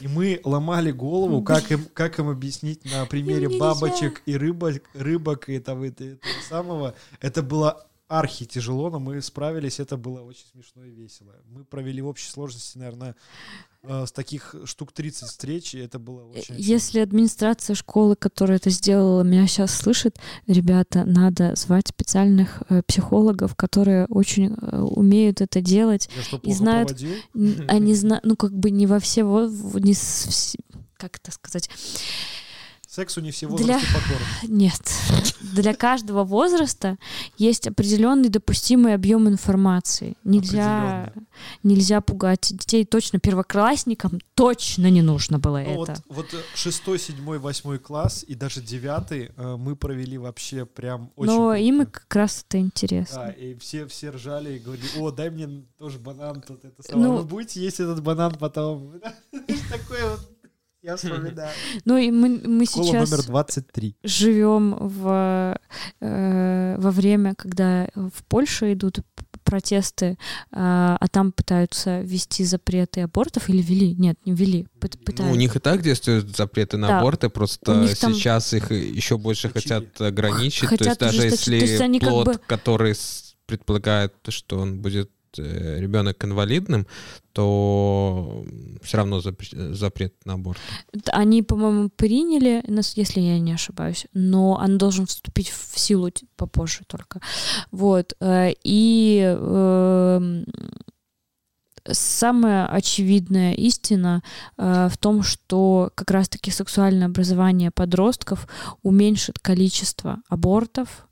И 0.00 0.06
мы 0.06 0.40
ломали 0.44 0.92
голову, 0.92 1.42
как 1.42 1.72
им, 1.72 1.86
как 1.92 2.18
им 2.18 2.28
объяснить 2.28 2.84
на 2.84 3.04
примере 3.06 3.48
нельзя. 3.48 3.58
бабочек 3.58 4.22
и 4.26 4.36
рыбок, 4.36 4.82
рыбок 4.94 5.48
и 5.48 5.58
того, 5.58 5.86
и 5.86 5.90
того 5.90 6.18
самого. 6.48 6.94
Это 7.20 7.42
было 7.42 7.86
архи 8.06 8.44
тяжело, 8.44 8.90
но 8.90 9.00
мы 9.00 9.20
справились, 9.22 9.80
это 9.80 9.96
было 9.96 10.20
очень 10.20 10.46
смешно 10.52 10.84
и 10.84 10.90
весело. 10.90 11.34
Мы 11.46 11.64
провели 11.64 12.02
в 12.02 12.06
общей 12.06 12.28
сложности, 12.28 12.78
наверное, 12.78 13.16
э, 13.70 13.71
с 13.84 14.12
таких 14.12 14.54
штук 14.64 14.92
30 14.92 15.28
встреч, 15.28 15.74
и 15.74 15.78
это 15.78 15.98
было 15.98 16.24
очень... 16.26 16.54
Если 16.56 17.00
администрация 17.00 17.74
школы, 17.74 18.14
которая 18.14 18.58
это 18.58 18.70
сделала, 18.70 19.22
меня 19.22 19.46
сейчас 19.48 19.74
слышит, 19.74 20.18
ребята, 20.46 21.04
надо 21.04 21.54
звать 21.56 21.88
специальных 21.88 22.62
э, 22.68 22.82
психологов, 22.86 23.56
которые 23.56 24.06
очень 24.06 24.54
э, 24.54 24.80
умеют 24.80 25.40
это 25.40 25.60
делать. 25.60 26.08
Я 26.16 26.22
что, 26.22 26.36
и 26.44 26.52
знают- 26.52 26.88
проводил? 26.90 27.66
Они 27.68 27.94
знают, 27.96 28.24
ну 28.24 28.36
как 28.36 28.52
бы 28.56 28.70
не 28.70 28.86
во 28.86 29.00
все, 29.00 29.22
не 29.74 29.94
с- 29.94 30.54
как 30.96 31.16
это 31.16 31.32
сказать? 31.32 31.68
Сексу 32.94 33.22
не 33.22 33.30
все 33.30 33.46
Для- 33.48 33.56
возрасты 33.78 33.86
покорны. 33.94 34.26
Нет. 34.54 34.92
Для 35.40 35.72
каждого 35.74 36.24
возраста 36.24 36.98
есть 37.38 37.66
определенный 37.66 38.28
допустимый 38.28 38.92
объем 38.92 39.28
информации. 39.28 40.14
Нельзя, 40.24 41.10
нельзя 41.62 42.02
пугать 42.02 42.48
детей. 42.52 42.84
Точно 42.84 43.18
первоклассникам 43.18 44.20
точно 44.34 44.90
не 44.90 45.00
нужно 45.00 45.38
было 45.38 45.62
Ну, 45.66 45.84
это. 45.84 46.02
вот, 46.08 46.16
вот 46.16 46.34
э, 46.34 46.42
шестой, 46.54 46.98
седьмой, 46.98 47.38
восьмой 47.38 47.78
класс 47.78 48.26
и 48.28 48.34
даже 48.34 48.60
девятый 48.60 49.30
э, 49.38 49.56
мы 49.56 49.74
провели 49.74 50.18
вообще 50.18 50.66
прям 50.66 51.10
очень 51.16 51.32
Но 51.32 51.38
круто. 51.48 51.54
им 51.60 51.82
и 51.82 51.86
как 51.86 52.14
раз 52.14 52.44
это 52.46 52.58
интересно. 52.58 53.16
Да, 53.16 53.30
и 53.30 53.54
все, 53.58 53.86
все 53.86 54.10
ржали 54.10 54.56
и 54.56 54.58
говорили, 54.58 54.86
о, 54.98 55.10
дай 55.10 55.30
мне 55.30 55.64
тоже 55.78 55.98
банан 55.98 56.42
тут, 56.46 56.62
это 56.66 56.82
самое. 56.82 57.08
Ну- 57.08 57.16
Вы 57.16 57.24
будете 57.24 57.58
есть 57.62 57.80
этот 57.80 58.02
банан 58.02 58.34
потом? 58.38 58.92
Такое 59.70 60.10
вот, 60.10 60.20
я 60.82 60.96
вспоминаю. 60.96 61.50
Ну 61.84 61.96
и 61.96 62.10
мы, 62.10 62.40
мы 62.44 62.66
Школа 62.66 62.84
сейчас 62.86 63.10
номер 63.10 63.24
23. 63.24 63.96
живем 64.02 64.76
в, 64.78 65.58
э, 66.00 66.76
во 66.78 66.90
время, 66.90 67.34
когда 67.34 67.88
в 67.94 68.24
Польше 68.28 68.72
идут 68.72 68.98
протесты, 69.44 70.18
а, 70.52 70.96
а 71.00 71.08
там 71.08 71.32
пытаются 71.32 72.00
ввести 72.00 72.44
запреты 72.44 73.00
абортов 73.02 73.48
или 73.48 73.60
ввели? 73.62 73.94
Нет, 73.94 74.18
не 74.24 74.32
ввели. 74.32 74.66
Ну, 74.80 74.88
пытаются. 74.88 75.32
у 75.32 75.36
них 75.36 75.56
и 75.56 75.58
так 75.58 75.82
действуют 75.82 76.36
запреты 76.36 76.76
на 76.76 76.88
Да. 76.88 76.98
аборты, 77.00 77.28
просто 77.28 77.74
них 77.80 77.98
там- 77.98 78.14
сейчас 78.14 78.52
их 78.54 78.70
еще 78.70 79.18
больше 79.18 79.48
Ужесточили. 79.48 79.74
хотят 79.86 80.00
ограничить. 80.00 80.68
Хотят 80.68 80.98
то 80.98 81.06
есть 81.06 81.16
даже 81.16 81.18
ужесточить. 81.28 81.46
То 81.46 81.52
есть 81.54 81.72
если 81.72 81.84
они 81.84 82.00
как 82.00 82.08
плод, 82.08 82.26
бы- 82.26 82.40
который 82.46 82.94
предполагает, 83.46 84.14
что 84.28 84.58
он 84.58 84.80
будет 84.80 85.10
ребенок 85.38 86.24
инвалидным, 86.24 86.86
то 87.32 88.44
все 88.82 88.98
равно 88.98 89.18
запре- 89.18 89.72
запрет 89.74 90.14
на 90.24 90.34
аборт. 90.34 90.58
Они, 91.12 91.42
по-моему, 91.42 91.88
приняли, 91.88 92.62
если 92.96 93.20
я 93.20 93.38
не 93.38 93.52
ошибаюсь, 93.52 94.06
но 94.12 94.52
он 94.62 94.78
должен 94.78 95.06
вступить 95.06 95.50
в 95.50 95.78
силу 95.78 96.10
попозже 96.36 96.80
только. 96.86 97.20
Вот. 97.70 98.14
э, 98.20 98.52
И 98.64 99.22
эм, 99.24 100.44
самая 101.90 102.66
очевидная 102.66 103.54
истина 103.54 104.22
э, 104.56 104.88
в 104.90 104.96
том, 104.98 105.22
что 105.22 105.90
как 105.94 106.10
раз-таки 106.10 106.50
сексуальное 106.50 107.06
образование 107.06 107.70
подростков 107.70 108.46
уменьшит 108.82 109.38
количество 109.38 110.20
абортов 110.28 111.08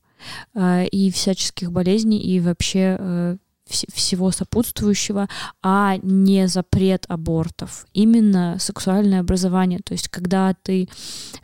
э, 0.55 0.87
и 0.87 1.11
всяческих 1.11 1.73
болезней 1.73 2.21
и 2.21 2.41
вообще 2.41 2.97
э, 2.99 3.37
всего 3.71 4.31
сопутствующего, 4.31 5.29
а 5.63 5.97
не 6.03 6.49
запрет 6.49 7.05
абортов. 7.09 7.87
Именно 7.93 8.57
сексуальное 8.59 9.21
образование. 9.21 9.81
То 9.85 9.93
есть, 9.93 10.09
когда 10.09 10.55
ты 10.63 10.89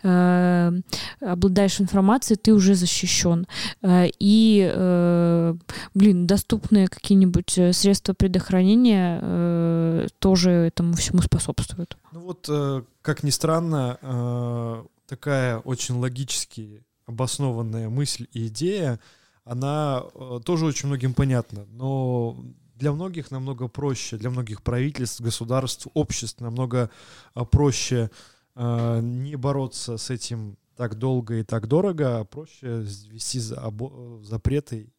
э, 0.03 0.73
обладаешь 1.21 1.81
информацией, 1.81 2.39
ты 2.43 2.53
уже 2.53 2.75
защищен. 2.75 3.47
Э, 3.83 4.07
и, 4.19 4.71
э, 4.73 5.55
блин, 5.95 6.27
доступные 6.27 6.89
какие-нибудь 6.89 7.59
э, 7.59 7.73
средства 7.73 8.13
предохранения 8.13 9.21
э, 9.23 10.07
тоже 10.19 10.51
этому 10.51 10.95
всему 10.95 11.23
способствуют. 11.23 11.97
Ну 12.13 12.21
вот, 12.21 12.47
э, 12.49 12.83
как 13.03 13.23
ни 13.23 13.31
странно, 13.31 13.99
э, 14.01 14.85
такая 15.07 15.59
очень 15.59 15.97
логически 15.97 16.83
обоснованная 17.07 17.89
мысль 17.89 18.27
и 18.33 18.49
идея, 18.49 18.99
она 19.47 20.03
э, 20.15 20.41
тоже 20.45 20.67
очень 20.67 20.89
многим 20.89 21.15
понятна, 21.15 21.67
но 21.71 22.37
для 22.75 22.93
многих 22.93 23.31
намного 23.31 23.69
проще, 23.69 24.17
для 24.17 24.29
многих 24.29 24.63
правительств, 24.63 25.21
государств, 25.21 25.87
обществ 25.95 26.41
намного 26.41 26.91
э, 27.35 27.45
проще 27.45 28.11
э, 28.57 29.01
не 29.01 29.37
бороться 29.37 29.99
с 29.99 30.11
этим 30.11 30.59
так 30.77 30.97
долго 30.99 31.39
и 31.39 31.43
так 31.45 31.69
дорого, 31.69 32.19
а 32.19 32.25
проще 32.25 32.83
ввести 32.83 33.39
запреты 33.39 34.93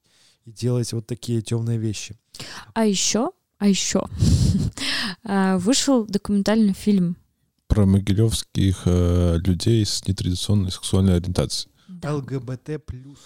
и 0.46 0.52
делать 0.52 0.94
вот 0.94 1.06
такие 1.06 1.42
темные 1.42 1.78
вещи. 1.78 2.16
А 2.74 2.86
еще 2.86 3.32
А 3.60 3.68
еще 3.68 4.04
вышел 5.58 6.06
документальный 6.06 6.74
фильм. 6.74 7.18
Про 7.68 7.86
могилевских 7.86 8.84
э, 8.86 9.38
людей 9.44 9.86
с 9.86 10.08
нетрадиционной 10.08 10.72
сексуальной 10.72 11.18
ориентацией. 11.18 11.72
ЛГБТ 12.02 12.86
плюс. 12.86 13.20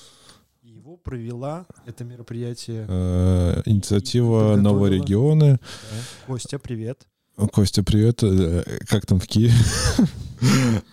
Его 0.92 0.98
провела 0.98 1.66
это 1.86 2.04
мероприятие. 2.04 2.86
Э, 2.90 3.62
инициатива. 3.64 4.58
«Новые 4.58 5.00
регионы». 5.00 5.58
Костя, 6.28 6.60
привет. 6.60 7.08
Костя, 7.54 7.82
привет. 7.82 8.22
Э, 8.24 8.62
Как 8.88 9.06
там 9.06 9.22
в 9.22 9.26
Киеве? 9.26 9.54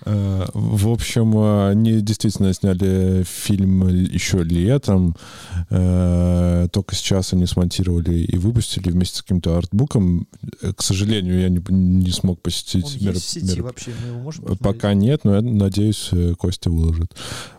В 0.04 0.88
общем, 0.88 1.36
э, 1.38 1.70
они 1.70 2.00
действительно 2.00 2.52
сняли 2.52 3.24
фильм 3.24 3.88
еще 3.88 4.42
летом. 4.42 5.16
Э, 5.70 6.68
Только 6.72 6.94
сейчас 6.94 7.32
они 7.32 7.46
смонтировали 7.46 8.18
и 8.20 8.36
выпустили 8.36 8.90
вместе 8.90 9.18
с 9.18 9.22
каким-то 9.22 9.56
артбуком. 9.56 10.28
Э, 10.62 10.72
К 10.72 10.82
сожалению, 10.82 11.40
я 11.40 11.48
не, 11.48 11.60
не 11.70 12.10
смог 12.10 12.36
Он 12.38 12.42
посетить 12.42 12.84
есть 12.94 13.02
мероп- 13.04 13.14
в 13.14 13.24
сети 13.24 13.46
мероп- 13.58 13.62
вообще, 13.62 13.90
мы 14.02 14.08
его 14.08 14.18
можем 14.20 14.44
посмотреть? 14.44 14.60
Пока 14.76 14.94
нет, 14.94 15.24
но 15.24 15.34
я 15.36 15.40
надеюсь, 15.42 16.10
Костя 16.38 16.70
выложит. 16.70 17.14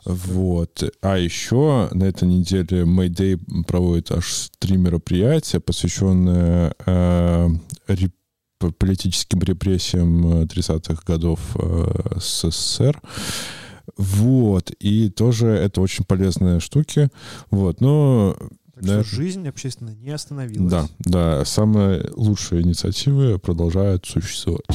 Вот. 0.05 0.83
А 1.01 1.17
еще 1.17 1.89
на 1.91 2.03
этой 2.05 2.27
неделе 2.27 2.83
Mayday 2.83 3.39
проводит 3.67 4.11
аж 4.11 4.49
три 4.59 4.77
мероприятия, 4.77 5.59
посвященные 5.59 6.73
э, 6.85 7.49
реп- 7.87 8.11
политическим 8.59 9.39
репрессиям 9.39 10.41
э, 10.41 10.45
30-х 10.45 11.01
годов 11.05 11.39
э, 11.55 12.19
СССР. 12.19 13.01
Вот. 13.97 14.71
И 14.79 15.09
тоже 15.09 15.47
это 15.47 15.81
очень 15.81 16.05
полезные 16.05 16.59
штуки. 16.59 17.09
Вот. 17.49 17.81
Но 17.81 18.35
Так 18.75 18.83
Да. 18.85 19.03
что 19.03 19.15
жизнь 19.15 19.47
общественно 19.47 19.89
не 19.91 20.11
остановилась. 20.11 20.69
да, 20.71 20.87
да, 20.99 21.45
самые 21.45 22.09
лучшие 22.15 22.61
инициативы 22.61 23.39
продолжают 23.39 24.05
существовать. 24.05 24.65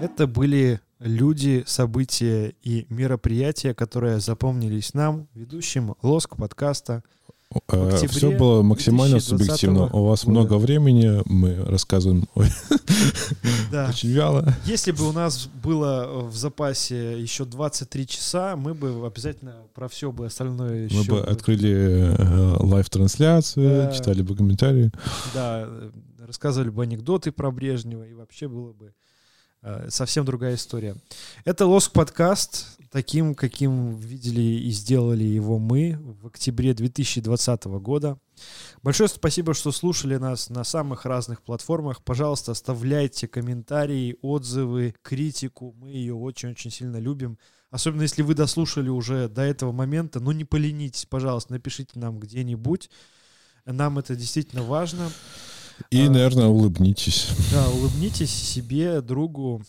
Это 0.00 0.26
были 0.26 0.80
люди, 0.98 1.64
события 1.66 2.54
и 2.62 2.86
мероприятия, 2.88 3.74
которые 3.74 4.20
запомнились 4.20 4.94
нам, 4.94 5.28
ведущим 5.34 5.94
Лоск 6.02 6.36
подкаста. 6.36 7.02
Октябре 7.66 8.08
Все 8.08 8.32
Э, 8.32 8.38
было 8.38 8.62
максимально 8.62 9.18
2020 9.18 9.28
субъективно. 9.46 9.86
У 9.92 10.04
вас 10.06 10.24
года. 10.24 10.30
много 10.38 10.58
времени, 10.58 11.22
мы 11.26 11.54
рассказываем 11.64 12.26
Да. 13.70 13.88
очень 13.88 14.10
вяло. 14.10 14.54
Если 14.66 14.92
бы 14.92 15.08
у 15.08 15.12
нас 15.12 15.48
было 15.62 16.22
в 16.28 16.36
запасе 16.36 17.20
еще 17.20 17.44
23 17.44 18.06
часа, 18.06 18.56
мы 18.56 18.74
бы 18.74 19.06
обязательно 19.06 19.54
про 19.74 19.88
все 19.88 20.12
бы 20.12 20.26
остальное 20.26 20.84
еще... 20.86 20.96
Мы 20.96 21.04
бы 21.04 21.20
открыли 21.20 22.14
э, 22.18 22.56
live 22.60 22.87
-трансляцию, 22.87 23.86
Да. 23.86 23.92
читали 23.92 24.22
бы 24.22 24.36
комментарии. 24.36 24.90
Да, 25.34 25.64
э, 25.66 25.90
рассказывали 26.26 26.70
бы 26.70 26.82
анекдоты 26.82 27.32
про 27.32 27.50
Брежнева, 27.50 28.04
и 28.06 28.12
вообще 28.14 28.48
было 28.48 28.72
бы 28.72 28.86
э, 28.86 28.90
совсем 29.88 30.24
другая 30.24 30.56
история. 30.56 30.96
Это 31.44 31.66
Лоск 31.66 31.92
подкаст, 31.92 32.78
таким, 32.90 33.34
каким 33.34 33.96
видели 33.96 34.40
и 34.40 34.70
сделали 34.70 35.24
его 35.24 35.58
мы 35.58 35.98
в 36.20 36.26
октябре 36.26 36.74
2020 36.74 37.64
года. 37.64 38.18
Большое 38.82 39.08
спасибо, 39.08 39.54
что 39.54 39.72
слушали 39.72 40.16
нас 40.16 40.50
на 40.50 40.64
самых 40.64 41.04
разных 41.06 41.42
платформах. 41.42 42.02
Пожалуйста, 42.02 42.52
оставляйте 42.52 43.28
комментарии, 43.28 44.16
отзывы, 44.20 44.94
критику. 45.02 45.74
Мы 45.78 45.90
ее 45.90 46.14
очень-очень 46.14 46.70
сильно 46.70 46.98
любим. 46.98 47.38
Особенно 47.70 48.02
если 48.02 48.22
вы 48.22 48.34
дослушали 48.34 48.90
уже 48.90 49.28
до 49.28 49.42
этого 49.42 49.72
момента. 49.72 50.20
Ну, 50.20 50.32
не 50.32 50.44
поленитесь, 50.44 51.06
пожалуйста, 51.06 51.52
напишите 51.52 51.98
нам 51.98 52.18
где-нибудь. 52.20 52.90
Нам 53.64 53.98
это 53.98 54.14
действительно 54.14 54.62
важно. 54.62 55.10
И, 55.90 56.06
А. 56.06 56.10
наверное, 56.10 56.46
улыбнитесь. 56.46 57.28
Да, 57.52 57.68
улыбнитесь 57.70 58.30
себе, 58.32 59.00
другу. 59.00 59.62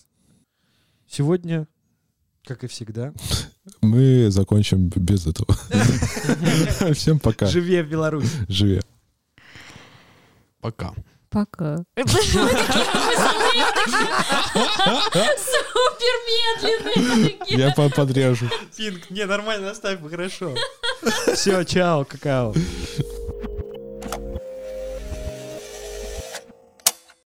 Сегодня, 1.08 1.68
как 2.46 2.64
и 2.64 2.68
всегда, 2.68 3.14
Мы 3.82 4.30
закончим 4.32 4.88
без 4.90 5.28
этого. 5.28 5.56
Всем 6.94 7.20
пока. 7.20 7.46
живи 7.48 7.82
в 7.82 7.90
Беларуси. 7.90 8.30
Живи. 8.48 8.82
Пока. 10.62 10.94
Пока. 11.30 11.78
Супер 15.56 16.16
медленные. 16.30 17.38
Я 17.48 17.72
по- 17.72 17.90
подрежу. 17.90 18.48
Пинг, 18.78 19.10
не, 19.10 19.26
нормально, 19.26 19.72
оставь, 19.72 20.00
хорошо. 20.10 20.56
Все, 21.34 21.64
чао, 21.64 22.06
какао. 22.06 22.54